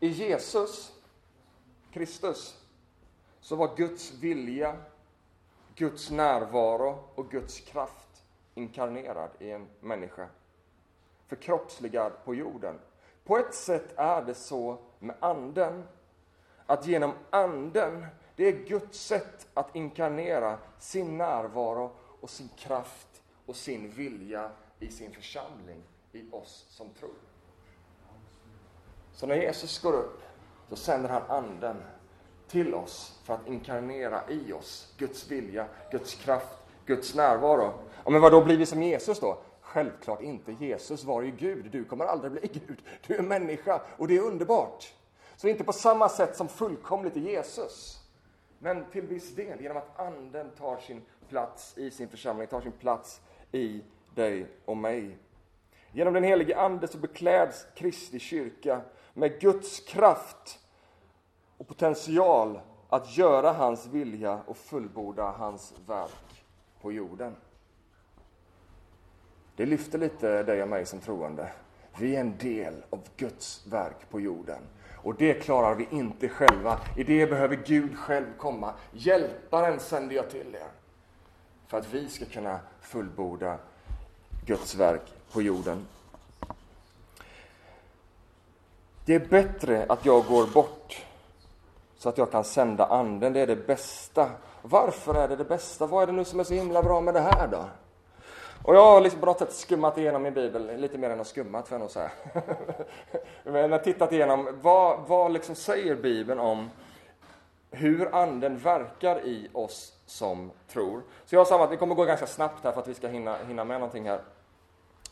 I 0.00 0.08
Jesus, 0.08 0.92
Kristus, 1.92 2.64
så 3.40 3.56
var 3.56 3.76
Guds 3.76 4.12
vilja, 4.12 4.76
Guds 5.74 6.10
närvaro 6.10 7.04
och 7.14 7.30
Guds 7.30 7.60
kraft 7.60 8.24
inkarnerad 8.54 9.30
i 9.38 9.50
en 9.50 9.66
människa 9.80 10.28
förkroppsligad 11.26 12.12
på 12.24 12.34
jorden. 12.34 12.78
På 13.24 13.38
ett 13.38 13.54
sätt 13.54 13.94
är 13.96 14.22
det 14.22 14.34
så 14.34 14.78
med 14.98 15.16
Anden, 15.20 15.84
att 16.66 16.86
genom 16.86 17.12
Anden, 17.30 18.06
det 18.36 18.48
är 18.48 18.52
Guds 18.52 18.98
sätt 18.98 19.46
att 19.54 19.76
inkarnera 19.76 20.58
sin 20.78 21.18
närvaro 21.18 21.90
och 22.20 22.30
sin 22.30 22.48
kraft 22.48 23.22
och 23.46 23.56
sin 23.56 23.90
vilja 23.90 24.50
i 24.78 24.88
sin 24.88 25.12
församling, 25.12 25.82
i 26.12 26.30
oss 26.30 26.66
som 26.68 26.88
tror. 26.90 27.14
Så 29.12 29.26
när 29.26 29.36
Jesus 29.36 29.82
går 29.82 29.92
upp, 29.92 30.22
så 30.68 30.76
sänder 30.76 31.08
han 31.08 31.22
Anden 31.28 31.82
till 32.48 32.74
oss 32.74 33.20
för 33.24 33.34
att 33.34 33.48
inkarnera 33.48 34.20
i 34.28 34.52
oss 34.52 34.94
Guds 34.98 35.30
vilja, 35.30 35.66
Guds 35.90 36.14
kraft, 36.14 36.58
Guds 36.86 37.14
närvaro. 37.14 37.72
Ja, 38.04 38.10
men 38.10 38.20
vad 38.20 38.32
då 38.32 38.44
blir 38.44 38.56
vi 38.56 38.66
som 38.66 38.82
Jesus 38.82 39.20
då? 39.20 39.38
Självklart 39.74 40.22
inte. 40.22 40.52
Jesus 40.52 41.04
var 41.04 41.22
ju 41.22 41.30
Gud. 41.30 41.70
Du 41.70 41.84
kommer 41.84 42.04
aldrig 42.04 42.32
bli 42.32 42.40
Gud. 42.66 42.82
Du 43.06 43.16
är 43.16 43.22
människa 43.22 43.80
och 43.96 44.08
det 44.08 44.16
är 44.16 44.20
underbart. 44.20 44.94
Så 45.36 45.48
inte 45.48 45.64
på 45.64 45.72
samma 45.72 46.08
sätt 46.08 46.36
som 46.36 46.48
fullkomligt 46.48 47.16
i 47.16 47.20
Jesus. 47.20 48.00
Men 48.58 48.84
till 48.90 49.06
viss 49.06 49.34
del 49.34 49.60
genom 49.60 49.76
att 49.76 50.00
Anden 50.00 50.50
tar 50.50 50.76
sin 50.76 51.02
plats 51.28 51.78
i 51.78 51.90
sin 51.90 52.08
församling, 52.08 52.46
tar 52.46 52.60
sin 52.60 52.72
plats 52.72 53.20
i 53.52 53.82
dig 54.14 54.46
och 54.64 54.76
mig. 54.76 55.18
Genom 55.92 56.14
den 56.14 56.24
helige 56.24 56.60
Ande 56.60 56.88
så 56.88 56.98
bekläds 56.98 57.66
Kristi 57.74 58.18
kyrka 58.18 58.80
med 59.14 59.40
Guds 59.40 59.80
kraft 59.80 60.58
och 61.58 61.68
potential 61.68 62.60
att 62.88 63.16
göra 63.16 63.52
hans 63.52 63.86
vilja 63.86 64.40
och 64.46 64.56
fullborda 64.56 65.30
hans 65.30 65.74
verk 65.86 66.44
på 66.80 66.92
jorden. 66.92 67.36
Det 69.56 69.66
lyfter 69.66 69.98
lite 69.98 70.42
dig 70.42 70.62
och 70.62 70.68
mig 70.68 70.86
som 70.86 71.00
troende. 71.00 71.52
Vi 71.98 72.16
är 72.16 72.20
en 72.20 72.38
del 72.38 72.74
av 72.90 73.00
Guds 73.16 73.66
verk 73.66 74.10
på 74.10 74.20
jorden. 74.20 74.62
Och 74.96 75.14
det 75.14 75.34
klarar 75.34 75.74
vi 75.74 75.88
inte 75.90 76.28
själva. 76.28 76.78
I 76.96 77.04
det 77.04 77.26
behöver 77.26 77.56
Gud 77.56 77.98
själv 77.98 78.26
komma. 78.38 78.72
Hjälparen 78.92 79.80
sänder 79.80 80.16
jag 80.16 80.30
till 80.30 80.54
er. 80.54 80.68
För 81.66 81.78
att 81.78 81.94
vi 81.94 82.08
ska 82.08 82.24
kunna 82.24 82.60
fullborda 82.80 83.58
Guds 84.46 84.74
verk 84.74 85.12
på 85.32 85.42
jorden. 85.42 85.86
Det 89.04 89.14
är 89.14 89.26
bättre 89.28 89.86
att 89.88 90.04
jag 90.04 90.24
går 90.26 90.46
bort 90.46 91.04
så 91.98 92.08
att 92.08 92.18
jag 92.18 92.30
kan 92.30 92.44
sända 92.44 92.86
anden. 92.86 93.32
Det 93.32 93.40
är 93.40 93.46
det 93.46 93.66
bästa. 93.66 94.30
Varför 94.62 95.14
är 95.14 95.28
det 95.28 95.36
det 95.36 95.44
bästa? 95.44 95.86
Vad 95.86 96.02
är 96.02 96.06
det 96.06 96.12
nu 96.12 96.24
som 96.24 96.40
är 96.40 96.44
så 96.44 96.54
himla 96.54 96.82
bra 96.82 97.00
med 97.00 97.14
det 97.14 97.20
här 97.20 97.48
då? 97.48 97.64
Och 98.64 98.74
jag 98.74 98.84
har 98.84 99.00
liksom 99.00 99.20
på 99.20 99.26
något 99.26 99.38
sätt 99.38 99.52
skummat 99.52 99.98
igenom 99.98 100.22
min 100.22 100.34
bibel, 100.34 100.76
lite 100.76 100.98
mer 100.98 101.10
än 101.10 101.20
att 101.20 101.26
skummat 101.26 101.68
får 101.68 101.74
jag 101.74 101.80
nog 101.80 101.90
säga. 101.90 102.10
Men 103.44 103.54
jag 103.54 103.68
har 103.68 103.78
tittat 103.78 104.12
igenom, 104.12 104.48
vad, 104.62 105.00
vad 105.06 105.32
liksom 105.32 105.54
säger 105.54 105.94
bibeln 105.94 106.40
om 106.40 106.70
hur 107.70 108.14
anden 108.14 108.58
verkar 108.58 109.26
i 109.26 109.48
oss 109.52 109.92
som 110.06 110.50
tror. 110.68 111.02
Så 111.24 111.34
jag 111.34 111.40
har 111.40 111.44
sammanställt, 111.44 111.70
det 111.70 111.76
kommer 111.76 111.94
gå 111.94 112.04
ganska 112.04 112.26
snabbt 112.26 112.64
här 112.64 112.72
för 112.72 112.80
att 112.80 112.88
vi 112.88 112.94
ska 112.94 113.08
hinna, 113.08 113.36
hinna 113.48 113.64
med 113.64 113.80
någonting 113.80 114.08
här. 114.08 114.20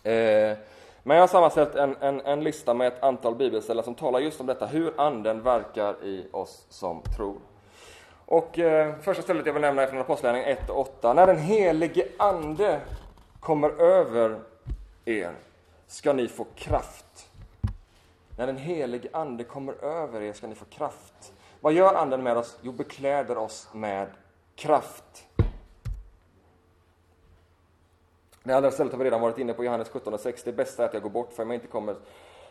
Eh, 0.03 0.59
men 1.03 1.17
jag 1.17 1.23
har 1.23 1.29
sammanställt 1.29 1.75
en, 1.75 1.97
en, 2.01 2.21
en, 2.21 2.45
lista 2.45 2.75
med 2.75 2.87
ett 2.87 3.03
antal 3.03 3.35
bibelställen 3.35 3.85
som 3.85 3.95
talar 3.95 4.21
just 4.21 4.41
om 4.41 4.47
detta, 4.47 4.67
hur 4.67 5.01
anden 5.01 5.43
verkar 5.43 6.05
i 6.05 6.27
oss 6.31 6.67
som 6.69 7.03
tror. 7.17 7.37
Och 8.27 8.59
eh, 8.59 8.95
första 9.03 9.23
stället 9.23 9.47
jag 9.47 9.53
vill 9.53 9.63
nämna 9.63 9.83
är 9.83 9.87
från 9.87 10.01
Apostlagärningarna 10.01 10.53
1 10.53 10.71
och 10.71 10.81
8. 10.81 11.13
När 11.13 11.27
den 11.27 11.39
helige 11.39 12.05
ande 12.19 12.81
kommer 13.43 13.71
över 13.71 14.41
er 15.05 15.35
ska 15.87 16.13
ni 16.13 16.29
få 16.29 16.47
kraft. 16.55 17.31
När 18.39 18.47
den 18.47 18.57
helige 18.57 19.09
Ande 19.13 19.45
kommer 19.45 19.85
över 19.85 20.21
er 20.21 20.33
ska 20.33 20.47
ni 20.47 20.55
få 20.55 20.65
kraft. 20.65 21.33
Vad 21.61 21.73
gör 21.73 21.95
Anden 21.95 22.23
med 22.23 22.37
oss? 22.37 22.59
Jo, 22.63 22.73
bekläder 22.73 23.39
oss 23.39 23.69
med 23.73 24.07
kraft. 24.55 25.27
Det 28.43 28.53
andra 28.53 28.71
stället 28.71 28.93
har 28.93 28.99
vi 28.99 29.05
redan 29.05 29.21
varit 29.21 29.39
inne 29.39 29.53
på, 29.53 29.65
Johannes 29.65 29.89
17 29.89 30.15
och 30.15 30.21
6. 30.21 30.43
Det 30.43 30.53
bästa 30.53 30.83
är 30.83 30.89
att 30.89 30.95
jag 30.95 31.03
går 31.03 31.11
bort, 31.11 31.33
för 31.33 31.43
om 31.43 31.51
jag 31.51 31.57
inte, 31.57 31.67
kommer, 31.67 31.95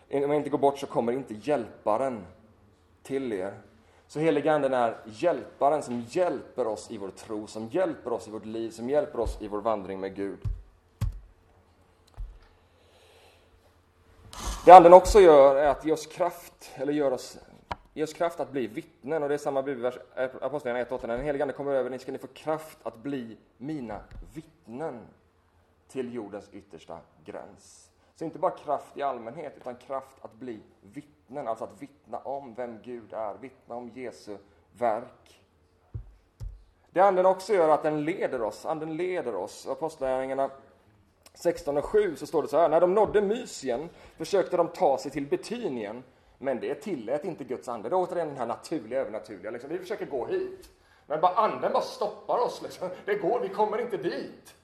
om 0.09 0.21
jag 0.21 0.35
inte 0.35 0.49
går 0.49 0.57
bort 0.57 0.79
så 0.79 0.87
kommer 0.87 1.13
inte 1.13 1.33
hjälparen 1.33 2.25
till 3.03 3.33
er. 3.33 3.53
Så 4.07 4.19
helige 4.19 4.53
Anden 4.53 4.73
är 4.73 4.97
hjälparen 5.05 5.83
som 5.83 6.05
hjälper 6.09 6.67
oss 6.67 6.91
i 6.91 6.97
vår 6.97 7.09
tro, 7.09 7.47
som 7.47 7.67
hjälper 7.67 8.13
oss 8.13 8.27
i 8.27 8.31
vårt 8.31 8.45
liv, 8.45 8.69
som 8.69 8.89
hjälper 8.89 9.19
oss 9.19 9.41
i 9.41 9.47
vår 9.47 9.61
vandring 9.61 9.99
med 9.99 10.15
Gud. 10.15 10.39
Det 14.65 14.71
anden 14.71 14.93
också 14.93 15.19
gör 15.19 15.55
är 15.55 15.67
att 15.67 15.85
ge 15.85 15.91
oss 15.91 16.05
kraft, 16.05 16.71
eller 16.75 16.93
gör 16.93 17.11
oss, 17.11 17.39
ge 17.93 18.03
oss 18.03 18.13
kraft 18.13 18.39
att 18.39 18.51
bli 18.51 18.67
vittnen. 18.67 19.23
Och 19.23 19.29
det 19.29 19.35
är 19.35 19.37
samma 19.37 19.61
bibelvers, 19.61 19.97
eh, 20.15 20.29
Apostlagärningarna 20.41 20.89
1.8. 20.89 21.07
När 21.07 21.17
den 21.17 21.25
helige 21.25 21.43
Ande 21.43 21.53
kommer 21.53 21.71
över 21.71 21.89
ni 21.89 21.99
ska 21.99 22.11
ni 22.11 22.17
få 22.17 22.27
kraft 22.27 22.77
att 22.83 22.97
bli 22.97 23.37
mina 23.57 23.99
vittnen 24.33 24.99
till 25.87 26.13
jordens 26.13 26.49
yttersta 26.51 26.97
gräns. 27.25 27.91
Så 28.15 28.25
inte 28.25 28.39
bara 28.39 28.51
kraft 28.51 28.97
i 28.97 29.01
allmänhet, 29.01 29.53
utan 29.57 29.75
kraft 29.75 30.17
att 30.21 30.33
bli 30.33 30.59
vittnen, 30.81 31.47
alltså 31.47 31.63
att 31.63 31.81
vittna 31.81 32.17
om 32.17 32.53
vem 32.53 32.81
Gud 32.81 33.13
är, 33.13 33.33
vittna 33.33 33.75
om 33.75 33.89
Jesu 33.89 34.37
verk. 34.77 35.41
Det 36.91 36.99
anden 36.99 37.25
också 37.25 37.53
gör 37.53 37.69
är 37.69 37.73
att 37.73 37.83
den 37.83 38.05
leder 38.05 38.41
oss. 38.41 38.65
Anden 38.65 38.97
leder 38.97 39.35
oss. 39.35 39.67
Apostlagärningarna 39.67 40.49
16 41.33 41.77
och 41.77 41.85
7 41.85 42.15
så 42.15 42.27
står 42.27 42.41
det 42.41 42.47
så 42.47 42.57
här. 42.57 42.69
När 42.69 42.81
de 42.81 42.93
nådde 42.93 43.21
Mysien 43.21 43.89
försökte 44.17 44.57
de 44.57 44.67
ta 44.67 44.97
sig 44.97 45.11
till 45.11 45.27
Betynien. 45.27 46.03
Men 46.37 46.59
det 46.59 46.75
tillät 46.75 47.25
inte 47.25 47.43
Guds 47.43 47.67
ande. 47.67 47.89
Det 47.89 47.95
är 47.95 47.97
återigen 47.97 48.27
den 48.27 48.37
här 48.37 48.45
naturliga, 48.45 48.99
övernaturliga. 48.99 49.51
Liksom. 49.51 49.69
Vi 49.69 49.77
försöker 49.77 50.05
gå 50.05 50.25
hit. 50.25 50.69
Men 51.05 51.21
bara 51.21 51.33
anden 51.33 51.73
bara 51.73 51.83
stoppar 51.83 52.37
oss. 52.37 52.61
Liksom. 52.61 52.89
Det 53.05 53.15
går, 53.15 53.39
vi 53.39 53.49
kommer 53.49 53.81
inte 53.81 53.97
dit. 53.97 54.55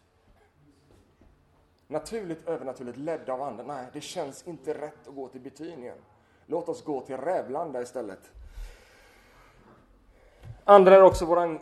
Naturligt, 1.87 2.47
övernaturligt, 2.47 2.97
ledda 2.97 3.33
av 3.33 3.41
anden. 3.41 3.67
Nej, 3.67 3.85
det 3.93 4.01
känns 4.01 4.47
inte 4.47 4.73
rätt 4.73 5.07
att 5.07 5.15
gå 5.15 5.27
till 5.27 5.41
Betynien. 5.41 5.97
Låt 6.45 6.69
oss 6.69 6.83
gå 6.83 7.01
till 7.01 7.17
Rävlanda 7.17 7.81
istället. 7.81 8.31
Anden 10.63 10.93
är 10.93 11.01
också 11.01 11.25
vår 11.25 11.59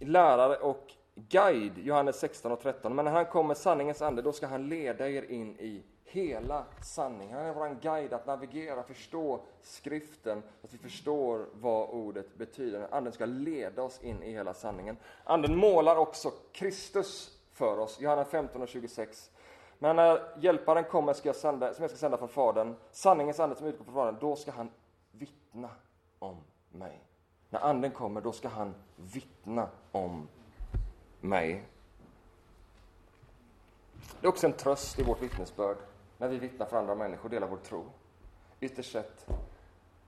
lärare 0.00 0.56
och 0.56 0.92
guide, 1.28 1.78
Johannes 1.78 2.18
16 2.18 2.52
och 2.52 2.60
13. 2.60 2.94
Men 2.94 3.04
när 3.04 3.12
han 3.12 3.26
kommer 3.26 3.54
sanningens 3.54 4.02
ande, 4.02 4.22
då 4.22 4.32
ska 4.32 4.46
han 4.46 4.68
leda 4.68 5.08
er 5.08 5.30
in 5.30 5.56
i 5.58 5.82
hela 6.04 6.64
sanningen. 6.82 7.36
Han 7.36 7.46
är 7.46 7.54
vår 7.54 7.78
guide 7.82 8.12
att 8.12 8.26
navigera, 8.26 8.82
förstå 8.82 9.40
skriften, 9.62 10.42
att 10.64 10.74
vi 10.74 10.78
förstår 10.78 11.46
vad 11.52 11.88
ordet 11.90 12.36
betyder. 12.36 12.88
Anden 12.94 13.12
ska 13.12 13.26
leda 13.26 13.82
oss 13.82 14.02
in 14.02 14.22
i 14.22 14.32
hela 14.32 14.54
sanningen. 14.54 14.96
Anden 15.24 15.56
målar 15.56 15.96
också 15.96 16.32
Kristus 16.52 17.38
för 17.52 17.78
oss, 17.78 18.00
Johannes 18.00 18.28
15 18.28 18.62
och 18.62 18.68
26. 18.68 19.30
Men 19.78 19.96
när 19.96 20.20
hjälparen 20.40 20.84
kommer 20.84 21.12
ska 21.12 21.28
jag 21.28 21.36
sända, 21.36 21.74
som 21.74 21.82
jag 21.82 21.90
ska 21.90 21.98
sända 21.98 22.16
från 22.16 22.28
Fadern, 22.28 22.74
sanningens 22.90 23.40
ande 23.40 23.56
som 23.56 23.66
utgår 23.66 23.84
från 23.84 23.94
Fadern, 23.94 24.16
då 24.20 24.36
ska 24.36 24.50
han 24.50 24.70
vittna 25.12 25.70
om 26.18 26.36
mig. 26.70 27.04
När 27.50 27.60
anden 27.60 27.90
kommer, 27.90 28.20
då 28.20 28.32
ska 28.32 28.48
han 28.48 28.74
vittna 28.96 29.68
om 29.92 30.28
mig. 31.20 31.64
Det 34.20 34.26
är 34.26 34.28
också 34.28 34.46
en 34.46 34.52
tröst 34.52 34.98
i 34.98 35.02
vårt 35.02 35.22
vittnesbörd 35.22 35.76
när 36.18 36.28
vi 36.28 36.38
vittnar 36.38 36.66
för 36.66 36.76
andra 36.76 36.94
människor 36.94 37.24
och 37.24 37.30
delar 37.30 37.48
vår 37.48 37.56
tro. 37.56 37.84
Ytterst 38.60 38.92
sett, 38.92 39.26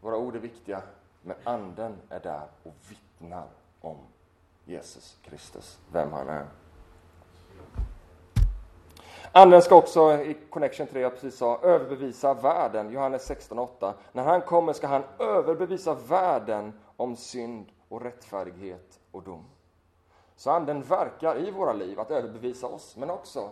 våra 0.00 0.16
ord 0.16 0.36
är 0.36 0.40
viktiga, 0.40 0.82
men 1.22 1.36
anden 1.44 1.96
är 2.08 2.20
där 2.20 2.46
och 2.62 2.74
vittnar 2.88 3.46
om 3.80 3.96
Jesus 4.64 5.18
Kristus, 5.22 5.78
vem 5.92 6.12
han 6.12 6.28
är. 6.28 6.46
Anden 9.32 9.62
ska 9.62 9.74
också, 9.74 10.22
i 10.22 10.36
Connection 10.50 10.86
3, 10.86 11.00
jag 11.00 11.12
precis 11.12 11.36
sa, 11.36 11.60
överbevisa 11.62 12.34
världen. 12.34 12.90
Johannes 12.92 13.30
16.8. 13.30 13.92
När 14.12 14.22
han 14.22 14.40
kommer 14.40 14.72
ska 14.72 14.86
han 14.86 15.02
överbevisa 15.18 15.94
världen 15.94 16.72
om 16.96 17.16
synd 17.16 17.66
och 17.88 18.02
rättfärdighet 18.02 19.00
och 19.10 19.22
dom. 19.22 19.44
Så 20.40 20.50
anden 20.50 20.82
verkar 20.82 21.38
i 21.38 21.50
våra 21.50 21.72
liv 21.72 22.00
att 22.00 22.10
överbevisa 22.10 22.66
oss, 22.66 22.96
men 22.96 23.10
också 23.10 23.50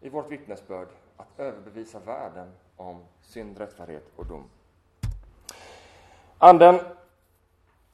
i 0.00 0.08
vårt 0.08 0.30
vittnesbörd 0.30 0.88
att 1.16 1.40
överbevisa 1.40 1.98
världen 1.98 2.52
om 2.76 3.04
synd, 3.22 3.58
rättfärdighet 3.58 4.12
och 4.16 4.26
dom. 4.26 4.44
Anden 6.38 6.80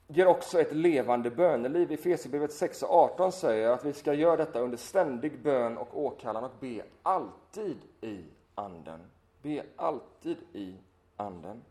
ger 0.07 0.27
också 0.27 0.61
ett 0.61 0.73
levande 0.73 1.31
böneliv. 1.31 1.93
I 1.93 1.97
Fesierbrevet 1.97 2.53
6 2.53 2.83
och 2.83 2.91
18 2.91 3.33
säger 3.33 3.71
att 3.71 3.85
vi 3.85 3.93
ska 3.93 4.15
göra 4.15 4.37
detta 4.37 4.61
under 4.61 4.77
ständig 4.77 5.43
bön 5.43 5.79
och 5.79 6.01
åkallan 6.01 6.45
och 6.45 6.53
be 6.61 6.83
alltid 7.03 7.79
i 8.01 8.25
Anden. 8.55 9.01
Be 9.43 9.63
alltid 9.77 10.37
i 10.53 10.77
Anden. 11.17 11.63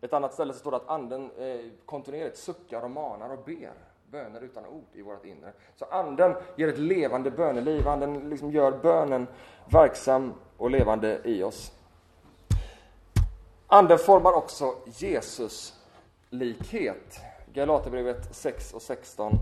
Ett 0.00 0.12
annat 0.12 0.34
ställe 0.34 0.52
så 0.52 0.58
står 0.58 0.70
det 0.70 0.76
att 0.76 0.88
Anden 0.88 1.30
eh, 1.38 1.60
kontinuerligt 1.86 2.38
suckar 2.38 2.82
och 2.82 2.90
manar 2.90 3.30
och 3.30 3.44
ber 3.44 3.85
böner 4.10 4.40
utan 4.40 4.66
ord 4.66 4.84
i 4.92 5.02
vårt 5.02 5.24
inre. 5.24 5.52
Så 5.76 5.84
Anden 5.84 6.34
ger 6.56 6.68
ett 6.68 6.78
levande 6.78 7.30
böneliv. 7.30 7.88
Anden 7.88 8.30
liksom 8.30 8.50
gör 8.50 8.72
bönen 8.72 9.26
verksam 9.70 10.34
och 10.56 10.70
levande 10.70 11.20
i 11.24 11.42
oss. 11.42 11.72
Anden 13.66 13.98
formar 13.98 14.32
också 14.32 14.74
Jesus 14.86 15.80
likhet. 16.30 17.20
Galaterbrevet 17.52 18.36
6 18.36 18.74
och 18.74 18.82
16 18.82 19.32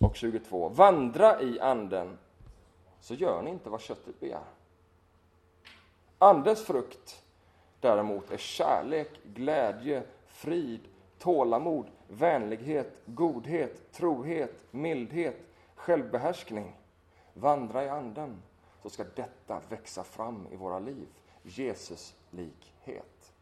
och 0.00 0.16
22. 0.16 0.68
Vandra 0.68 1.42
i 1.42 1.60
anden, 1.60 2.18
så 3.00 3.14
gör 3.14 3.42
ni 3.42 3.50
inte 3.50 3.70
vad 3.70 3.80
köttet 3.80 4.20
begär. 4.20 4.44
Andens 6.18 6.64
frukt 6.64 7.22
däremot 7.80 8.30
är 8.30 8.36
kärlek, 8.36 9.10
glädje, 9.24 10.02
frid, 10.26 10.80
tålamod, 11.26 11.86
vänlighet, 12.08 12.92
godhet, 13.06 13.92
trohet, 13.92 14.52
mildhet, 14.70 15.36
självbehärskning. 15.74 16.76
Vandra 17.34 17.84
i 17.84 17.88
anden, 17.88 18.42
så 18.82 18.90
ska 18.90 19.04
detta 19.14 19.60
växa 19.68 20.04
fram 20.04 20.46
i 20.52 20.56
våra 20.56 20.78
liv. 20.78 21.06
Jesus 21.42 22.14
likhet. 22.30 23.32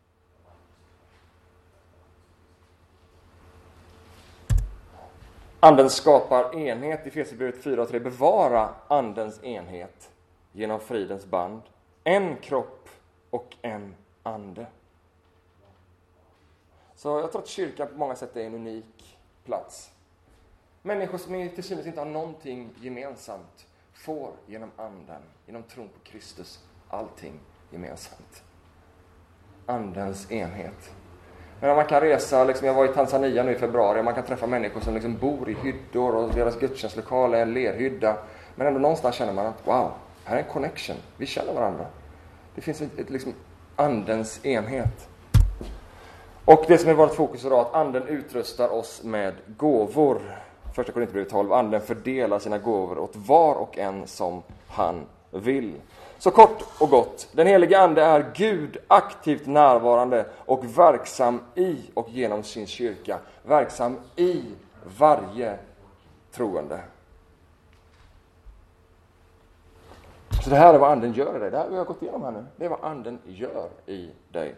Anden 5.61 5.91
skapar 5.91 6.57
enhet 6.57 7.07
i 7.07 7.09
Efesierbrevet 7.09 7.63
4 7.63 7.83
och 7.83 7.89
3. 7.89 8.01
Bevara 8.01 8.69
Andens 8.89 9.45
enhet 9.45 10.11
genom 10.53 10.81
fridens 10.81 11.27
band. 11.27 11.63
En 12.05 12.37
kropp 12.37 12.89
och 13.31 13.57
en 13.63 13.95
ande. 14.23 14.67
Så 17.05 17.21
jag 17.21 17.33
tror 17.33 17.43
att 17.43 17.49
kyrkan 17.49 17.89
på 17.89 17.95
många 17.95 18.17
sätt 18.17 18.37
är 18.37 18.41
en 18.41 18.55
unik 18.55 19.19
plats. 19.45 19.91
Människor 20.83 21.19
som 21.19 21.51
till 21.55 21.65
synes 21.65 21.87
inte 21.87 22.01
har 22.01 22.07
någonting 22.07 22.71
gemensamt 22.81 23.67
får 23.93 24.31
genom 24.47 24.71
Anden, 24.77 25.23
genom 25.47 25.63
tron 25.63 25.89
på 25.89 26.11
Kristus, 26.11 26.65
allting 26.89 27.41
gemensamt. 27.71 28.43
Andens 29.67 30.33
enhet. 30.33 30.91
Men 31.61 31.77
man 31.77 31.87
kan 31.87 32.01
resa, 32.01 32.45
liksom, 32.45 32.67
jag 32.67 32.75
var 32.75 32.85
i 32.85 32.95
Tanzania 32.95 33.43
nu 33.43 33.53
i 33.53 33.59
februari, 33.59 34.01
och 34.01 34.05
man 34.05 34.15
kan 34.15 34.25
träffa 34.25 34.47
människor 34.47 34.81
som 34.81 34.95
liksom 34.95 35.17
bor 35.17 35.51
i 35.51 35.55
hyddor 35.55 36.15
och 36.15 36.35
deras 36.35 36.59
gudstjänstlokal 36.59 37.35
är 37.35 37.43
en 37.43 37.55
lerhydda. 37.55 38.17
Men 38.55 38.67
ändå 38.67 38.81
någonstans 38.81 39.15
känner 39.15 39.33
man 39.33 39.47
att 39.47 39.67
wow, 39.67 39.93
här 40.25 40.37
är 40.37 40.43
en 40.43 40.53
connection. 40.53 40.97
Vi 41.17 41.27
känner 41.27 41.55
varandra. 41.55 41.87
Det 42.55 42.61
finns 42.61 42.83
ett, 42.83 42.99
ett 42.99 43.11
liksom 43.11 43.33
andens 43.77 44.47
enhet. 44.47 45.09
Och 46.47 46.65
det 46.69 46.79
som 46.79 46.91
är 46.91 46.95
vårt 46.95 47.15
fokus 47.15 47.45
idag, 47.45 47.61
att 47.61 47.75
anden 47.75 48.07
utrustar 48.09 48.69
oss 48.69 49.03
med 49.03 49.35
gåvor. 49.57 50.21
Första 50.75 50.93
Korinthierbrevet 50.93 51.31
12, 51.31 51.53
anden 51.53 51.81
fördelar 51.81 52.39
sina 52.39 52.59
gåvor 52.59 52.99
åt 52.99 53.17
var 53.17 53.55
och 53.55 53.79
en 53.79 54.07
som 54.07 54.43
han 54.69 55.07
vill. 55.31 55.75
Så 56.19 56.31
kort 56.31 56.65
och 56.81 56.91
gott, 56.91 57.29
den 57.33 57.47
helige 57.47 57.81
Ande 57.81 58.03
är 58.03 58.33
Gud 58.35 58.77
aktivt 58.89 59.47
närvarande 59.47 60.27
och 60.39 60.79
verksam 60.79 61.41
i 61.55 61.77
och 61.95 62.09
genom 62.11 62.43
sin 62.43 62.67
kyrka. 62.67 63.19
Verksam 63.43 63.97
i 64.17 64.43
varje 64.99 65.59
troende. 66.33 66.81
Så 70.45 70.51
det 70.51 70.57
här 70.57 70.75
är 70.75 70.79
vad 70.79 70.91
Anden 70.91 71.13
gör 71.13 71.37
i 71.37 71.39
dig. 71.39 71.51
Det 71.51 71.59
här 71.59 71.69
vi 71.71 71.77
har 71.77 71.85
gått 71.85 72.03
igenom 72.03 72.23
här 72.23 72.31
nu. 72.31 72.45
Det 72.57 72.65
är 72.65 72.69
vad 72.69 72.85
Anden 72.85 73.19
gör 73.25 73.69
i 73.87 74.11
dig. 74.29 74.55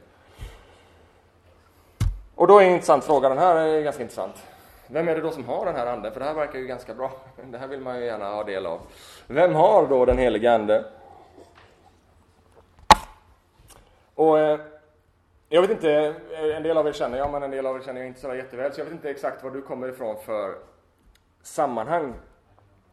Och 2.37 2.47
då 2.47 2.59
är 2.59 2.65
en 2.65 2.73
intressant 2.73 3.05
fråga, 3.05 3.29
den 3.29 3.39
här 3.39 3.57
är 3.57 3.83
ganska 3.83 4.03
intressant. 4.03 4.47
Vem 4.87 5.09
är 5.09 5.15
det 5.15 5.21
då 5.21 5.31
som 5.31 5.45
har 5.45 5.67
den 5.67 5.75
här 5.75 5.87
anden? 5.87 6.13
För 6.13 6.21
det 6.21 6.27
här 6.27 6.35
verkar 6.35 6.59
ju 6.59 6.67
ganska 6.67 6.95
bra. 6.95 7.11
Det 7.51 7.59
här 7.59 7.67
vill 7.67 7.81
man 7.81 7.99
ju 7.99 8.05
gärna 8.05 8.35
ha 8.35 8.45
del 8.45 8.67
av. 8.67 8.81
Vem 9.27 9.55
har 9.55 9.87
då 9.87 10.05
den 10.05 10.19
helige 10.19 10.55
Ande? 10.55 10.85
Och 14.15 14.39
eh, 14.39 14.61
jag 15.49 15.63
vet 15.63 15.71
inte, 15.71 15.93
eh, 15.93 16.57
en 16.57 16.63
del 16.63 16.79
av 16.79 16.87
er 16.89 16.93
känner 16.93 17.19
jag, 17.19 17.31
men 17.31 17.43
en 17.43 17.51
del 17.51 17.67
av 17.67 17.77
er 17.77 17.81
känner 17.81 18.01
jag 18.01 18.09
inte 18.09 18.21
så 18.21 18.35
jätteväl, 18.35 18.73
så 18.73 18.81
jag 18.81 18.85
vet 18.85 18.95
inte 18.95 19.11
exakt 19.11 19.45
var 19.45 19.51
du 19.51 19.63
kommer 19.63 19.89
ifrån 19.89 20.17
för 20.25 20.55
sammanhang. 21.43 22.15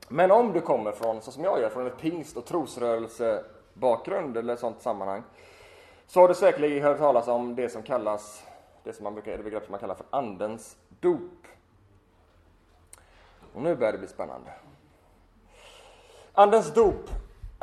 Men 0.07 0.31
om 0.31 0.53
du 0.53 0.61
kommer 0.61 0.91
från, 0.91 1.21
så 1.21 1.31
som 1.31 1.43
jag 1.43 1.61
gör, 1.61 1.69
från 1.69 1.87
ett 1.87 1.97
pingst 1.97 2.37
och 2.37 2.45
trosrörelsebakgrund 2.45 4.37
eller 4.37 4.55
sånt 4.55 4.81
sammanhang, 4.81 5.23
så 6.07 6.19
har 6.19 6.27
du 6.27 6.33
säkerligen 6.33 6.83
hört 6.83 6.97
talas 6.97 7.27
om 7.27 7.55
det 7.55 7.69
som 7.69 7.83
kallas, 7.83 8.43
det 8.83 8.93
som 8.93 9.03
man 9.03 9.13
brukar, 9.13 9.37
det 9.37 9.43
begrepp 9.43 9.63
som 9.63 9.71
man 9.71 9.79
kallar 9.79 9.95
för 9.95 10.05
andens 10.09 10.77
dop. 10.99 11.47
Och 13.53 13.61
nu 13.61 13.75
börjar 13.75 13.91
det 13.91 13.99
bli 13.99 14.07
spännande. 14.07 14.51
Andens 16.33 16.73
dop 16.73 17.09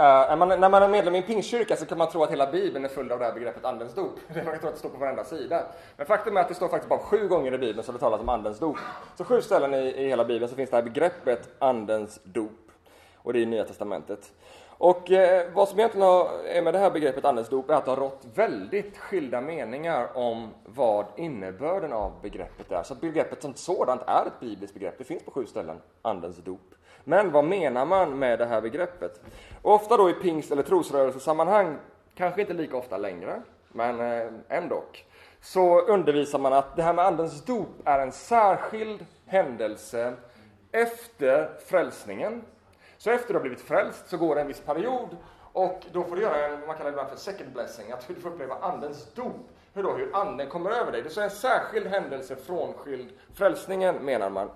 Uh, 0.00 0.36
man, 0.36 0.48
när 0.48 0.68
man 0.68 0.82
är 0.82 0.88
medlem 0.88 1.14
i 1.14 1.18
en 1.18 1.24
pingstkyrka 1.24 1.76
så 1.76 1.86
kan 1.86 1.98
man 1.98 2.10
tro 2.10 2.22
att 2.22 2.30
hela 2.30 2.50
Bibeln 2.50 2.84
är 2.84 2.88
full 2.88 3.12
av 3.12 3.18
det 3.18 3.24
här 3.24 3.32
begreppet 3.32 3.64
Andens 3.64 3.94
dop. 3.94 4.18
Man 4.34 4.44
kan 4.44 4.58
tro 4.58 4.68
att 4.68 4.74
det 4.74 4.78
står 4.78 4.88
på 4.88 4.98
varenda 4.98 5.24
sida. 5.24 5.66
Men 5.96 6.06
faktum 6.06 6.36
är 6.36 6.40
att 6.40 6.48
det 6.48 6.54
står 6.54 6.68
faktiskt 6.68 6.88
bara 6.88 6.98
sju 6.98 7.28
gånger 7.28 7.54
i 7.54 7.58
Bibeln 7.58 7.82
som 7.82 7.94
det 7.94 7.98
talas 7.98 8.20
om 8.20 8.28
Andens 8.28 8.58
dop. 8.58 8.76
Så 9.16 9.24
sju 9.24 9.42
ställen 9.42 9.74
i, 9.74 9.78
i 9.78 10.08
hela 10.08 10.24
Bibeln 10.24 10.48
så 10.48 10.56
finns 10.56 10.70
det 10.70 10.76
här 10.76 10.82
begreppet 10.82 11.48
Andens 11.58 12.20
dop. 12.24 12.70
Och 13.16 13.32
det 13.32 13.38
är 13.38 13.42
i 13.42 13.46
Nya 13.46 13.64
Testamentet. 13.64 14.32
Och 14.80 15.10
eh, 15.10 15.46
vad 15.54 15.68
som 15.68 15.78
egentligen 15.78 16.08
är 16.46 16.62
med 16.62 16.74
det 16.74 16.78
här 16.78 16.90
begreppet 16.90 17.24
andens 17.24 17.48
dop 17.48 17.70
är 17.70 17.74
att 17.74 17.84
det 17.84 17.90
har 17.90 17.96
rått 17.96 18.26
väldigt 18.34 18.98
skilda 18.98 19.40
meningar 19.40 20.08
om 20.14 20.48
vad 20.64 21.06
innebörden 21.16 21.92
av 21.92 22.12
begreppet 22.22 22.72
är. 22.72 22.82
Så 22.82 22.94
begreppet 22.94 23.42
som 23.42 23.54
sådant 23.54 24.02
är 24.06 24.26
ett 24.26 24.40
bibliskt 24.40 24.74
begrepp. 24.74 24.98
Det 24.98 25.04
finns 25.04 25.22
på 25.22 25.30
sju 25.30 25.46
ställen, 25.46 25.76
andens 26.02 26.36
dop. 26.36 26.74
Men 27.04 27.32
vad 27.32 27.44
menar 27.44 27.86
man 27.86 28.18
med 28.18 28.38
det 28.38 28.46
här 28.46 28.60
begreppet? 28.60 29.20
Och 29.62 29.74
ofta 29.74 29.96
då 29.96 30.10
i 30.10 30.12
pingst 30.12 30.52
eller 30.52 30.62
trosrörelsesammanhang, 30.62 31.76
kanske 32.14 32.40
inte 32.40 32.54
lika 32.54 32.76
ofta 32.76 32.98
längre, 32.98 33.42
men 33.68 34.00
eh, 34.00 34.28
ändå, 34.48 34.82
så 35.40 35.80
undervisar 35.80 36.38
man 36.38 36.52
att 36.52 36.76
det 36.76 36.82
här 36.82 36.92
med 36.92 37.04
andens 37.04 37.44
dop 37.44 37.68
är 37.84 37.98
en 37.98 38.12
särskild 38.12 39.06
händelse 39.26 40.14
efter 40.72 41.50
frälsningen. 41.66 42.42
Så 43.00 43.10
efter 43.10 43.28
du 43.28 43.34
har 43.34 43.40
blivit 43.40 43.60
frälst 43.60 44.08
så 44.08 44.16
går 44.16 44.34
det 44.34 44.40
en 44.40 44.46
viss 44.46 44.60
period 44.60 45.16
och 45.52 45.86
då 45.92 46.04
får 46.04 46.16
du 46.16 46.22
göra 46.22 46.56
vad 46.56 46.66
man 46.66 46.76
kallar 46.76 46.90
ibland 46.90 47.08
för 47.08 47.16
second 47.16 47.52
blessing, 47.52 47.92
att 47.92 48.08
du 48.08 48.14
får 48.14 48.30
uppleva 48.30 48.54
andens 48.54 49.14
dop. 49.14 49.48
Hur 49.72 49.82
då? 49.82 49.92
Hur 49.92 50.16
anden 50.16 50.48
kommer 50.48 50.70
över 50.70 50.92
dig. 50.92 51.02
Det 51.02 51.16
är 51.16 51.22
en 51.22 51.30
särskild 51.30 51.86
händelse 51.86 52.36
frånskild 52.36 53.08
frälsningen, 53.34 53.94
menar 53.94 54.30
man. 54.30 54.50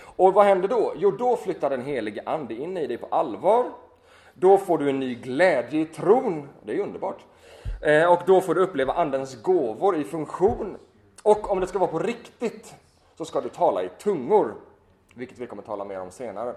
Och 0.00 0.34
vad 0.34 0.44
händer 0.44 0.68
då? 0.68 0.92
Jo, 0.96 1.10
då 1.10 1.36
flyttar 1.36 1.70
den 1.70 1.82
helige 1.82 2.22
ande 2.26 2.54
in 2.54 2.76
i 2.76 2.86
dig 2.86 2.98
på 2.98 3.06
allvar. 3.10 3.70
Då 4.34 4.58
får 4.58 4.78
du 4.78 4.90
en 4.90 5.00
ny 5.00 5.14
glädje 5.14 5.80
i 5.80 5.84
tron. 5.84 6.48
Det 6.62 6.76
är 6.76 6.80
underbart. 6.80 7.24
Eh, 7.82 8.12
och 8.12 8.20
då 8.26 8.40
får 8.40 8.54
du 8.54 8.60
uppleva 8.60 8.92
andens 8.92 9.42
gåvor 9.42 9.96
i 9.96 10.04
funktion. 10.04 10.76
Och 11.22 11.50
om 11.50 11.60
det 11.60 11.66
ska 11.66 11.78
vara 11.78 11.90
på 11.90 11.98
riktigt 11.98 12.74
så 13.14 13.24
ska 13.24 13.40
du 13.40 13.48
tala 13.48 13.82
i 13.82 13.88
tungor, 13.88 14.54
vilket 15.14 15.38
vi 15.38 15.46
kommer 15.46 15.62
att 15.62 15.66
tala 15.66 15.84
mer 15.84 16.00
om 16.00 16.10
senare. 16.10 16.54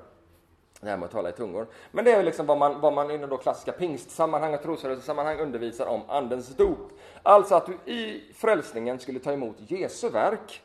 Det 0.81 0.89
här 0.89 0.97
med 0.97 1.05
att 1.05 1.11
tala 1.11 1.29
i 1.29 1.31
tungor. 1.31 1.67
Men 1.91 2.05
det 2.05 2.11
är 2.11 2.23
liksom 2.23 2.45
vad 2.45 2.57
man, 2.57 2.81
vad 2.81 2.93
man 2.93 3.11
inom 3.11 3.29
då 3.29 3.37
klassiska 3.37 3.71
pingstsammanhang 3.71 4.53
och 4.53 4.61
trosrörelsesammanhang 4.61 5.39
undervisar 5.39 5.85
om 5.85 6.01
andens 6.07 6.55
dop. 6.55 6.91
Alltså 7.23 7.55
att 7.55 7.65
du 7.65 7.91
i 7.91 8.33
frälsningen 8.33 8.99
skulle 8.99 9.19
ta 9.19 9.31
emot 9.31 9.55
Jesu 9.57 10.09
verk 10.09 10.61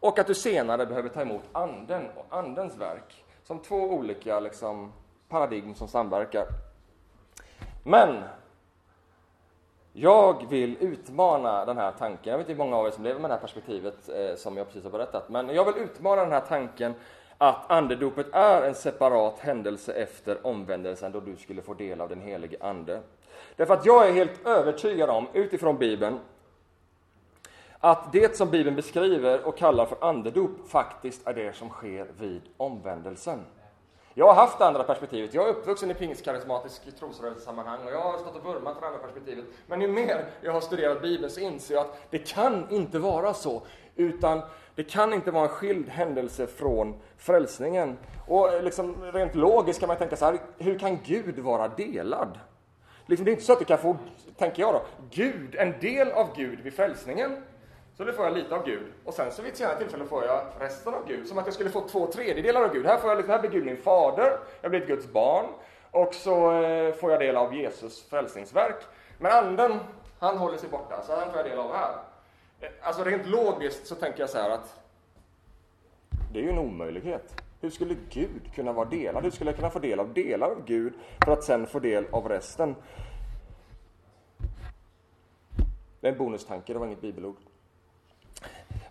och 0.00 0.18
att 0.18 0.26
du 0.26 0.34
senare 0.34 0.86
behöver 0.86 1.08
ta 1.08 1.20
emot 1.20 1.42
anden 1.52 2.06
och 2.14 2.26
andens 2.28 2.76
verk. 2.76 3.24
Som 3.44 3.58
två 3.58 3.76
olika 3.76 4.40
liksom, 4.40 4.92
paradigm 5.28 5.74
som 5.74 5.88
samverkar. 5.88 6.46
Men 7.82 8.22
jag 9.92 10.48
vill 10.50 10.76
utmana 10.80 11.64
den 11.64 11.78
här 11.78 11.92
tanken. 11.98 12.30
Jag 12.30 12.38
vet 12.38 12.48
inte 12.48 12.62
hur 12.62 12.70
många 12.70 12.76
av 12.76 12.86
er 12.86 12.90
som 12.90 13.04
lever 13.04 13.20
med 13.20 13.30
det 13.30 13.34
här 13.34 13.40
perspektivet 13.40 14.08
eh, 14.08 14.36
som 14.36 14.56
jag 14.56 14.66
precis 14.66 14.84
har 14.84 14.90
berättat. 14.90 15.28
Men 15.28 15.48
jag 15.48 15.64
vill 15.64 15.82
utmana 15.82 16.22
den 16.22 16.32
här 16.32 16.40
tanken 16.40 16.94
att 17.38 17.70
andedopet 17.70 18.26
är 18.32 18.62
en 18.62 18.74
separat 18.74 19.38
händelse 19.38 19.92
efter 19.92 20.46
omvändelsen 20.46 21.12
då 21.12 21.20
du 21.20 21.36
skulle 21.36 21.62
få 21.62 21.74
del 21.74 22.00
av 22.00 22.08
den 22.08 22.20
helige 22.20 22.56
Ande. 22.60 23.00
Därför 23.56 23.74
att 23.74 23.86
jag 23.86 24.08
är 24.08 24.12
helt 24.12 24.46
övertygad 24.46 25.10
om, 25.10 25.26
utifrån 25.32 25.78
Bibeln, 25.78 26.18
att 27.80 28.12
det 28.12 28.36
som 28.36 28.50
Bibeln 28.50 28.76
beskriver 28.76 29.46
och 29.46 29.58
kallar 29.58 29.86
för 29.86 30.04
andedop 30.04 30.68
faktiskt 30.68 31.28
är 31.28 31.34
det 31.34 31.56
som 31.56 31.68
sker 31.68 32.06
vid 32.18 32.42
omvändelsen. 32.56 33.44
Jag 34.14 34.26
har 34.26 34.34
haft 34.34 34.58
det 34.58 34.66
andra 34.66 34.84
perspektivet. 34.84 35.34
Jag 35.34 35.48
är 35.48 35.50
uppvuxen 35.50 35.90
i 35.90 35.94
pingstkarismatisk 35.94 36.98
trosrörelsesammanhang 36.98 37.78
och 37.84 37.92
jag 37.92 38.00
har 38.00 38.18
stått 38.18 38.36
och 38.36 38.44
vurmat 38.44 38.74
för 38.74 38.80
det 38.80 38.86
andra 38.86 38.98
perspektivet. 38.98 39.44
Men 39.66 39.80
ju 39.80 39.88
mer 39.88 40.24
jag 40.40 40.52
har 40.52 40.60
studerat 40.60 41.02
Bibeln 41.02 41.30
så 41.30 41.40
inser 41.40 41.74
jag 41.74 41.84
att 41.84 42.10
det 42.10 42.18
kan 42.18 42.70
inte 42.70 42.98
vara 42.98 43.34
så. 43.34 43.62
Utan 43.96 44.42
det 44.78 44.84
kan 44.84 45.12
inte 45.12 45.30
vara 45.30 45.42
en 45.42 45.48
skild 45.48 45.88
händelse 45.88 46.46
från 46.46 46.94
frälsningen. 47.16 47.98
Och 48.26 48.62
liksom, 48.62 49.12
rent 49.12 49.34
logiskt 49.34 49.80
kan 49.80 49.88
man 49.88 49.96
tänka 49.96 50.16
så 50.16 50.24
här, 50.24 50.38
hur 50.58 50.78
kan 50.78 50.98
Gud 51.04 51.38
vara 51.38 51.68
delad? 51.68 52.38
Liksom, 53.06 53.24
det 53.24 53.30
är 53.30 53.32
inte 53.32 53.44
så 53.44 53.52
att 53.52 53.58
du 53.58 53.64
kan 53.64 53.78
få, 53.78 53.96
tänker 54.36 54.62
jag 54.62 54.74
då, 54.74 54.82
Gud, 55.10 55.54
en 55.54 55.74
del 55.80 56.12
av 56.12 56.36
Gud 56.36 56.60
vid 56.60 56.74
frälsningen. 56.74 57.44
Så 57.96 58.04
då 58.04 58.12
får 58.12 58.24
jag 58.24 58.34
lite 58.34 58.54
av 58.54 58.64
Gud. 58.64 58.86
Och 59.04 59.14
sen 59.14 59.32
så 59.32 59.42
vid 59.42 59.52
ett 59.52 59.58
senare 59.58 59.78
tillfälle 59.78 60.04
får 60.04 60.24
jag 60.24 60.40
resten 60.58 60.94
av 60.94 61.06
Gud. 61.06 61.28
Som 61.28 61.38
att 61.38 61.46
jag 61.46 61.54
skulle 61.54 61.70
få 61.70 61.88
två 61.88 62.06
tredjedelar 62.06 62.62
av 62.62 62.72
Gud. 62.72 62.86
Här, 62.86 62.98
får 62.98 63.10
jag, 63.10 63.16
liksom, 63.16 63.32
här 63.32 63.40
blir 63.40 63.50
Gud 63.50 63.64
min 63.64 63.76
fader, 63.76 64.38
jag 64.60 64.70
blir 64.70 64.80
ett 64.80 64.88
Guds 64.88 65.12
barn. 65.12 65.46
Och 65.90 66.14
så 66.14 66.62
eh, 66.62 66.94
får 66.94 67.10
jag 67.10 67.20
del 67.20 67.36
av 67.36 67.54
Jesus 67.54 68.08
frälsningsverk. 68.10 68.84
Men 69.18 69.32
anden, 69.32 69.80
han 70.18 70.38
håller 70.38 70.58
sig 70.58 70.68
borta, 70.68 71.02
så 71.02 71.16
han 71.16 71.30
får 71.30 71.36
jag 71.36 71.46
del 71.46 71.58
av 71.58 71.74
här. 71.74 72.07
Eh, 72.60 72.68
alltså 72.82 73.04
rent 73.04 73.26
logiskt 73.26 73.86
så 73.86 73.94
tänker 73.94 74.20
jag 74.20 74.30
så 74.30 74.38
här 74.38 74.50
att 74.50 74.80
det 76.32 76.38
är 76.38 76.42
ju 76.42 76.50
en 76.50 76.58
omöjlighet. 76.58 77.42
Hur 77.60 77.70
skulle 77.70 77.96
Gud 78.10 78.54
kunna 78.54 78.72
vara 78.72 78.88
delad? 78.88 79.22
Hur 79.22 79.30
skulle 79.30 79.50
jag 79.50 79.56
kunna 79.56 79.70
få 79.70 79.78
del 79.78 80.00
av 80.00 80.14
delar 80.14 80.50
av 80.50 80.64
Gud 80.64 80.92
för 81.24 81.32
att 81.32 81.44
sen 81.44 81.66
få 81.66 81.78
del 81.78 82.06
av 82.10 82.28
resten? 82.28 82.74
Det 86.00 86.08
är 86.08 86.12
en 86.12 86.18
bonustanke, 86.18 86.72
det 86.72 86.78
var 86.78 86.86
inget 86.86 87.00
bibelord. 87.00 87.36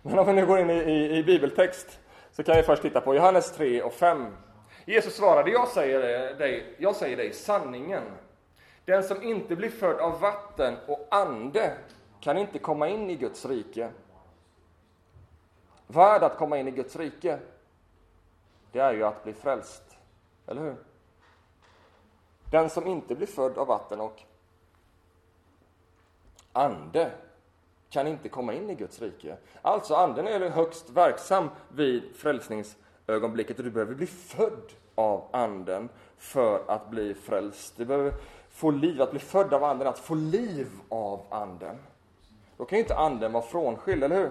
Men 0.02 0.18
om 0.18 0.26
vi 0.26 0.32
nu 0.32 0.46
går 0.46 0.58
in 0.58 0.70
i, 0.70 0.74
i, 0.74 1.16
i 1.18 1.24
bibeltext 1.24 2.00
så 2.32 2.42
kan 2.42 2.56
vi 2.56 2.62
först 2.62 2.82
titta 2.82 3.00
på 3.00 3.14
Johannes 3.14 3.52
3 3.52 3.82
och 3.82 3.92
5. 3.92 4.36
Jesus 4.84 5.16
svarade, 5.16 5.50
jag 5.50 5.68
säger 5.68 6.00
dig, 6.34 6.76
jag 6.78 6.96
säger 6.96 7.16
dig 7.16 7.32
sanningen. 7.32 8.02
Den 8.84 9.02
som 9.02 9.22
inte 9.22 9.56
blir 9.56 9.70
född 9.70 9.96
av 10.00 10.20
vatten 10.20 10.76
och 10.86 11.08
ande 11.10 11.72
kan 12.20 12.38
inte 12.38 12.58
komma 12.58 12.88
in 12.88 13.10
i 13.10 13.16
Guds 13.16 13.44
rike. 13.44 13.90
Värd 15.86 16.22
att 16.22 16.36
komma 16.36 16.58
in 16.58 16.68
i 16.68 16.70
Guds 16.70 16.96
rike, 16.96 17.38
det 18.72 18.78
är 18.78 18.92
ju 18.92 19.04
att 19.04 19.24
bli 19.24 19.32
frälst. 19.32 19.82
Eller 20.46 20.62
hur? 20.62 20.76
Den 22.50 22.70
som 22.70 22.86
inte 22.86 23.14
blir 23.14 23.26
född 23.26 23.58
av 23.58 23.66
vatten 23.66 24.00
och 24.00 24.22
ande 26.52 27.12
kan 27.90 28.06
inte 28.06 28.28
komma 28.28 28.54
in 28.54 28.70
i 28.70 28.74
Guds 28.74 29.02
rike. 29.02 29.36
Alltså, 29.62 29.94
anden 29.94 30.26
är 30.28 30.50
högst 30.50 30.90
verksam 30.90 31.50
vid 31.68 32.16
frälsningsögonblicket 32.16 33.58
och 33.58 33.64
du 33.64 33.70
behöver 33.70 33.94
bli 33.94 34.06
född 34.06 34.72
av 34.94 35.28
anden 35.32 35.88
för 36.16 36.70
att 36.70 36.90
bli 36.90 37.14
frälst. 37.14 37.76
Du 37.76 37.84
behöver 37.84 38.14
få 38.50 38.70
liv, 38.70 39.02
att 39.02 39.10
bli 39.10 39.20
född 39.20 39.54
av 39.54 39.64
anden, 39.64 39.86
att 39.86 39.98
få 39.98 40.14
liv 40.14 40.68
av 40.88 41.26
anden. 41.30 41.76
Då 42.58 42.64
kan 42.64 42.78
ju 42.78 42.82
inte 42.82 42.96
anden 42.96 43.32
vara 43.32 43.42
frånskild, 43.42 44.04
eller 44.04 44.16
hur? 44.16 44.30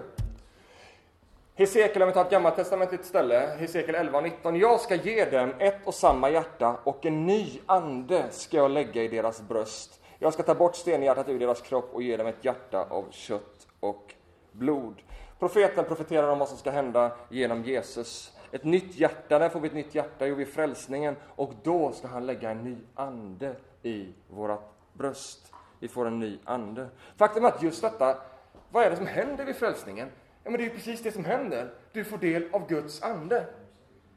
Hesekiel, 1.54 2.02
om 2.02 2.08
vi 2.08 2.14
tar 2.14 2.24
ett 2.24 2.30
gammaltestamentligt 2.30 3.04
ställe, 3.04 3.56
Hesekiel 3.58 3.94
11 3.94 4.18
och 4.18 4.24
19. 4.24 4.56
Jag 4.56 4.80
ska 4.80 4.94
ge 4.94 5.24
dem 5.24 5.54
ett 5.58 5.86
och 5.86 5.94
samma 5.94 6.30
hjärta 6.30 6.76
och 6.84 7.06
en 7.06 7.26
ny 7.26 7.60
ande 7.66 8.24
ska 8.30 8.56
jag 8.56 8.70
lägga 8.70 9.02
i 9.02 9.08
deras 9.08 9.40
bröst. 9.40 10.00
Jag 10.18 10.32
ska 10.32 10.42
ta 10.42 10.54
bort 10.54 10.76
stenhjärtat 10.76 11.28
ur 11.28 11.38
deras 11.38 11.60
kropp 11.60 11.90
och 11.92 12.02
ge 12.02 12.16
dem 12.16 12.26
ett 12.26 12.44
hjärta 12.44 12.86
av 12.90 13.04
kött 13.10 13.66
och 13.80 14.14
blod. 14.52 15.02
Profeten 15.38 15.84
profeterar 15.84 16.28
om 16.28 16.38
vad 16.38 16.48
som 16.48 16.58
ska 16.58 16.70
hända 16.70 17.10
genom 17.28 17.64
Jesus. 17.64 18.32
Ett 18.52 18.64
nytt 18.64 18.94
hjärta, 18.94 19.38
när 19.38 19.48
får 19.48 19.60
vi 19.60 19.68
ett 19.68 19.74
nytt 19.74 19.94
hjärta? 19.94 20.26
Jo, 20.26 20.34
vid 20.34 20.48
frälsningen. 20.48 21.16
Och 21.36 21.52
då 21.62 21.92
ska 21.92 22.08
han 22.08 22.26
lägga 22.26 22.50
en 22.50 22.58
ny 22.58 22.76
ande 22.94 23.56
i 23.82 24.08
vårat 24.30 24.72
bröst. 24.92 25.52
Vi 25.78 25.88
får 25.88 26.06
en 26.06 26.18
ny 26.18 26.38
ande. 26.44 26.88
Faktum 27.16 27.44
är 27.44 27.48
att 27.48 27.62
just 27.62 27.82
detta, 27.82 28.16
vad 28.70 28.84
är 28.84 28.90
det 28.90 28.96
som 28.96 29.06
händer 29.06 29.44
vid 29.44 29.56
frälsningen? 29.56 30.08
Ja, 30.44 30.50
men 30.50 30.60
det 30.60 30.66
är 30.66 30.70
precis 30.70 31.02
det 31.02 31.12
som 31.12 31.24
händer. 31.24 31.70
Du 31.92 32.04
får 32.04 32.18
del 32.18 32.48
av 32.52 32.68
Guds 32.68 33.02
ande. 33.02 33.46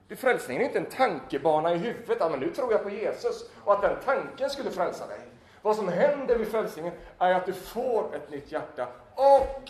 Det 0.08 0.16
frälsningen 0.16 0.62
är 0.62 0.66
inte 0.66 0.80
en 0.80 0.86
tankebana 0.86 1.74
i 1.74 1.78
huvudet, 1.78 2.18
ja, 2.20 2.30
men 2.30 2.40
nu 2.40 2.50
tror 2.50 2.72
jag 2.72 2.84
på 2.84 2.90
Jesus 2.90 3.50
och 3.64 3.74
att 3.74 3.82
den 3.82 3.98
tanken 4.06 4.50
skulle 4.50 4.72
frälsa 4.72 5.08
dig. 5.08 5.20
Vad 5.62 5.76
som 5.76 5.88
händer 5.88 6.38
vid 6.38 6.48
frälsningen 6.48 6.94
är 7.18 7.34
att 7.34 7.46
du 7.46 7.54
får 7.54 8.16
ett 8.16 8.32
nytt 8.32 8.52
hjärta 8.52 8.88
och 9.16 9.70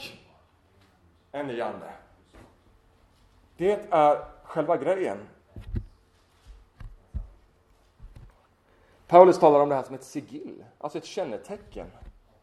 en 1.32 1.48
ny 1.48 1.62
ande. 1.62 1.90
Det 3.58 3.80
är 3.90 4.26
själva 4.44 4.78
grejen. 4.78 5.18
Paulus 9.12 9.40
talar 9.40 9.60
om 9.60 9.70
det 9.70 9.76
här 9.76 9.84
som 9.84 9.96
ett 9.96 10.04
sigill, 10.04 10.64
alltså 10.78 10.98
ett 10.98 11.06
kännetecken. 11.06 11.88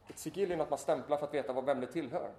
Ett 0.08 0.18
sigill 0.18 0.52
är 0.52 0.56
något 0.56 0.70
man 0.70 0.78
stämplar 0.78 1.16
för 1.16 1.26
att 1.26 1.34
veta 1.34 1.60
vem 1.60 1.80
det 1.80 1.86
tillhör. 1.86 2.30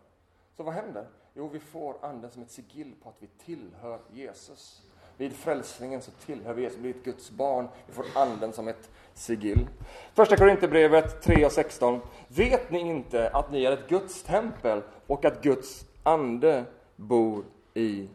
Så 0.58 0.64
vad 0.64 0.74
händer? 0.74 1.08
Jo, 1.34 1.48
vi 1.48 1.60
får 1.60 1.96
anden 2.02 2.32
som 2.32 2.42
ett 2.42 2.52
sigill 2.52 2.94
på 3.04 3.10
att 3.10 3.16
vi 3.20 3.28
tillhör 3.46 4.00
Jesus. 4.14 4.82
Vid 5.18 5.34
frälsningen 5.34 6.02
så 6.02 6.12
tillhör 6.12 6.54
vi 6.54 6.62
Jesus, 6.62 6.78
vi 6.78 6.82
blir 6.82 6.96
ett 6.96 7.04
Guds 7.04 7.32
barn. 7.32 7.68
Vi 7.88 7.94
får 7.94 8.06
anden 8.16 8.54
som 8.54 8.68
ett 8.68 8.90
sigill. 9.14 9.68
Första 10.14 10.38
Korinthierbrevet 10.38 11.22
3 11.22 11.46
och 11.46 11.52
16. 11.52 12.02
Vet 12.28 12.72
ni 12.72 12.80
inte 12.80 13.30
att 13.30 13.52
ni 13.52 13.64
är 13.64 13.72
ett 13.72 13.90
Guds 13.90 14.24
tempel 14.24 14.82
och 15.08 15.26
att 15.26 15.42
Guds 15.42 15.86
ande 16.04 16.66
bor 16.96 17.44
i 17.74 18.10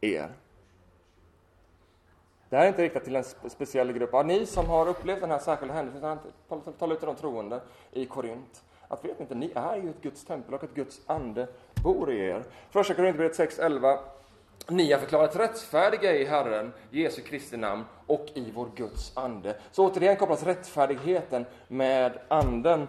er? 0.00 0.32
Det 2.48 2.56
här 2.56 2.64
är 2.64 2.68
inte 2.68 2.82
riktat 2.82 3.04
till 3.04 3.16
en 3.16 3.24
speciell 3.24 3.92
grupp. 3.92 4.10
Ja, 4.12 4.22
ni 4.22 4.46
som 4.46 4.66
har 4.66 4.88
upplevt 4.88 5.20
den 5.20 5.30
här 5.30 5.38
särskilda 5.38 5.74
händelsen, 5.74 6.18
talar 6.78 6.94
ut 6.94 6.98
till 7.00 7.06
de 7.06 7.16
troende 7.16 7.60
i 7.92 8.06
Korint. 8.06 8.62
Att 8.88 9.04
vet 9.04 9.18
ni 9.18 9.22
inte, 9.22 9.34
ni 9.34 9.52
är 9.54 9.76
ju 9.76 9.90
ett 9.90 10.02
Guds 10.02 10.24
tempel 10.24 10.54
och 10.54 10.64
att 10.64 10.74
Guds 10.74 11.00
ande 11.06 11.46
bor 11.82 12.12
i 12.12 12.20
er. 12.26 12.42
Första 12.70 12.94
Korinthierbrevet 12.94 13.58
6.11 13.58 13.98
ni 14.70 14.92
har 14.92 15.00
förklarats 15.00 15.36
rättfärdiga 15.36 16.16
i 16.16 16.24
Herren, 16.24 16.72
Jesu 16.90 17.22
Kristi 17.22 17.56
namn 17.56 17.84
och 18.06 18.26
i 18.34 18.50
vår 18.54 18.68
Guds 18.76 19.16
ande. 19.16 19.56
Så 19.72 19.86
återigen 19.86 20.16
kopplas 20.16 20.42
rättfärdigheten 20.42 21.46
med 21.68 22.18
anden. 22.28 22.88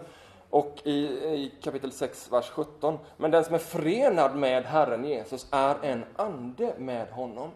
Och 0.49 0.81
i, 0.83 0.91
i 0.91 1.53
kapitel 1.61 1.91
6, 1.91 2.31
vers 2.31 2.49
17. 2.49 2.97
Men 3.17 3.31
den 3.31 3.43
som 3.43 3.55
är 3.55 3.59
förenad 3.59 4.35
med 4.35 4.63
Herren 4.63 5.05
Jesus 5.05 5.47
är 5.51 5.75
en 5.81 6.05
ande 6.15 6.73
med 6.77 7.07
honom. 7.09 7.49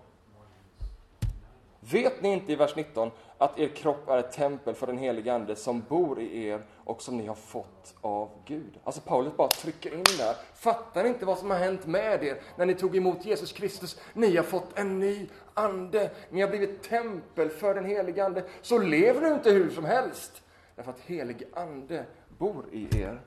Vet 1.91 2.21
ni 2.21 2.33
inte 2.33 2.51
i 2.51 2.55
vers 2.55 2.75
19 2.75 3.11
att 3.37 3.59
er 3.59 3.67
kropp 3.67 4.09
är 4.09 4.17
ett 4.17 4.31
tempel 4.31 4.75
för 4.75 4.87
den 4.87 4.97
helige 4.97 5.33
Ande 5.33 5.55
som 5.55 5.81
bor 5.89 6.19
i 6.19 6.45
er 6.47 6.61
och 6.83 7.01
som 7.01 7.17
ni 7.17 7.27
har 7.27 7.35
fått 7.35 7.95
av 8.01 8.29
Gud? 8.45 8.79
Alltså 8.83 9.01
Paulus 9.01 9.37
bara 9.37 9.47
trycker 9.47 9.93
in 9.93 10.03
där. 10.17 10.35
Fattar 10.55 11.03
ni 11.03 11.09
inte 11.09 11.25
vad 11.25 11.37
som 11.37 11.51
har 11.51 11.57
hänt 11.57 11.85
med 11.85 12.23
er 12.23 12.41
när 12.55 12.65
ni 12.65 12.75
tog 12.75 12.95
emot 12.95 13.25
Jesus 13.25 13.51
Kristus? 13.51 13.99
Ni 14.13 14.35
har 14.35 14.43
fått 14.43 14.79
en 14.79 14.99
ny 14.99 15.27
ande. 15.53 16.11
Ni 16.29 16.41
har 16.41 16.49
blivit 16.49 16.83
tempel 16.83 17.49
för 17.49 17.75
den 17.75 17.85
helige 17.85 18.25
Ande. 18.25 18.43
Så 18.61 18.77
lever 18.77 19.21
du 19.21 19.33
inte 19.33 19.51
hur 19.51 19.69
som 19.69 19.85
helst. 19.85 20.41
Därför 20.75 20.91
att 20.91 20.99
helig 20.99 21.43
Ande 21.53 22.05
bor 22.37 22.65
i 22.71 23.01
er. 23.01 23.21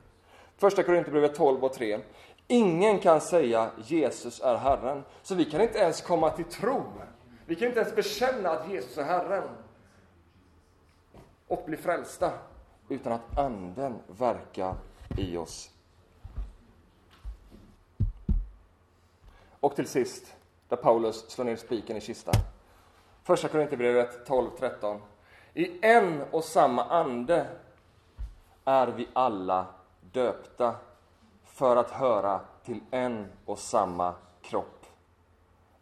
Första 0.57 0.83
Korinthierbrevet 0.83 1.35
12 1.35 1.63
och 1.63 1.73
3. 1.73 1.99
Ingen 2.47 2.99
kan 2.99 3.21
säga 3.21 3.71
Jesus 3.85 4.41
är 4.41 4.55
Herren, 4.55 5.03
så 5.21 5.35
vi 5.35 5.45
kan 5.45 5.61
inte 5.61 5.79
ens 5.79 6.01
komma 6.01 6.29
till 6.29 6.45
tro 6.45 6.83
vi 7.47 7.55
kan 7.55 7.67
inte 7.67 7.79
ens 7.79 7.95
bekänna 7.95 8.49
att 8.49 8.69
Jesus 8.69 8.97
är 8.97 9.03
Herren 9.03 9.49
och 11.47 11.63
bli 11.65 11.77
frälsta 11.77 12.31
utan 12.89 13.13
att 13.13 13.37
Anden 13.37 13.99
verkar 14.07 14.75
i 15.17 15.37
oss. 15.37 15.69
Och 19.59 19.75
till 19.75 19.87
sist, 19.87 20.35
där 20.67 20.77
Paulus 20.77 21.29
slår 21.29 21.45
ner 21.45 21.55
spiken 21.55 21.97
i 21.97 22.01
kistan. 22.01 22.35
Första 23.23 23.47
Korinthierbrevet 23.47 24.27
12.13. 24.27 24.99
I 25.53 25.85
en 25.85 26.21
och 26.31 26.43
samma 26.43 26.83
ande 26.83 27.47
är 28.65 28.87
vi 28.87 29.07
alla 29.13 29.65
döpta 30.01 30.75
för 31.45 31.75
att 31.75 31.91
höra 31.91 32.39
till 32.63 32.79
en 32.91 33.27
och 33.45 33.59
samma 33.59 34.13
kropp 34.41 34.76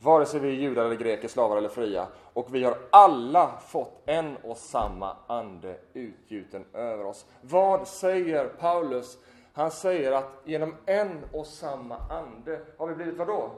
vare 0.06 0.26
sig 0.26 0.39
vi 0.39 0.50
är 0.50 0.54
judar 0.54 0.86
eller 0.86 0.96
greker, 0.96 1.28
slavar 1.28 1.58
eller 1.58 1.70
fria. 1.70 2.08
Och 2.34 2.56
vi 2.56 2.63
har 2.63 2.78
alla 2.89 3.58
fått 3.68 4.02
en 4.06 4.38
och 4.38 4.58
samma 4.58 5.18
ande 5.28 5.78
utgjuten 5.94 6.65
över 6.74 7.06
oss. 7.06 7.26
Vad 7.41 7.88
säger 7.88 8.48
Paulus? 8.48 9.18
Han 9.54 9.72
säger 9.72 10.12
att 10.12 10.32
genom 10.44 10.76
en 10.86 11.24
och 11.34 11.48
samma 11.48 11.98
ande 11.98 12.62
har 12.78 12.88
vi 12.88 12.96
blivit 12.96 13.18
vadå? 13.18 13.52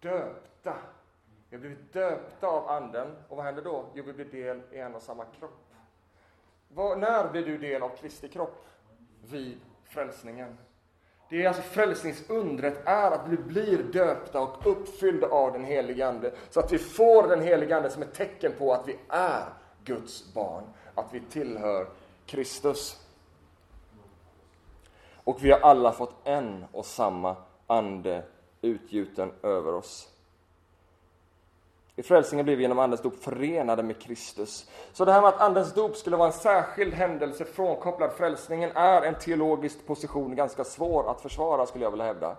Döpta. 0.00 0.74
Vi 1.48 1.56
har 1.56 1.60
blivit 1.60 1.92
döpta 1.92 2.46
av 2.46 2.68
anden. 2.68 3.16
Och 3.28 3.36
vad 3.36 3.46
händer 3.46 3.62
då? 3.62 3.84
Jo, 3.94 4.04
vi 4.06 4.12
blir 4.12 4.24
del 4.24 4.60
i 4.70 4.78
en 4.78 4.94
och 4.94 5.02
samma 5.02 5.24
kropp. 5.24 5.74
Var, 6.68 6.96
när 6.96 7.30
blir 7.30 7.46
du 7.46 7.58
del 7.58 7.82
av 7.82 7.88
Kristi 7.88 8.28
kropp? 8.28 8.66
Vid 9.30 9.60
frälsningen. 9.84 10.58
Det 11.28 11.44
är 11.44 11.48
alltså 11.48 11.62
frälsningsundret 11.62 12.86
är 12.86 13.10
att 13.10 13.28
vi 13.28 13.36
blir 13.36 13.82
döpta 13.82 14.40
och 14.40 14.66
uppfyllda 14.66 15.26
av 15.26 15.52
den 15.52 15.64
helige 15.64 16.08
Ande. 16.08 16.32
Så 16.50 16.60
att 16.60 16.72
vi 16.72 16.78
får 16.78 17.28
den 17.28 17.42
helige 17.42 17.76
Ande 17.76 17.90
som 17.90 18.02
ett 18.02 18.14
tecken 18.14 18.52
på 18.58 18.72
att 18.72 18.88
vi 18.88 18.98
är 19.08 19.44
Guds 19.84 20.34
barn. 20.34 20.64
Att 20.94 21.06
vi 21.14 21.20
tillhör 21.20 21.86
Kristus. 22.26 23.00
Och 25.24 25.44
vi 25.44 25.50
har 25.50 25.60
alla 25.60 25.92
fått 25.92 26.14
en 26.24 26.64
och 26.72 26.86
samma 26.86 27.36
ande 27.66 28.24
utgjuten 28.62 29.32
över 29.42 29.74
oss. 29.74 30.13
I 31.96 32.02
frälsningen 32.02 32.44
blir 32.44 32.56
vi 32.56 32.62
genom 32.62 32.78
Andens 32.78 33.02
dop 33.02 33.22
förenade 33.22 33.82
med 33.82 34.02
Kristus. 34.02 34.70
Så 34.92 35.04
det 35.04 35.12
här 35.12 35.20
med 35.20 35.28
att 35.28 35.40
Andens 35.40 35.74
dop 35.74 35.96
skulle 35.96 36.16
vara 36.16 36.26
en 36.26 36.32
särskild 36.32 36.94
händelse 36.94 37.44
frånkopplad 37.44 38.12
frälsningen 38.12 38.70
är 38.74 39.02
en 39.02 39.14
teologisk 39.14 39.86
position 39.86 40.36
ganska 40.36 40.64
svår 40.64 41.10
att 41.10 41.20
försvara, 41.20 41.66
skulle 41.66 41.84
jag 41.84 41.90
vilja 41.90 42.06
hävda. 42.06 42.30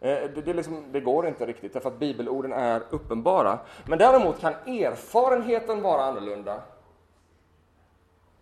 Eh, 0.00 0.30
det, 0.34 0.42
det, 0.44 0.52
liksom, 0.52 0.84
det, 0.92 1.00
går 1.00 1.26
inte 1.26 1.46
riktigt, 1.46 1.72
därför 1.72 1.88
att 1.88 1.98
bibelorden 1.98 2.52
är 2.52 2.82
uppenbara. 2.90 3.58
Men 3.84 3.98
däremot 3.98 4.40
kan 4.40 4.52
erfarenheten 4.52 5.82
vara 5.82 6.02
annorlunda. 6.02 6.60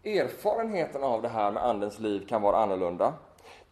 Erfarenheten 0.02 1.04
av 1.04 1.22
det 1.22 1.28
här 1.28 1.50
med 1.50 1.64
Andens 1.64 1.98
liv 1.98 2.26
kan 2.28 2.42
vara 2.42 2.56
annorlunda. 2.56 3.12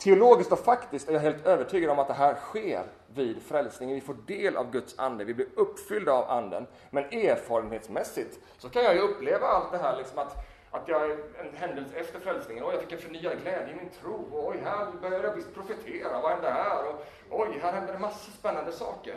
Teologiskt 0.02 0.52
och 0.52 0.58
faktiskt 0.58 1.08
är 1.08 1.12
jag 1.12 1.20
helt 1.20 1.46
övertygad 1.46 1.90
om 1.90 1.98
att 1.98 2.08
det 2.08 2.14
här 2.14 2.34
sker 2.34 2.82
vid 3.06 3.42
frälsningen. 3.42 3.94
Vi 3.94 4.00
får 4.00 4.16
del 4.26 4.56
av 4.56 4.70
Guds 4.70 4.98
ande, 4.98 5.24
vi 5.24 5.34
blir 5.34 5.46
uppfyllda 5.54 6.12
av 6.12 6.30
anden. 6.30 6.66
Men 6.90 7.04
erfarenhetsmässigt 7.04 8.38
så 8.58 8.68
kan 8.68 8.82
jag 8.84 8.94
ju 8.94 9.00
uppleva 9.00 9.46
allt 9.46 9.72
det 9.72 9.78
här 9.78 9.96
liksom 9.96 10.18
att, 10.18 10.36
att 10.70 10.88
jag 10.88 11.10
en 11.10 11.54
händelse 11.54 11.96
efter 11.96 12.20
frälsningen, 12.20 12.64
oj, 12.64 12.70
jag 12.72 12.82
fick 12.82 12.92
en 12.92 12.98
förnyad 12.98 13.32
glädje 13.42 13.74
i 13.74 13.76
min 13.76 13.90
tro, 14.00 14.28
och 14.32 14.48
oj, 14.48 14.56
här 14.64 14.86
började 15.02 15.26
jag 15.26 15.34
visst 15.34 15.54
profetera, 15.54 16.20
vad 16.20 16.30
hände 16.30 16.50
här? 16.50 16.88
Och, 16.88 17.04
oj, 17.30 17.58
här 17.62 17.72
hände 17.72 17.92
det 17.92 17.98
massor 17.98 18.32
spännande 18.32 18.72
saker. 18.72 19.14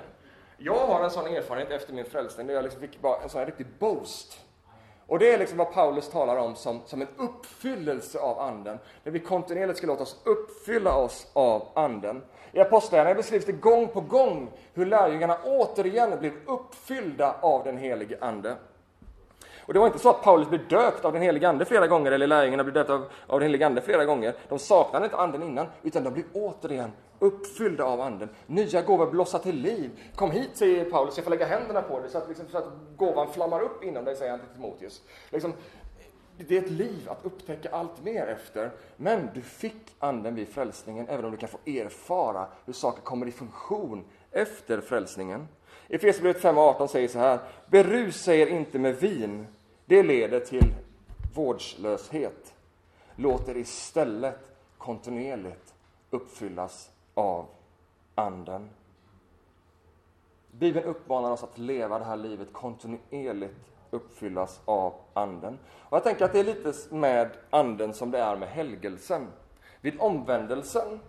Jag 0.58 0.88
har 0.88 1.04
en 1.04 1.12
sån 1.12 1.28
erfarenhet 1.28 1.72
efter 1.72 1.94
min 1.94 2.06
frälsning, 2.06 2.48
där 2.48 2.54
jag 2.54 2.64
liksom 2.64 2.82
fick 2.82 3.02
bara 3.02 3.22
en 3.22 3.30
sån 3.30 3.40
här 3.40 3.46
riktig 3.46 3.68
boast 3.80 4.45
och 5.08 5.20
det 5.20 5.34
är 5.34 5.38
liksom 5.38 5.58
vad 5.58 5.74
Paulus 5.74 6.10
talar 6.10 6.38
om 6.38 6.56
som, 6.56 6.82
som 6.86 7.02
en 7.02 7.08
uppfyllelse 7.18 8.20
av 8.20 8.40
Anden. 8.40 8.80
Där 9.04 9.12
vi 9.12 9.20
kontinuerligt 9.20 9.78
ska 9.78 9.88
låta 9.88 10.04
oss 10.04 10.22
uppfylla 10.24 10.96
oss 10.96 11.28
av 11.34 11.68
Anden. 11.74 12.22
I 12.52 12.60
Apostlagärningarna 12.60 13.18
beskrivs 13.18 13.46
det 13.46 13.52
gång 13.52 13.88
på 13.88 14.02
gång 14.02 14.52
hur 14.74 14.86
lärjungarna 14.86 15.38
återigen 15.44 16.20
blev 16.20 16.34
uppfyllda 16.46 17.36
av 17.42 17.64
den 17.64 17.78
helige 17.78 18.18
Ande. 18.22 18.56
Och 19.66 19.74
det 19.74 19.80
var 19.80 19.88
inte 19.88 20.00
så 20.00 20.10
att 20.10 20.22
Paulus 20.22 20.50
blev 20.50 20.68
döpt 20.68 21.06
av 21.06 21.14
den 21.14 21.22
helige 21.22 21.50
Ande 21.50 21.66
flera 21.66 21.88
gånger, 21.88 22.12
eller 22.12 22.28
lärjungarna 22.28 22.64
blev 22.64 22.74
döpta 22.74 22.94
av, 22.94 23.06
av 23.28 23.40
den 23.40 23.50
helige 23.50 23.66
Ande 23.66 23.82
flera 23.82 24.06
gånger. 24.06 24.36
De 24.50 24.60
saknade 24.60 25.06
inte 25.06 25.18
Anden 25.18 25.44
innan, 25.44 25.68
utan 25.84 26.04
de 26.04 26.14
blev 26.14 26.26
återigen 26.34 26.92
uppfyllda 27.20 27.84
av 27.84 28.02
Anden. 28.02 28.30
Nya 28.48 28.82
gåvor 28.82 29.12
blossar 29.12 29.40
till 29.40 29.56
liv. 29.56 29.92
Kom 30.16 30.32
hit, 30.32 30.50
säger 30.54 30.86
Paulus, 30.86 31.18
jag 31.18 31.24
får 31.24 31.32
lägga 31.32 31.46
händerna 31.46 31.82
på 31.82 32.00
dig 32.00 32.10
så 32.10 32.18
att, 32.18 32.28
liksom, 32.28 32.46
så 32.52 32.58
att 32.58 32.68
gåvan 32.98 33.34
flammar 33.34 33.62
upp 33.62 33.84
inom 33.84 34.06
dig, 34.06 34.16
säger 34.16 34.32
han 34.32 34.40
till 34.40 34.50
Timoteus. 34.50 35.02
Liksom, 35.30 35.54
det 36.38 36.58
är 36.58 36.62
ett 36.62 36.70
liv 36.70 37.10
att 37.10 37.26
upptäcka 37.26 37.70
allt 37.72 38.04
mer 38.04 38.28
efter. 38.28 38.72
Men 38.98 39.30
du 39.34 39.42
fick 39.42 39.96
Anden 40.00 40.36
vid 40.36 40.48
frälsningen, 40.48 41.08
även 41.10 41.26
om 41.26 41.32
du 41.32 41.38
kan 41.38 41.50
få 41.50 41.58
erfara 41.66 42.48
hur 42.66 42.74
saker 42.74 43.02
kommer 43.02 43.28
i 43.28 43.32
funktion 43.32 44.06
efter 44.32 44.82
frälsningen. 44.82 45.48
Efesierbrevet 45.88 46.42
5 46.42 46.58
och 46.58 46.64
18 46.64 46.88
säger 46.88 47.08
så 47.08 47.20
här. 47.20 47.40
Berusa 47.68 48.36
er 48.36 48.48
inte 48.48 48.80
med 48.80 48.96
vin, 48.96 49.48
det 49.86 50.04
leder 50.04 50.40
till 50.40 50.74
vårdslöshet. 51.34 52.56
Låt 53.16 53.50
er 53.50 53.58
istället 53.58 54.52
kontinuerligt 54.78 55.74
uppfyllas 56.10 56.92
av 57.14 57.48
Anden. 58.16 58.70
Bibeln 60.52 60.86
uppmanar 60.86 61.32
oss 61.32 61.44
att 61.44 61.58
leva 61.58 62.00
det 62.00 62.06
här 62.06 62.18
livet 62.18 62.54
kontinuerligt 62.54 63.56
uppfyllas 63.92 64.62
av 64.66 64.94
Anden. 65.14 65.60
Och 65.74 65.98
jag 65.98 66.04
tänker 66.04 66.26
att 66.26 66.34
det 66.34 66.40
är 66.40 66.44
lite 66.44 66.74
med 66.96 67.30
Anden 67.50 67.94
som 67.94 68.12
det 68.12 68.20
är 68.20 68.36
med 68.36 68.50
helgelsen. 68.50 69.28
Vid 69.82 70.00
omvändelsen 70.00 71.00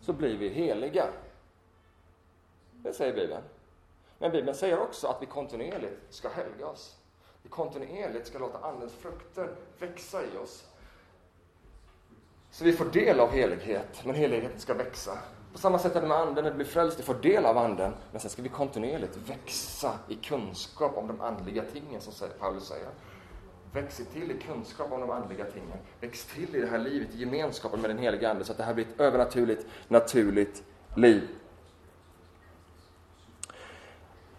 så 0.00 0.12
blir 0.12 0.38
vi 0.38 0.48
heliga. 0.48 1.04
Det 2.72 2.92
säger 2.92 3.14
Bibeln. 3.14 3.42
Men 4.18 4.32
Bibeln 4.32 4.56
säger 4.56 4.80
också 4.80 5.06
att 5.06 5.22
vi 5.22 5.26
kontinuerligt 5.26 6.00
ska 6.10 6.28
helga 6.28 6.66
oss. 6.66 7.01
Vi 7.42 7.48
kontinuerligt 7.48 8.26
ska 8.26 8.38
låta 8.38 8.58
Andens 8.58 8.92
frukter 8.92 9.54
växa 9.78 10.22
i 10.22 10.38
oss. 10.44 10.64
Så 12.50 12.64
vi 12.64 12.72
får 12.72 12.84
del 12.84 13.20
av 13.20 13.30
helighet, 13.30 14.02
men 14.04 14.14
heligheten 14.14 14.60
ska 14.60 14.74
växa. 14.74 15.18
På 15.52 15.58
samma 15.58 15.78
sätt 15.78 15.96
är 15.96 16.00
det 16.00 16.06
med 16.06 16.16
Anden, 16.16 16.44
när 16.44 16.50
du 16.50 16.56
blir 16.56 16.66
frälst, 16.66 16.96
du 16.96 17.02
får 17.02 17.14
del 17.14 17.46
av 17.46 17.58
Anden, 17.58 17.92
men 18.10 18.20
sen 18.20 18.30
ska 18.30 18.42
vi 18.42 18.48
kontinuerligt 18.48 19.16
växa 19.16 19.92
i 20.08 20.14
kunskap 20.14 20.96
om 20.96 21.06
de 21.06 21.20
andliga 21.20 21.62
tingen, 21.72 22.00
som 22.00 22.28
Paulus 22.38 22.64
säger. 22.64 22.88
Väx 23.72 23.96
till 24.12 24.30
i 24.30 24.38
kunskap 24.38 24.92
om 24.92 25.00
de 25.00 25.10
andliga 25.10 25.44
tingen. 25.44 25.78
Väx 26.00 26.24
till 26.24 26.56
i 26.56 26.60
det 26.60 26.66
här 26.66 26.78
livet, 26.78 27.14
i 27.14 27.18
gemenskapen 27.18 27.80
med 27.80 27.90
den 27.90 27.98
heliga 27.98 28.30
Ande, 28.30 28.44
så 28.44 28.52
att 28.52 28.58
det 28.58 28.64
här 28.64 28.74
blir 28.74 28.84
ett 28.84 29.00
övernaturligt, 29.00 29.66
naturligt 29.88 30.62
liv. 30.96 31.28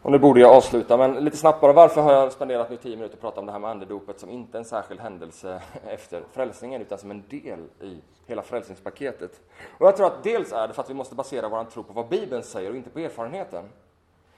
Och 0.04 0.12
nu 0.12 0.20
borde 0.20 0.40
jag 0.40 0.52
avsluta, 0.52 0.98
men 0.98 1.14
lite 1.14 1.38
snabbt 1.38 1.62
bara. 1.62 1.74
Varför 1.74 2.02
har 2.02 2.14
jag 2.14 2.32
spenderat 2.32 2.70
nu 2.70 2.78
tio 2.78 2.96
minuter 2.96 3.16
och 3.16 3.22
pratat 3.22 3.38
om 3.38 3.46
det 3.46 3.52
här 3.52 3.60
med 3.60 3.70
andedopet 3.70 4.20
som 4.20 4.30
inte 4.30 4.58
en 4.58 4.66
särskild 4.66 5.00
händelse 5.00 5.62
efter 5.88 6.24
frälsningen, 6.32 6.82
utan 6.82 6.98
som 6.98 7.12
en 7.12 7.24
del 7.30 7.60
i 7.82 8.02
hela 8.28 8.42
frälsningspaketet? 8.42 9.42
Och 9.78 9.88
jag 9.88 9.98
tror 9.98 10.08
att 10.08 10.24
dels 10.24 10.52
är 10.52 10.68
det 10.68 10.74
för 10.74 10.82
att 10.82 10.90
vi 10.90 10.94
måste 10.94 11.16
basera 11.16 11.50
vår 11.50 11.64
tro 11.64 11.84
på 11.84 11.94
vad 11.94 12.08
Bibeln 12.08 12.44
säger 12.44 12.70
och 12.70 12.76
inte 12.76 12.90
på 12.90 13.00
erfarenheten. 13.00 13.66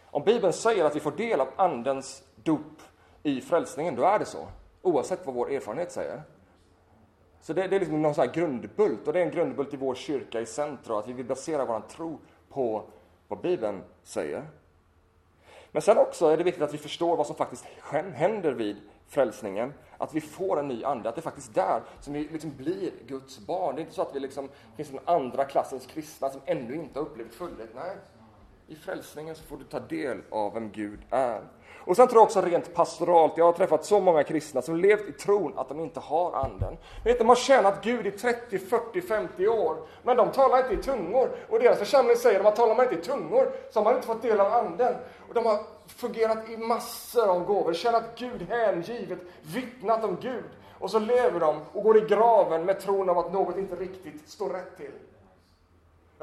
Om 0.06 0.24
Bibeln 0.24 0.54
säger 0.54 0.86
att 0.86 0.96
vi 0.96 1.00
får 1.00 1.12
del 1.12 1.42
av 1.42 1.48
andens 1.56 2.24
dop 2.36 2.82
i 3.24 3.42
frälsningen, 3.42 3.96
då 3.96 4.04
är 4.04 4.20
det 4.20 4.26
så. 4.26 4.48
Oavsett 4.82 5.26
vad 5.26 5.36
vår 5.36 5.52
erfarenhet 5.52 5.92
säger. 5.92 6.22
Så 7.42 7.54
det, 7.54 7.68
det 7.68 7.76
är 7.76 7.80
liksom 7.80 8.02
någon 8.02 8.16
sån 8.16 8.28
grundbult, 8.34 9.08
och 9.08 9.14
det 9.14 9.20
är 9.20 9.26
en 9.26 9.32
grundbult 9.32 9.74
i 9.74 9.78
vår 9.78 9.96
kyrka 9.96 10.42
i 10.42 10.46
centrum, 10.46 10.98
att 10.98 11.08
vi 11.08 11.14
vill 11.14 11.26
basera 11.26 11.66
vår 11.66 11.80
tro 11.80 12.20
på 12.50 12.84
vad 13.28 13.40
Bibeln 13.40 13.82
säger. 14.04 14.44
Men 15.76 15.82
sen 15.82 15.98
också 15.98 16.28
är 16.28 16.38
det 16.38 16.44
viktigt 16.44 16.64
att 16.64 16.74
vi 16.74 16.78
förstår 16.78 17.18
vad 17.18 17.28
som 17.28 17.36
faktiskt 17.36 17.66
händer 18.14 18.52
vid 18.52 18.78
frälsningen. 19.08 19.74
Att 19.98 20.14
vi 20.14 20.22
får 20.22 20.60
en 20.60 20.68
ny 20.68 20.84
ande, 20.84 21.10
att 21.10 21.16
det 21.16 21.20
är 21.20 21.24
faktiskt 21.24 21.54
där 21.54 21.82
som 22.02 22.14
vi 22.14 22.28
liksom 22.32 22.56
blir 22.58 22.92
Guds 23.08 23.40
barn. 23.40 23.76
Det 23.76 23.80
är 23.80 23.84
inte 23.84 23.96
så 23.96 24.02
att 24.02 24.16
vi 24.16 24.20
liksom, 24.20 24.50
finns 24.76 24.90
en 24.90 25.00
andra 25.06 25.46
klassens 25.46 25.86
kristna 25.86 26.30
som 26.30 26.42
ännu 26.46 26.76
inte 26.76 27.00
har 27.00 27.06
upplevt 27.06 27.36
fullhet. 27.36 27.70
Nej, 27.76 27.98
i 28.68 28.76
frälsningen 28.76 29.36
så 29.36 29.44
får 29.44 29.58
du 29.58 29.64
ta 29.64 29.80
del 29.80 30.22
av 30.30 30.54
vem 30.54 30.72
Gud 30.72 31.00
är. 31.10 31.42
Och 31.86 31.96
sen 31.96 32.08
tror 32.08 32.20
jag 32.20 32.24
också 32.24 32.42
rent 32.42 32.74
pastoralt, 32.74 33.34
jag 33.38 33.46
har 33.46 33.54
träffat 33.54 33.86
så 33.86 34.00
många 34.00 34.24
kristna 34.24 34.62
som 34.62 34.76
levt 34.76 35.10
i 35.10 35.12
tron 35.12 35.54
att 35.56 35.70
de 35.70 35.80
inte 35.80 36.00
har 36.00 36.34
anden. 36.34 36.78
Vet, 37.04 37.20
de 37.20 37.30
har 37.30 37.36
tjänat 37.36 37.84
Gud 37.84 38.08
i 38.08 38.12
30, 38.12 38.60
40, 38.60 39.02
50 39.02 39.48
år, 39.48 39.78
men 40.04 40.18
de 40.18 40.32
talar 40.32 40.58
inte 40.58 40.74
i 40.74 40.78
tungor. 40.78 41.30
Och 41.50 41.60
deras 41.60 41.80
församling 41.80 42.16
säger 42.16 42.44
att 42.44 42.56
talar 42.56 42.76
man 42.76 42.86
inte 42.86 42.96
i 42.96 43.02
tungor 43.02 43.52
så 43.72 43.80
har 43.80 43.84
man 43.84 43.96
inte 43.96 44.08
fått 44.08 44.22
del 44.22 44.40
av 44.40 44.54
anden. 44.54 44.96
Och 45.28 45.34
de 45.34 45.46
har 45.46 45.60
fungerat 45.88 46.50
i 46.50 46.58
massor 46.58 47.28
av 47.30 47.46
gåvor, 47.46 47.74
tjänat 47.74 48.04
Gud 48.18 48.42
hängivet, 48.50 49.20
vittnat 49.42 50.04
om 50.04 50.18
Gud. 50.22 50.50
Och 50.80 50.92
så 50.92 51.00
lever 51.00 51.40
de 51.40 51.62
och 51.74 51.84
går 51.84 51.98
i 51.98 52.02
graven 52.02 52.66
med 52.66 52.80
tron 52.80 53.10
av 53.10 53.18
att 53.18 53.34
något 53.34 53.58
inte 53.58 53.76
riktigt 53.76 54.30
står 54.30 54.50
rätt 54.50 54.78
till. 54.78 54.92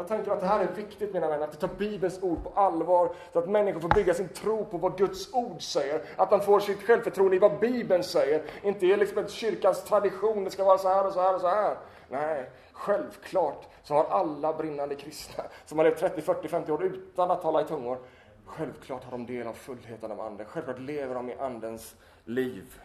Jag 0.03 0.09
tänker 0.09 0.30
att 0.30 0.40
det 0.40 0.46
här 0.46 0.61
är 0.61 0.72
viktigt 0.72 1.12
mina 1.12 1.28
vänner, 1.28 1.44
att 1.44 1.55
vi 1.55 1.59
tar 1.59 1.68
Bibelns 1.78 2.22
ord 2.22 2.42
på 2.42 2.61
allvar, 2.61 3.12
så 3.32 3.38
att 3.38 3.48
människor 3.48 3.80
får 3.80 3.88
bygga 3.88 4.14
sin 4.14 4.28
tro 4.28 4.64
på 4.64 4.78
vad 4.78 4.98
Guds 4.98 5.34
ord 5.34 5.62
säger, 5.62 6.03
att 6.16 6.30
de 6.30 6.40
får 6.40 6.61
sitt 6.61 6.82
självförtroende 6.82 7.36
i 7.36 7.38
vad 7.38 7.59
Bibeln 7.59 8.05
säger, 8.05 8.42
inte 8.62 8.86
i 8.86 8.96
liksom 8.96 9.28
kyrkans 9.28 9.84
tradition, 9.84 10.44
det 10.44 10.50
ska 10.50 10.64
vara 10.64 10.78
så 10.78 10.88
här 10.88 11.07
och 11.07 11.12
så 11.12 11.20
här 11.20 11.34
och 11.34 11.40
så 11.40 11.48
här. 11.48 11.76
Nej, 12.09 12.50
självklart 12.72 13.68
så 13.82 13.94
har 13.94 14.05
alla 14.05 14.53
brinnande 14.53 14.94
kristna 14.94 15.44
som 15.66 15.78
har 15.78 15.84
levt 15.84 15.98
30, 15.98 16.22
40, 16.22 16.48
50 16.48 16.72
år 16.72 16.84
utan 16.84 17.30
att 17.30 17.42
tala 17.42 17.61
i 17.61 17.64
tungor, 17.64 17.98
självklart 18.46 19.05
har 19.05 19.11
de 19.11 19.26
del 19.26 19.46
av 19.46 19.53
fullheten 19.53 20.12
av 20.12 20.20
Anden, 20.20 20.46
självklart 20.46 20.78
lever 20.78 21.14
de 21.14 21.30
i 21.30 21.34
Andens 21.34 21.94
liv. 22.24 22.80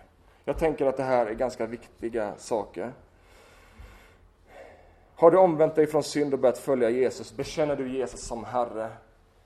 Jag 0.46 0.58
tänker 0.58 0.86
att 0.86 0.98
det 0.98 1.04
här 1.04 1.26
är 1.26 1.34
ganska 1.34 1.66
viktiga 1.66 2.34
saker. 2.38 2.92
Har 5.20 5.32
du 5.32 5.38
omvänt 5.38 5.76
dig 5.76 5.88
från 5.88 6.04
synd 6.04 6.34
och 6.34 6.40
börjat 6.40 6.58
följa 6.58 6.90
Jesus, 6.90 7.36
bekänner 7.36 7.76
du 7.76 7.90
Jesus 7.90 8.22
som 8.22 8.46
Herre, 8.46 8.90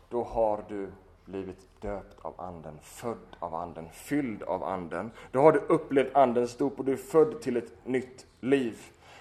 då 0.09 0.23
har 0.23 0.63
du 0.67 0.91
blivit 1.25 1.81
döpt 1.81 2.17
av 2.21 2.33
Anden, 2.37 2.79
född 2.81 3.35
av 3.39 3.55
Anden, 3.55 3.89
fylld 3.93 4.43
av 4.43 4.63
Anden. 4.63 5.11
Då 5.31 5.39
har 5.39 5.51
du 5.51 5.59
upplevt 5.59 6.15
Andens 6.15 6.57
dop 6.57 6.79
och 6.79 6.85
du 6.85 6.91
är 6.93 6.97
född 6.97 7.41
till 7.41 7.57
ett 7.57 7.73
nytt 7.85 8.25
liv. 8.39 8.77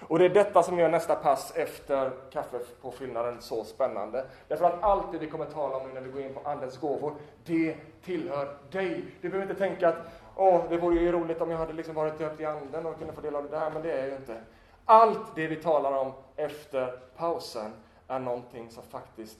Och 0.07 0.19
det 0.19 0.25
är 0.25 0.29
detta 0.29 0.63
som 0.63 0.79
gör 0.79 0.89
nästa 0.89 1.15
pass 1.15 1.53
efter 1.55 2.11
kaffepåfyllnaden 2.31 3.41
så 3.41 3.63
spännande. 3.63 4.25
Därför 4.47 4.65
att 4.65 4.83
allt 4.83 5.11
det 5.11 5.17
vi 5.17 5.27
kommer 5.27 5.45
tala 5.45 5.77
om 5.77 5.89
när 5.93 6.01
vi 6.01 6.11
går 6.11 6.21
in 6.21 6.33
på 6.33 6.49
Andens 6.49 6.77
gåvor, 6.77 7.13
det 7.45 7.75
tillhör 8.03 8.57
dig. 8.71 9.05
Du 9.21 9.29
behöver 9.29 9.51
inte 9.51 9.67
tänka 9.67 9.89
att 9.89 9.97
åh, 10.35 10.61
det 10.69 10.77
vore 10.77 10.99
ju 10.99 11.11
roligt 11.11 11.41
om 11.41 11.51
jag 11.51 11.57
hade 11.57 11.73
liksom 11.73 11.95
varit 11.95 12.19
döpt 12.19 12.41
i 12.41 12.45
Anden 12.45 12.85
och 12.85 12.97
kunde 12.97 13.13
få 13.13 13.21
del 13.21 13.35
av 13.35 13.43
det 13.43 13.49
där, 13.49 13.71
men 13.71 13.81
det 13.81 13.91
är 13.91 13.97
jag 13.97 14.07
ju 14.07 14.15
inte. 14.15 14.37
Allt 14.85 15.35
det 15.35 15.47
vi 15.47 15.55
talar 15.55 15.91
om 15.91 16.13
efter 16.35 16.99
pausen 17.17 17.71
är 18.07 18.19
någonting 18.19 18.71
som 18.71 18.83
faktiskt 18.83 19.37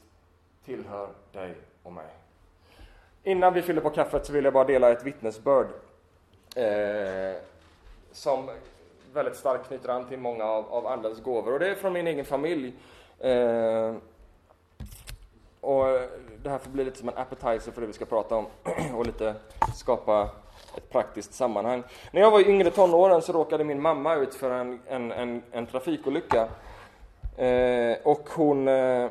tillhör 0.65 1.09
dig 1.31 1.55
och 1.83 1.93
mig. 1.93 2.09
Innan 3.23 3.53
vi 3.53 3.61
fyller 3.61 3.81
på 3.81 3.89
kaffet 3.89 4.25
så 4.25 4.33
vill 4.33 4.43
jag 4.43 4.53
bara 4.53 4.63
dela 4.63 4.91
ett 4.91 5.03
vittnesbörd 5.03 5.67
eh, 6.55 7.41
som 8.11 8.49
väldigt 9.13 9.35
starkt 9.35 9.67
knyter 9.67 9.89
an 9.89 10.07
till 10.07 10.19
många 10.19 10.43
av, 10.45 10.73
av 10.73 10.87
Andens 10.87 11.23
gåvor. 11.23 11.53
Och 11.53 11.59
det 11.59 11.69
är 11.69 11.75
från 11.75 11.93
min 11.93 12.07
egen 12.07 12.25
familj. 12.25 12.73
Eh, 13.19 13.93
och 15.61 15.85
det 16.43 16.49
här 16.49 16.57
får 16.57 16.71
bli 16.71 16.83
lite 16.83 16.97
som 16.97 17.09
en 17.09 17.17
appetizer 17.17 17.71
för 17.71 17.81
det 17.81 17.87
vi 17.87 17.93
ska 17.93 18.05
prata 18.05 18.35
om 18.35 18.45
och 18.95 19.05
lite 19.05 19.35
skapa 19.75 20.29
ett 20.77 20.89
praktiskt 20.89 21.33
sammanhang. 21.33 21.83
När 22.11 22.21
jag 22.21 22.31
var 22.31 22.39
i 22.39 22.49
yngre 22.49 22.71
tonåren 22.71 23.21
så 23.21 23.33
råkade 23.33 23.63
min 23.63 23.81
mamma 23.81 24.15
ut 24.15 24.35
för 24.35 24.51
en, 24.51 24.79
en, 24.87 25.11
en, 25.11 25.43
en 25.51 25.67
trafikolycka. 25.67 26.47
Eh, 27.37 27.97
och 28.03 28.29
hon 28.29 28.67
eh, 28.67 29.09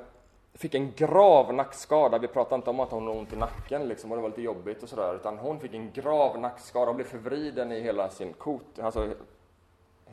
fick 0.55 0.75
en 0.75 0.93
grav 0.97 1.55
nackskada. 1.55 2.19
Vi 2.19 2.27
pratade 2.27 2.55
inte 2.55 2.71
om 2.71 2.81
att 2.81 2.91
hon 2.91 3.07
hade 3.07 3.19
ont 3.19 3.33
i 3.33 3.37
nacken 3.37 3.89
liksom, 3.89 4.11
och 4.13 4.17
det 4.17 4.23
var 4.23 4.29
lite 4.29 4.43
jobbigt 4.43 4.83
och 4.83 4.89
sådär, 4.89 5.15
utan 5.15 5.39
hon 5.39 5.61
fick 5.61 5.75
en 5.75 5.91
grav 5.93 6.41
nackskada 6.41 6.91
och 6.91 6.95
blev 6.95 7.07
förvriden 7.07 7.73
i 7.73 7.81
hela 7.81 8.11
sin 8.11 8.33
kot. 8.33 8.79
Alltså, 8.83 9.09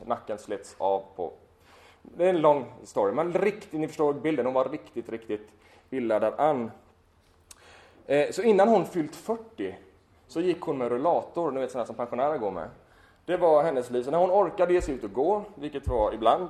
nacken 0.04 0.38
slets 0.38 0.76
av 0.78 1.02
på... 1.16 1.32
Det 2.02 2.24
är 2.24 2.28
en 2.28 2.40
lång 2.40 2.66
story, 2.84 3.12
men 3.12 3.32
riktigt, 3.32 3.80
ni 3.80 3.88
förstår 3.88 4.12
bilden, 4.12 4.46
hon 4.46 4.54
var 4.54 4.68
riktigt, 4.68 5.08
riktigt 5.08 5.48
illa 5.90 6.18
däran. 6.18 6.70
Eh, 8.06 8.30
så 8.30 8.42
innan 8.42 8.68
hon 8.68 8.86
fyllt 8.86 9.16
40 9.16 9.76
så 10.28 10.40
gick 10.40 10.60
hon 10.60 10.78
med 10.78 10.88
rullator, 10.88 11.50
ni 11.50 11.60
vet 11.60 11.70
sådana 11.70 11.86
som 11.86 11.96
pensionärer 11.96 12.38
går 12.38 12.50
med. 12.50 12.68
Det 13.24 13.36
var 13.36 13.62
hennes 13.62 13.90
liv. 13.90 14.02
Så 14.02 14.10
när 14.10 14.18
hon 14.18 14.30
orkade 14.30 14.72
ge 14.72 14.82
sig 14.82 14.94
ut 14.94 15.04
och 15.04 15.12
gå, 15.12 15.42
vilket 15.54 15.88
var 15.88 16.12
ibland, 16.14 16.48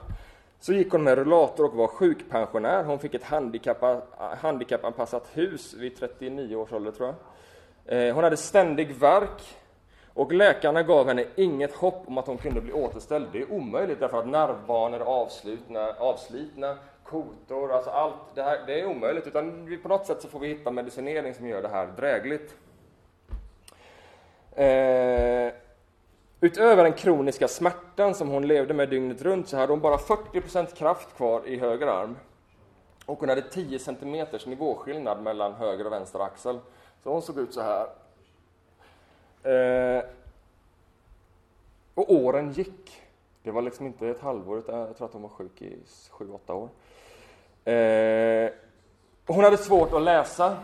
så 0.61 0.73
gick 0.73 0.93
hon 0.93 1.03
med 1.03 1.19
rullator 1.19 1.65
och 1.65 1.75
var 1.75 1.87
sjukpensionär. 1.87 2.85
Hon 2.85 2.99
fick 2.99 3.15
ett 3.15 3.25
handikappanpassat 4.41 5.29
hus 5.33 5.75
vid 5.75 5.97
39 5.97 6.57
års 6.57 6.73
ålder, 6.73 6.91
tror 6.91 7.09
jag. 7.09 7.17
Eh, 8.09 8.15
hon 8.15 8.25
hade 8.25 8.37
ständig 8.37 8.95
värk 8.95 9.57
och 10.15 10.33
läkarna 10.33 10.83
gav 10.83 11.07
henne 11.07 11.25
inget 11.37 11.75
hopp 11.75 12.03
om 12.07 12.19
att 12.19 12.27
hon 12.27 12.39
kunde 12.39 12.61
bli 12.61 12.73
återställd. 12.73 13.27
Det 13.33 13.43
är 13.43 13.53
omöjligt 13.53 14.01
därför 14.01 14.19
att 14.19 14.27
nervbanor 14.29 15.01
är 15.01 15.05
avslutna, 15.05 15.89
avslitna, 15.99 16.77
kotor, 17.11 17.73
alltså 17.73 17.91
allt 17.91 18.15
det 18.35 18.43
här, 18.43 18.67
det 18.67 18.81
är 18.81 18.87
omöjligt. 18.87 19.27
Utan 19.27 19.79
på 19.83 19.89
något 19.89 20.07
sätt 20.07 20.23
så 20.23 20.29
får 20.29 20.41
vi 20.41 20.49
hitta 20.49 20.71
medicinering 20.71 21.35
som 21.35 21.47
gör 21.47 21.63
det 21.63 21.69
här 21.69 21.87
drägligt. 21.87 22.57
Eh, 24.53 25.53
utöver 26.41 26.85
den 26.85 26.93
kroniska 26.93 27.49
smärtan 27.49 28.15
som 28.15 28.29
hon 28.29 28.47
levde 28.47 28.75
med 28.75 28.89
dygnet 28.89 29.23
runt 29.23 29.49
så 29.49 29.57
hade 29.57 29.73
hon 29.73 29.81
bara 29.81 29.97
40% 29.97 30.75
kraft 30.75 31.17
kvar 31.17 31.43
i 31.47 31.59
höger 31.59 31.87
arm. 31.87 32.17
Och 33.07 33.21
hon 33.21 33.29
hade 33.29 33.43
10 33.43 33.79
cm 33.79 34.27
nivåskillnad 34.47 35.23
mellan 35.23 35.53
höger 35.53 35.87
och 35.87 35.93
vänster 35.93 36.19
axel. 36.19 36.59
Så 37.03 37.13
hon 37.13 37.23
såg 37.23 37.39
ut 37.39 37.55
så 37.55 37.61
här. 37.61 37.87
Eh, 39.43 40.05
och 41.95 42.13
åren 42.13 42.53
gick. 42.53 43.08
Det 43.43 43.51
var 43.51 43.63
liksom 43.63 43.87
inte 43.87 44.09
ett 44.09 44.21
halvår, 44.21 44.59
utan 44.59 44.79
jag 44.79 44.97
tror 44.97 45.07
att 45.07 45.13
hon 45.13 45.23
var 45.23 45.29
sjuk 45.29 45.63
i 45.63 45.79
7-8 46.11 46.53
år. 46.53 46.69
Eh, 47.73 48.51
hon 49.27 49.45
hade 49.45 49.57
svårt 49.57 49.93
att 49.93 50.03
läsa. 50.03 50.57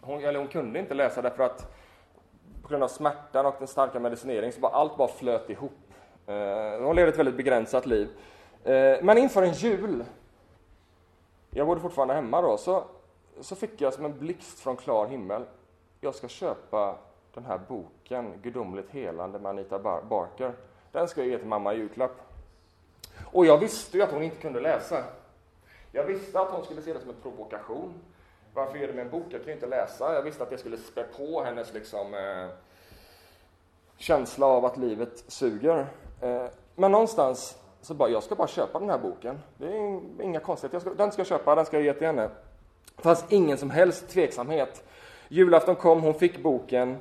Hon, 0.00 0.24
eller 0.24 0.38
hon 0.38 0.48
kunde 0.48 0.78
inte 0.78 0.94
läsa 0.94 1.22
därför 1.22 1.42
att 1.44 1.74
på 2.62 2.68
grund 2.68 2.82
av 2.82 2.88
smärtan 2.88 3.46
och 3.46 3.54
den 3.58 3.68
starka 3.68 4.00
medicineringen 4.00 4.52
så 4.52 4.60
bara 4.60 4.72
allt 4.72 4.96
bara 4.96 5.08
flöt 5.08 5.50
ihop. 5.50 5.72
Eh, 6.26 6.84
hon 6.84 6.96
levde 6.96 7.12
ett 7.12 7.18
väldigt 7.18 7.36
begränsat 7.36 7.86
liv. 7.86 8.08
Eh, 8.64 8.96
men 9.02 9.18
inför 9.18 9.42
en 9.42 9.52
jul, 9.52 10.04
jag 11.50 11.66
bodde 11.66 11.80
fortfarande 11.80 12.14
hemma 12.14 12.42
då, 12.42 12.56
så, 12.56 12.84
så 13.40 13.56
fick 13.56 13.80
jag 13.80 13.94
som 13.94 14.04
en 14.04 14.18
blixt 14.18 14.60
från 14.60 14.76
klar 14.76 15.06
himmel, 15.06 15.44
jag 16.00 16.14
ska 16.14 16.28
köpa 16.28 16.96
den 17.34 17.44
här 17.44 17.60
boken 17.68 18.32
Gudomligt 18.42 18.90
helande 18.90 19.38
med 19.38 19.50
Anita 19.50 19.78
Barker. 20.08 20.52
Den 20.92 21.08
ska 21.08 21.20
jag 21.20 21.30
ge 21.30 21.38
till 21.38 21.46
mamma 21.46 21.74
i 21.74 21.76
julklapp. 21.76 22.20
Och 23.24 23.46
jag 23.46 23.58
visste 23.58 23.96
ju 23.96 24.02
att 24.02 24.10
hon 24.10 24.22
inte 24.22 24.36
kunde 24.36 24.60
läsa. 24.60 25.04
Jag 25.92 26.04
visste 26.04 26.40
att 26.40 26.50
hon 26.50 26.64
skulle 26.64 26.82
se 26.82 26.92
det 26.92 27.00
som 27.00 27.10
en 27.10 27.16
provokation. 27.22 27.94
Varför 28.54 28.78
ger 28.78 28.86
du 28.86 28.92
mig 28.92 29.04
en 29.04 29.10
bok? 29.10 29.26
Jag 29.30 29.40
kan 29.40 29.46
ju 29.46 29.52
inte 29.52 29.66
läsa. 29.66 30.14
Jag 30.14 30.22
visste 30.22 30.42
att 30.42 30.50
det 30.50 30.58
skulle 30.58 30.76
spä 30.76 31.02
på 31.02 31.42
hennes 31.42 31.72
liksom, 31.72 32.14
eh, 32.14 32.48
känsla 33.96 34.46
av 34.46 34.64
att 34.64 34.76
livet 34.76 35.24
suger. 35.28 35.86
Eh, 36.20 36.46
men 36.74 36.92
någonstans 36.92 37.58
så 37.80 37.94
bara, 37.94 38.08
jag 38.08 38.22
ska 38.22 38.34
bara 38.34 38.48
köpa 38.48 38.78
den 38.78 38.90
här 38.90 38.98
boken. 38.98 39.38
Det 39.56 39.66
är 39.66 40.00
inga 40.22 40.40
konstigheter. 40.40 40.90
den 40.96 41.12
ska 41.12 41.20
jag 41.20 41.26
köpa, 41.26 41.54
den 41.54 41.66
ska 41.66 41.76
jag 41.76 41.84
ge 41.84 41.92
till 41.92 42.06
henne. 42.06 42.30
Det 42.96 43.02
fanns 43.02 43.24
ingen 43.28 43.58
som 43.58 43.70
helst 43.70 44.08
tveksamhet. 44.08 44.84
Julafton 45.28 45.76
kom, 45.76 46.02
hon 46.02 46.14
fick 46.14 46.42
boken 46.42 46.98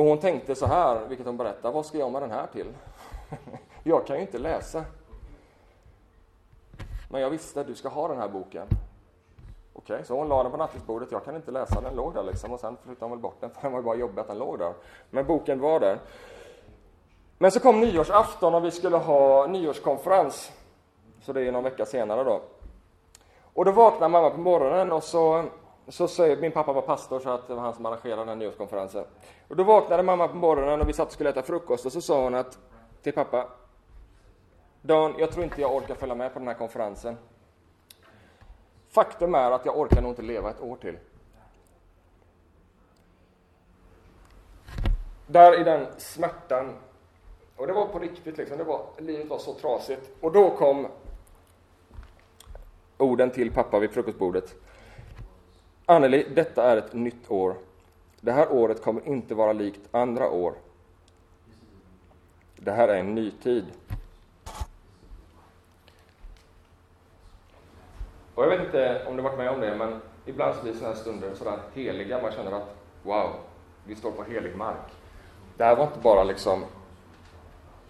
och 0.00 0.06
hon 0.06 0.18
tänkte 0.18 0.54
så 0.54 0.66
här, 0.66 1.06
vilket 1.08 1.26
hon 1.26 1.36
berättar, 1.36 1.72
vad 1.72 1.86
ska 1.86 1.98
jag 1.98 2.12
med 2.12 2.22
den 2.22 2.30
här 2.30 2.46
till? 2.46 2.66
jag 3.82 4.06
kan 4.06 4.16
ju 4.16 4.22
inte 4.22 4.38
läsa. 4.38 4.84
Men 7.10 7.20
jag 7.20 7.30
visste, 7.30 7.60
att 7.60 7.66
du 7.66 7.74
ska 7.74 7.88
ha 7.88 8.08
den 8.08 8.18
här 8.18 8.28
boken. 8.28 8.66
Okej, 9.72 9.94
okay, 9.94 10.04
så 10.04 10.16
hon 10.16 10.28
la 10.28 10.42
den 10.42 10.52
på 10.52 10.58
nattduksbordet. 10.58 11.12
Jag 11.12 11.24
kan 11.24 11.36
inte 11.36 11.50
läsa 11.50 11.80
den, 11.80 11.94
låg 11.94 12.14
där 12.14 12.22
liksom. 12.22 12.52
Och 12.52 12.60
sen 12.60 12.76
flyttade 12.84 13.04
hon 13.04 13.10
väl 13.10 13.18
bort 13.18 13.36
den, 13.40 13.50
för 13.50 13.62
den 13.62 13.72
var 13.72 13.82
bara 13.82 13.96
jobbig 13.96 14.20
att 14.20 14.28
den 14.28 14.38
låg 14.38 14.58
där. 14.58 14.74
Men 15.10 15.26
boken 15.26 15.60
var 15.60 15.80
där. 15.80 15.98
Men 17.38 17.50
så 17.50 17.60
kom 17.60 17.80
nyårsafton 17.80 18.54
och 18.54 18.64
vi 18.64 18.70
skulle 18.70 18.96
ha 18.96 19.46
nyårskonferens. 19.46 20.52
Så 21.22 21.32
det 21.32 21.42
är 21.42 21.52
någon 21.52 21.64
vecka 21.64 21.86
senare 21.86 22.24
då. 22.24 22.40
Och 23.54 23.64
då 23.64 23.72
vaknar 23.72 24.08
mamma 24.08 24.30
på 24.30 24.40
morgonen 24.40 24.92
och 24.92 25.02
så, 25.02 25.44
så 25.92 26.08
säger, 26.08 26.36
min 26.36 26.52
pappa 26.52 26.72
var 26.72 26.82
pastor 26.82 27.20
så 27.20 27.30
att 27.30 27.48
det 27.48 27.54
var 27.54 27.62
han 27.62 27.74
som 27.74 27.86
arrangerade 27.86 28.20
den 28.20 28.28
här 28.28 28.36
nyårskonferensen. 28.36 29.04
Och 29.48 29.56
då 29.56 29.62
vaknade 29.62 30.02
mamma 30.02 30.28
på 30.28 30.36
morgonen 30.36 30.80
och 30.80 30.88
vi 30.88 30.92
satt 30.92 31.08
och 31.08 31.12
skulle 31.12 31.30
äta 31.30 31.42
frukost 31.42 31.86
och 31.86 31.92
så 31.92 32.00
sa 32.00 32.22
hon 32.22 32.34
att 32.34 32.58
till 33.02 33.12
pappa 33.12 33.46
Dan, 34.82 35.14
jag 35.18 35.32
tror 35.32 35.44
inte 35.44 35.60
jag 35.60 35.74
orkar 35.74 35.94
följa 35.94 36.14
med 36.14 36.32
på 36.32 36.38
den 36.38 36.48
här 36.48 36.54
konferensen. 36.54 37.16
Faktum 38.88 39.34
är 39.34 39.50
att 39.50 39.66
jag 39.66 39.78
orkar 39.78 40.02
nog 40.02 40.10
inte 40.10 40.22
leva 40.22 40.50
ett 40.50 40.60
år 40.60 40.76
till. 40.76 40.96
där 45.32 45.60
i 45.60 45.64
den 45.64 45.86
smärtan, 45.98 46.76
och 47.56 47.66
det 47.66 47.72
var 47.72 47.86
på 47.86 47.98
riktigt 47.98 48.38
liksom, 48.38 48.58
det 48.58 48.64
var, 48.64 48.86
livet 48.98 49.28
var 49.28 49.38
så 49.38 49.54
trasigt. 49.54 50.10
Och 50.20 50.32
då 50.32 50.50
kom 50.50 50.86
orden 52.98 53.30
till 53.30 53.52
pappa 53.52 53.78
vid 53.78 53.90
frukostbordet. 53.90 54.54
Anneli, 55.90 56.26
detta 56.34 56.70
är 56.70 56.76
ett 56.76 56.92
nytt 56.92 57.30
år. 57.30 57.54
Det 58.20 58.32
här 58.32 58.52
året 58.52 58.82
kommer 58.82 59.08
inte 59.08 59.34
vara 59.34 59.52
likt 59.52 59.80
andra 59.90 60.30
år. 60.30 60.54
Det 62.56 62.70
här 62.70 62.88
är 62.88 62.96
en 62.96 63.14
ny 63.14 63.30
tid. 63.30 63.64
Och 68.34 68.44
jag 68.44 68.50
vet 68.50 68.60
inte 68.60 69.04
om 69.08 69.16
du 69.16 69.22
varit 69.22 69.38
med 69.38 69.50
om 69.50 69.60
det, 69.60 69.76
men 69.76 70.00
ibland 70.26 70.54
så 70.56 70.62
blir 70.62 70.72
sådana 70.72 70.94
här 70.94 71.00
stunder 71.00 71.34
sådär 71.34 71.58
heliga. 71.74 72.22
Man 72.22 72.32
känner 72.32 72.52
att 72.52 72.76
wow, 73.02 73.30
vi 73.84 73.94
står 73.94 74.10
på 74.10 74.22
helig 74.22 74.56
mark. 74.56 74.92
Det 75.56 75.64
här 75.64 75.76
var 75.76 75.84
inte 75.84 75.98
bara 75.98 76.24
liksom 76.24 76.64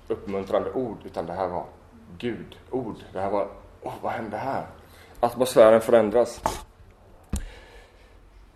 uppmuntrande 0.08 0.72
ord, 0.72 0.98
utan 1.04 1.26
det 1.26 1.32
här 1.32 1.48
var 1.48 1.64
Gud-ord. 2.18 2.96
Det 3.12 3.20
här 3.20 3.30
var, 3.30 3.48
oh, 3.82 3.94
vad 4.02 4.12
hände 4.12 4.36
här? 4.36 4.66
Atmosfären 5.20 5.80
förändras. 5.80 6.42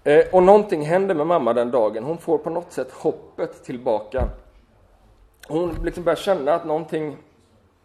Eh, 0.06 0.24
och 0.32 0.42
någonting 0.42 0.82
händer 0.82 1.14
med 1.14 1.26
mamma 1.26 1.52
den 1.52 1.70
dagen. 1.70 2.04
Hon 2.04 2.18
får 2.18 2.38
på 2.38 2.50
något 2.50 2.72
sätt 2.72 2.92
hoppet 2.92 3.64
tillbaka. 3.64 4.28
Hon 5.48 5.78
liksom 5.84 6.04
börjar 6.04 6.16
känna 6.16 6.54
att 6.54 6.64
någonting, 6.64 7.16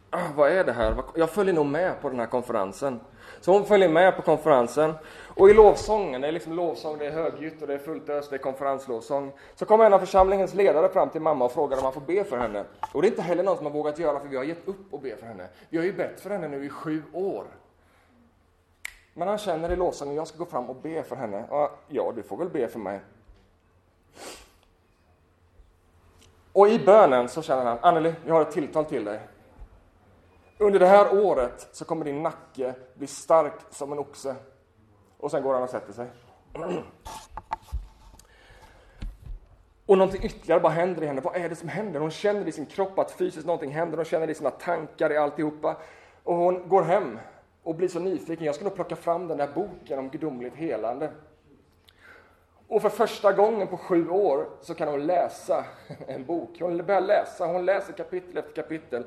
ah, 0.10 0.28
vad 0.36 0.52
är 0.52 0.64
det 0.64 0.72
här? 0.72 0.96
Jag 1.16 1.30
följer 1.30 1.54
nog 1.54 1.66
med 1.66 2.02
på 2.02 2.10
den 2.10 2.20
här 2.20 2.26
konferensen. 2.28 3.00
Så 3.42 3.52
hon 3.52 3.66
följer 3.66 3.90
med 3.90 4.16
på 4.16 4.22
konferensen. 4.22 4.94
Och 5.28 5.50
i 5.50 5.54
lovsången, 5.54 6.22
det 6.22 6.28
är 6.28 6.32
liksom 6.32 6.54
lovsång, 6.54 6.98
det 6.98 7.06
är 7.06 7.12
högljutt 7.12 7.62
och 7.62 7.68
det 7.68 7.74
är 7.74 7.78
fullt 7.78 8.10
ös, 8.10 8.30
det 8.30 8.36
är 8.36 8.38
konferenslovsång. 8.38 9.32
Så 9.56 9.66
kommer 9.66 9.86
en 9.86 9.94
av 9.94 10.00
församlingens 10.00 10.54
ledare 10.54 10.90
fram 10.90 11.10
till 11.10 11.22
mamma 11.22 11.46
och 11.46 11.52
frågar 11.52 11.78
om 11.78 11.84
man 11.84 11.94
får 11.94 12.02
be 12.02 12.24
för 12.24 12.38
henne. 12.38 12.64
Och 12.94 13.02
det 13.02 13.08
är 13.08 13.10
inte 13.10 13.22
heller 13.22 13.44
någon 13.44 13.58
som 13.58 13.66
har 13.66 13.74
vågat 13.74 14.00
göra, 14.00 14.20
för 14.20 14.28
vi 14.28 14.38
har 14.38 14.44
gett 14.44 14.68
upp 14.68 14.94
och 14.94 15.02
be 15.02 15.16
för 15.16 15.26
henne. 15.26 15.48
Vi 15.70 15.78
har 15.78 15.86
ju 15.86 15.94
bett 15.94 16.20
för 16.20 16.30
henne 16.30 16.48
nu 16.48 16.66
i 16.66 16.70
sju 16.70 17.04
år. 17.14 17.44
Men 19.14 19.28
han 19.28 19.38
känner 19.38 19.72
i 19.72 19.76
lovsången, 19.76 20.16
jag 20.16 20.28
ska 20.28 20.38
gå 20.38 20.46
fram 20.46 20.70
och 20.70 20.76
be 20.76 21.04
för 21.04 21.16
henne. 21.16 21.70
Ja, 21.88 22.12
du 22.16 22.24
får 22.24 22.38
väl 22.38 22.50
be 22.50 22.68
för 22.68 22.80
mig. 22.80 23.00
Och 26.54 26.70
i 26.70 26.80
bönen 26.80 27.30
så 27.30 27.42
känner 27.42 27.66
han, 27.66 27.78
Anneli, 27.82 28.16
jag 28.26 28.34
har 28.34 28.42
ett 28.42 28.52
tilltal 28.52 28.86
till 28.86 29.06
dig. 29.06 29.20
Under 30.58 30.80
det 30.80 30.88
här 30.88 31.26
året 31.26 31.68
så 31.72 31.86
kommer 31.86 32.06
din 32.06 32.24
nacke 32.24 32.74
bli 32.94 33.08
stark 33.08 33.54
som 33.70 33.92
en 33.92 34.00
oxe. 34.00 34.36
Och 35.18 35.32
sen 35.32 35.44
går 35.44 35.54
han 35.54 35.64
och 35.64 35.70
sätter 35.70 35.94
sig. 35.94 36.08
Och 39.86 39.98
någonting 39.98 40.24
ytterligare 40.24 40.60
bara 40.60 40.74
händer 40.74 41.04
i 41.04 41.06
henne. 41.06 41.22
Vad 41.22 41.36
är 41.36 41.50
det 41.50 41.56
som 41.56 41.70
händer? 41.70 42.00
Hon 42.00 42.12
känner 42.12 42.48
i 42.48 42.52
sin 42.52 42.66
kropp 42.66 43.00
att 43.00 43.12
fysiskt 43.12 43.46
någonting 43.46 43.72
händer. 43.72 43.98
Hon 43.98 44.06
känner 44.06 44.30
i 44.30 44.36
sina 44.36 44.52
tankar, 44.52 45.12
i 45.12 45.18
alltihopa. 45.18 45.78
Och 46.24 46.36
hon 46.36 46.70
går 46.70 46.82
hem 46.82 47.20
och 47.70 47.76
blir 47.76 47.88
så 47.88 48.00
nyfiken. 48.00 48.46
Jag 48.46 48.56
ska 48.56 48.64
nog 48.64 48.76
plocka 48.76 48.96
fram 48.96 49.28
den 49.28 49.38
där 49.38 49.50
boken 49.56 50.00
om 50.00 50.10
gudomligt 50.10 50.56
helande. 50.56 51.10
Och 52.68 52.82
för 52.82 52.90
första 52.90 53.34
gången 53.34 53.68
på 53.68 53.78
sju 53.78 54.10
år 54.10 54.50
så 54.62 54.74
kan 54.74 54.88
hon 54.88 55.06
läsa 55.06 55.66
en 56.08 56.26
bok. 56.26 56.58
Hon 56.60 56.86
börjar 56.86 57.02
läsa, 57.02 57.46
hon 57.46 57.66
läser 57.66 57.94
kapitel 57.94 58.38
efter 58.38 58.62
kapitel. 58.62 59.04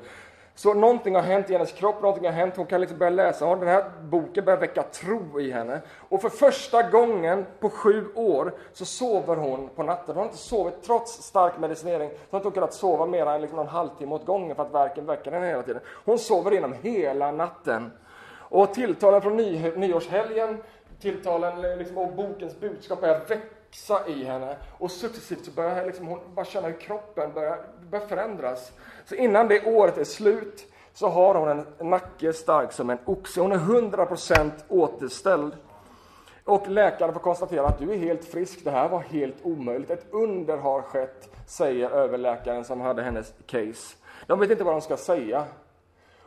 Så 0.55 0.73
någonting 0.73 1.15
har 1.15 1.21
hänt 1.21 1.49
i 1.49 1.53
hennes 1.53 1.71
kropp, 1.71 2.01
någonting 2.01 2.25
har 2.25 2.31
hänt, 2.31 2.57
hon 2.57 2.65
kan 2.65 2.81
liksom 2.81 2.97
börja 2.97 3.09
läsa, 3.09 3.55
den 3.55 3.67
här 3.67 3.91
boken 4.01 4.45
börjar 4.45 4.59
väcka 4.59 4.83
tro 4.83 5.39
i 5.39 5.51
henne. 5.51 5.81
Och 6.09 6.21
för 6.21 6.29
första 6.29 6.83
gången 6.83 7.45
på 7.59 7.69
sju 7.69 8.05
år 8.15 8.53
så 8.73 8.85
sover 8.85 9.35
hon 9.35 9.69
på 9.75 9.83
natten. 9.83 10.15
Hon 10.15 10.17
har 10.17 10.25
inte 10.25 10.37
sovit, 10.37 10.83
trots 10.83 11.11
stark 11.11 11.59
medicinering, 11.59 12.09
så 12.09 12.15
har 12.15 12.39
hon 12.39 12.47
inte 12.47 12.55
kunnat 12.55 12.73
sova 12.73 13.05
mer 13.05 13.25
än 13.25 13.41
liksom 13.41 13.57
någon 13.57 13.67
halvtimme 13.67 14.15
åt 14.15 14.25
gången 14.25 14.55
för 14.55 14.63
att 14.63 14.73
verken 14.73 15.05
väcker 15.05 15.31
henne 15.31 15.47
hela 15.47 15.63
tiden. 15.63 15.81
Hon 16.05 16.19
sover 16.19 16.51
genom 16.51 16.73
hela 16.81 17.31
natten. 17.31 17.91
Och 18.53 18.73
tilltalen 18.73 19.21
från 19.21 19.37
ny, 19.37 19.71
nyårshelgen, 19.75 20.57
tilltalen 20.99 21.77
liksom, 21.77 21.97
och 21.97 22.13
bokens 22.13 22.59
budskap 22.59 23.01
börjar 23.01 23.21
växa 23.27 24.07
i 24.07 24.23
henne. 24.23 24.55
Och 24.77 24.91
successivt 24.91 25.45
så 25.45 25.51
börjar 25.51 25.85
liksom, 25.85 26.07
hon 26.07 26.19
bara 26.35 26.45
känna 26.45 26.67
hur 26.67 26.79
kroppen 26.79 27.33
börjar, 27.33 27.57
börjar 27.91 28.07
förändras. 28.07 28.71
Så 29.05 29.15
innan 29.15 29.47
det 29.47 29.65
året 29.65 29.97
är 29.97 30.03
slut 30.03 30.65
så 30.93 31.07
har 31.07 31.35
hon 31.35 31.49
en 31.49 31.89
nacke 31.89 32.33
stark 32.33 32.71
som 32.71 32.89
en 32.89 32.97
oxe. 33.05 33.41
Hon 33.41 33.51
är 33.51 33.57
100% 33.57 34.51
återställd. 34.67 35.53
Och 36.43 36.67
läkaren 36.67 37.13
får 37.13 37.19
konstatera 37.19 37.65
att 37.65 37.79
du 37.79 37.93
är 37.93 37.97
helt 37.97 38.25
frisk. 38.25 38.63
Det 38.63 38.71
här 38.71 38.89
var 38.89 38.99
helt 38.99 39.37
omöjligt. 39.43 39.89
Ett 39.89 40.05
under 40.11 40.57
har 40.57 40.81
skett, 40.81 41.29
säger 41.47 41.89
överläkaren 41.89 42.65
som 42.65 42.81
hade 42.81 43.03
hennes 43.03 43.33
case. 43.45 43.95
De 44.27 44.39
vet 44.39 44.51
inte 44.51 44.63
vad 44.63 44.73
de 44.73 44.81
ska 44.81 44.97
säga. 44.97 45.45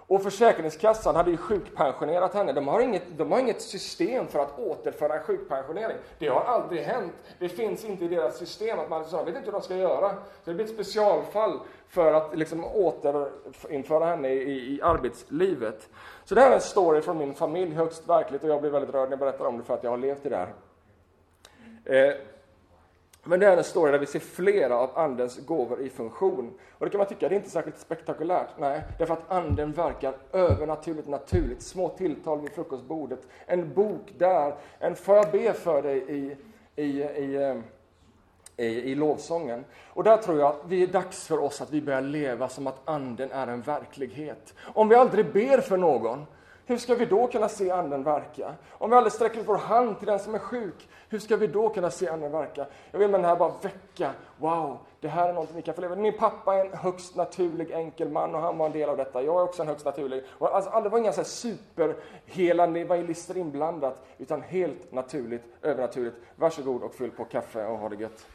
Och 0.09 0.22
Försäkringskassan 0.22 1.16
hade 1.16 1.30
ju 1.30 1.36
sjukpensionerat 1.36 2.34
henne. 2.34 2.52
De 2.52 2.68
har, 2.68 2.80
inget, 2.80 3.02
de 3.18 3.32
har 3.32 3.38
inget 3.38 3.62
system 3.62 4.26
för 4.28 4.38
att 4.38 4.59
återföra 4.59 5.14
en 5.14 5.22
sjukpensionering. 5.22 5.96
Det 6.18 6.28
har 6.28 6.40
aldrig 6.40 6.82
hänt. 6.82 7.12
Det 7.38 7.48
finns 7.48 7.84
inte 7.84 8.04
i 8.04 8.09
deras 8.09 8.38
system. 8.38 8.78
att 8.78 8.90
Man 8.90 9.00
liksom 9.00 9.18
så 9.18 9.24
vet 9.24 9.34
inte 9.36 9.46
hur 9.46 9.52
de 9.52 9.62
ska 9.62 9.76
göra. 9.76 10.11
Så 10.11 10.50
det 10.50 10.54
blir 10.54 10.64
ett 10.64 10.72
specialfall 10.72 11.61
för 11.88 12.14
att 12.14 12.38
liksom 12.38 12.64
återinföra 12.64 14.07
henne 14.07 14.28
i, 14.28 14.74
i 14.74 14.82
arbetslivet. 14.82 15.88
Så 16.24 16.34
det 16.34 16.40
här 16.40 16.50
är 16.50 16.54
en 16.54 16.61
story 16.61 17.00
från 17.00 17.18
min 17.18 17.34
familj, 17.34 17.74
högst 17.74 18.09
verkligt. 18.09 18.44
Och 18.44 18.50
jag 18.50 18.61
blir 18.61 18.70
väldigt 18.70 18.94
rörd 18.94 19.09
när 19.09 19.12
jag 19.12 19.18
berättar 19.18 19.44
om 19.44 19.59
det 19.59 19.64
för 19.64 19.74
att 19.74 19.84
jag 19.84 19.90
har 19.90 19.98
levt 19.98 20.26
i 20.26 20.28
det 20.28 20.36
här. 20.36 20.52
Eh, 21.84 22.14
men 23.26 23.40
det 23.40 23.46
är 23.46 23.56
en 23.56 23.64
story 23.64 23.92
där 23.92 23.98
vi 23.98 24.06
ser 24.06 24.18
flera 24.18 24.76
av 24.76 24.98
Andens 24.98 25.46
gåvor 25.46 25.80
i 25.80 25.88
funktion. 25.88 26.52
Och 26.78 26.86
det 26.86 26.90
kan 26.90 26.98
man 26.98 27.06
tycka, 27.06 27.28
det 27.28 27.34
är 27.34 27.36
inte 27.36 27.50
särskilt 27.50 27.78
spektakulärt. 27.78 28.48
Nej, 28.58 28.82
därför 28.98 29.14
att 29.14 29.30
Anden 29.30 29.72
verkar 29.72 30.14
övernaturligt 30.32 31.08
naturligt. 31.08 31.62
Små 31.62 31.88
tilltal 31.88 32.40
vid 32.40 32.50
frukostbordet, 32.50 33.20
en 33.46 33.74
bok 33.74 34.12
där, 34.18 34.54
en 34.78 34.96
får 34.96 35.16
jag 35.16 35.30
be 35.30 35.52
för 35.52 35.82
dig 35.82 35.98
i, 36.08 36.36
i, 36.82 37.02
i, 37.02 37.34
eh, 37.36 37.56
i, 38.56 38.90
i 38.90 38.94
lovsången. 38.94 39.64
Och 39.88 40.04
där 40.04 40.16
tror 40.16 40.38
jag 40.38 40.48
att 40.48 40.68
det 40.68 40.82
är 40.82 40.86
dags 40.86 41.26
för 41.26 41.38
oss 41.38 41.60
att 41.60 41.70
vi 41.70 41.82
börjar 41.82 42.02
leva 42.02 42.48
som 42.48 42.66
att 42.66 42.80
Anden 42.84 43.30
är 43.30 43.46
en 43.46 43.62
verklighet. 43.62 44.54
Om 44.74 44.88
vi 44.88 44.94
aldrig 44.94 45.32
ber 45.32 45.60
för 45.60 45.76
någon, 45.76 46.26
hur 46.68 46.78
ska 46.78 46.94
vi 46.94 47.06
då 47.06 47.26
kunna 47.26 47.48
se 47.48 47.70
Anden 47.70 48.02
verka? 48.02 48.54
Om 48.70 48.90
vi 48.90 48.96
aldrig 48.96 49.12
sträcker 49.12 49.40
ut 49.40 49.48
vår 49.48 49.56
hand 49.56 49.98
till 49.98 50.06
den 50.06 50.18
som 50.18 50.34
är 50.34 50.38
sjuk, 50.38 50.88
hur 51.08 51.18
ska 51.18 51.36
vi 51.36 51.46
då 51.46 51.68
kunna 51.68 51.90
se 51.90 52.08
Anden 52.08 52.32
verka? 52.32 52.66
Jag 52.90 52.98
vill 52.98 53.10
med 53.10 53.20
den 53.20 53.28
här 53.28 53.36
bara 53.36 53.52
väcka, 53.62 54.10
wow, 54.36 54.78
det 55.00 55.08
här 55.08 55.28
är 55.28 55.32
någonting 55.32 55.56
vi 55.56 55.62
kan 55.62 55.74
få 55.74 55.80
leva. 55.80 55.96
Min 55.96 56.18
pappa 56.18 56.54
är 56.54 56.64
en 56.64 56.72
högst 56.72 57.16
naturlig 57.16 57.70
enkel 57.70 58.08
man 58.08 58.34
och 58.34 58.40
han 58.40 58.58
var 58.58 58.66
en 58.66 58.72
del 58.72 58.88
av 58.88 58.96
detta. 58.96 59.22
Jag 59.22 59.40
är 59.40 59.42
också 59.42 59.62
en 59.62 59.68
högst 59.68 59.84
naturlig. 59.84 60.24
Och 60.28 60.56
alltså, 60.56 60.80
det 60.80 60.88
var 60.88 60.98
inga 60.98 61.12
så 61.12 61.20
här 61.20 61.28
superhelande 61.28 62.80
evangelister 62.80 63.36
inblandat, 63.36 64.06
utan 64.18 64.42
helt 64.42 64.92
naturligt, 64.92 65.42
övernaturligt. 65.62 66.16
Varsågod 66.36 66.82
och 66.82 66.94
fyll 66.94 67.10
på 67.10 67.24
kaffe 67.24 67.66
och 67.66 67.78
ha 67.78 67.88
det 67.88 67.96
gött. 67.96 68.26